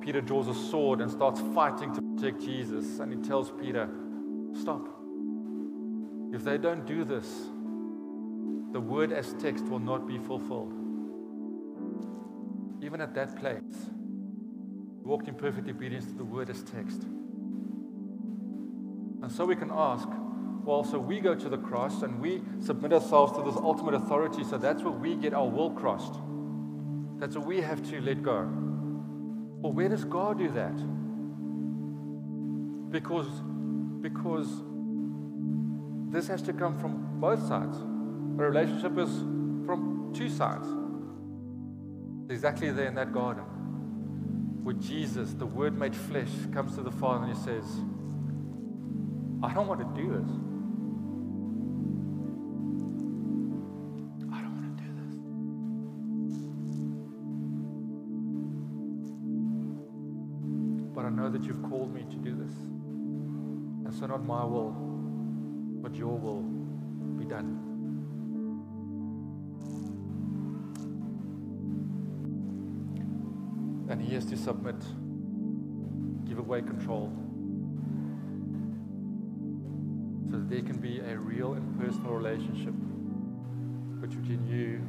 Peter 0.00 0.20
draws 0.20 0.46
a 0.46 0.54
sword 0.54 1.00
and 1.00 1.10
starts 1.10 1.40
fighting 1.52 1.92
to 1.92 2.00
protect 2.00 2.40
Jesus. 2.40 3.00
And 3.00 3.12
he 3.12 3.28
tells 3.28 3.50
Peter, 3.50 3.88
Stop. 4.60 4.88
If 6.32 6.44
they 6.44 6.58
don't 6.58 6.86
do 6.86 7.04
this, 7.04 7.48
the 8.76 8.80
word 8.82 9.10
as 9.10 9.32
text 9.38 9.64
will 9.70 9.78
not 9.78 10.06
be 10.06 10.18
fulfilled. 10.18 10.70
Even 12.82 13.00
at 13.00 13.14
that 13.14 13.34
place, 13.40 13.88
walked 15.02 15.28
in 15.28 15.34
perfect 15.34 15.66
obedience 15.66 16.04
to 16.04 16.12
the 16.12 16.22
word 16.22 16.50
as 16.50 16.62
text. 16.62 17.04
And 19.22 19.32
so 19.32 19.46
we 19.46 19.56
can 19.56 19.70
ask, 19.72 20.06
well, 20.62 20.84
so 20.84 20.98
we 20.98 21.20
go 21.20 21.34
to 21.34 21.48
the 21.48 21.56
cross 21.56 22.02
and 22.02 22.20
we 22.20 22.42
submit 22.60 22.92
ourselves 22.92 23.34
to 23.38 23.42
this 23.44 23.56
ultimate 23.56 23.94
authority, 23.94 24.44
so 24.44 24.58
that's 24.58 24.82
where 24.82 24.92
we 24.92 25.14
get 25.14 25.32
our 25.32 25.48
will 25.48 25.70
crossed. 25.70 26.20
That's 27.18 27.34
what 27.34 27.46
we 27.46 27.62
have 27.62 27.82
to 27.88 28.02
let 28.02 28.22
go. 28.22 28.46
Well, 29.62 29.72
where 29.72 29.88
does 29.88 30.04
God 30.04 30.36
do 30.36 30.50
that? 30.50 30.76
Because, 32.92 33.40
because 34.02 34.48
this 36.12 36.28
has 36.28 36.42
to 36.42 36.52
come 36.52 36.78
from 36.78 37.18
both 37.18 37.40
sides. 37.48 37.78
A 38.38 38.42
relationship 38.42 38.98
is 38.98 39.08
from 39.64 40.12
two 40.14 40.28
sides. 40.28 40.66
Exactly 42.28 42.70
there 42.70 42.86
in 42.86 42.94
that 42.96 43.12
garden, 43.12 43.44
where 44.62 44.74
Jesus, 44.74 45.32
the 45.32 45.46
Word 45.46 45.78
made 45.78 45.96
flesh, 45.96 46.28
comes 46.52 46.74
to 46.76 46.82
the 46.82 46.90
Father 46.90 47.24
and 47.24 47.36
he 47.36 47.42
says, 47.42 47.64
I 49.42 49.54
don't 49.54 49.66
want 49.66 49.80
to 49.80 50.02
do 50.02 50.12
this. 50.12 50.45
Submit, 74.46 74.80
give 76.24 76.38
away 76.38 76.62
control, 76.62 77.12
so 80.30 80.36
that 80.36 80.48
there 80.48 80.62
can 80.62 80.76
be 80.76 81.00
a 81.00 81.18
real 81.18 81.54
and 81.54 81.80
personal 81.80 82.12
relationship 82.12 82.72
between 84.00 84.46
you, 84.46 84.80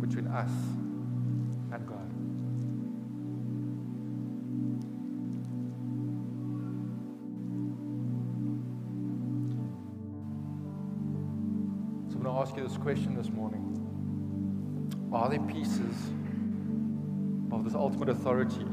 between 0.00 0.28
us, 0.28 0.52
and 1.72 1.84
God. 1.84 2.08
So 12.08 12.18
I'm 12.18 12.22
going 12.22 12.36
to 12.36 12.40
ask 12.40 12.56
you 12.56 12.62
this 12.62 12.76
question 12.76 13.16
this 13.16 13.30
morning. 13.30 13.66
Are 15.12 15.28
there 15.28 15.40
pieces 15.40 15.96
of 17.52 17.64
this 17.64 17.74
ultimate 17.74 18.08
authority 18.08 18.64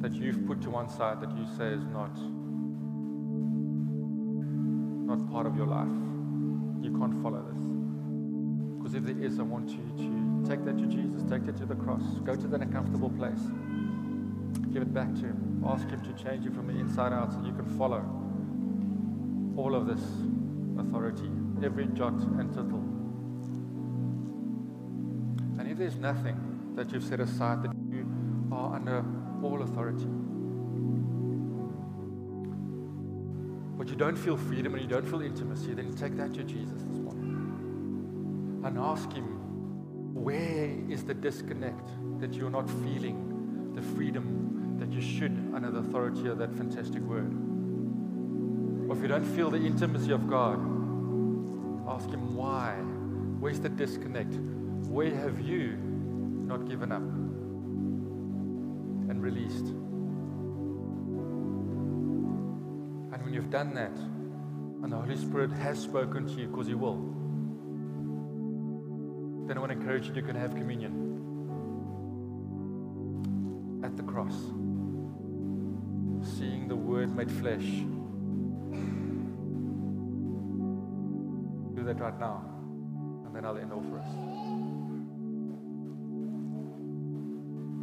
that 0.00 0.12
you've 0.12 0.46
put 0.46 0.60
to 0.60 0.70
one 0.70 0.88
side 0.88 1.20
that 1.20 1.34
you 1.36 1.46
say 1.56 1.68
is 1.68 1.84
not 1.86 2.14
not 5.06 5.30
part 5.30 5.46
of 5.46 5.56
your 5.56 5.66
life. 5.66 5.88
You 6.82 6.96
can't 6.98 7.22
follow 7.22 7.42
this. 7.42 7.64
Because 8.76 8.94
if 8.94 9.04
there 9.04 9.24
is, 9.24 9.38
I 9.38 9.42
want 9.42 9.70
you 9.70 9.84
to 9.96 10.48
take 10.48 10.64
that 10.66 10.76
to 10.76 10.86
Jesus, 10.86 11.22
take 11.30 11.46
that 11.46 11.56
to 11.56 11.66
the 11.66 11.74
cross, 11.74 12.02
go 12.24 12.34
to 12.34 12.46
that 12.48 12.60
uncomfortable 12.60 13.10
place, 13.10 13.40
give 14.72 14.82
it 14.82 14.92
back 14.92 15.12
to 15.14 15.20
Him, 15.20 15.64
ask 15.66 15.88
Him 15.88 16.02
to 16.02 16.22
change 16.22 16.44
you 16.44 16.52
from 16.52 16.66
the 16.66 16.78
inside 16.78 17.12
out 17.12 17.32
so 17.32 17.40
you 17.44 17.54
can 17.54 17.66
follow 17.78 18.04
all 19.56 19.74
of 19.74 19.86
this 19.86 20.04
authority, 20.78 21.30
every 21.64 21.86
jot 21.86 22.12
and 22.12 22.52
tittle 22.52 22.83
if 25.74 25.78
there's 25.78 25.96
nothing 25.96 26.72
that 26.76 26.92
you've 26.92 27.02
set 27.02 27.18
aside, 27.18 27.60
that 27.64 27.72
you 27.90 28.06
are 28.52 28.76
under 28.76 29.04
all 29.42 29.60
authority, 29.60 30.06
but 33.76 33.88
you 33.88 33.96
don't 33.96 34.14
feel 34.14 34.36
freedom 34.36 34.74
and 34.74 34.82
you 34.84 34.88
don't 34.88 35.04
feel 35.04 35.20
intimacy, 35.20 35.74
then 35.74 35.92
take 35.96 36.16
that 36.16 36.32
to 36.32 36.44
Jesus 36.44 36.80
this 36.82 36.98
morning 36.98 38.62
and 38.64 38.78
ask 38.78 39.12
Him, 39.12 39.24
where 40.14 40.70
is 40.88 41.02
the 41.02 41.12
disconnect 41.12 41.90
that 42.20 42.34
you're 42.34 42.50
not 42.50 42.70
feeling 42.70 43.72
the 43.74 43.82
freedom 43.82 44.76
that 44.78 44.92
you 44.92 45.00
should 45.00 45.32
under 45.56 45.72
the 45.72 45.80
authority 45.80 46.28
of 46.28 46.38
that 46.38 46.54
fantastic 46.54 47.02
word? 47.02 47.34
Or 48.88 48.94
if 48.94 49.02
you 49.02 49.08
don't 49.08 49.24
feel 49.24 49.50
the 49.50 49.58
intimacy 49.58 50.12
of 50.12 50.30
God, 50.30 50.54
ask 51.88 52.08
Him 52.10 52.36
why. 52.36 52.74
Where's 53.40 53.58
the 53.58 53.70
disconnect? 53.70 54.38
Where 54.88 55.14
have 55.14 55.40
you 55.40 55.76
not 56.46 56.68
given 56.68 56.92
up 56.92 57.02
and 59.10 59.22
released? 59.22 59.66
And 63.12 63.22
when 63.22 63.32
you've 63.34 63.50
done 63.50 63.74
that, 63.74 63.96
and 64.82 64.92
the 64.92 64.96
Holy 64.96 65.16
Spirit 65.16 65.50
has 65.52 65.78
spoken 65.78 66.26
to 66.26 66.34
you, 66.40 66.46
because 66.48 66.66
He 66.66 66.74
will, 66.74 66.96
then 69.46 69.56
I 69.56 69.60
want 69.60 69.72
to 69.72 69.78
encourage 69.78 70.06
you, 70.08 70.14
you 70.14 70.22
can 70.22 70.36
have 70.36 70.54
communion 70.54 71.02
at 73.84 73.96
the 73.96 74.02
cross, 74.02 74.34
seeing 76.36 76.68
the 76.68 76.76
Word 76.76 77.14
made 77.16 77.30
flesh. 77.30 77.84
Do 81.74 81.82
that 81.84 81.98
right 82.00 82.18
now, 82.18 82.44
and 83.26 83.34
then 83.34 83.44
I'll 83.44 83.58
end 83.58 83.72
all 83.72 83.82
for 83.82 83.98
us. 83.98 84.06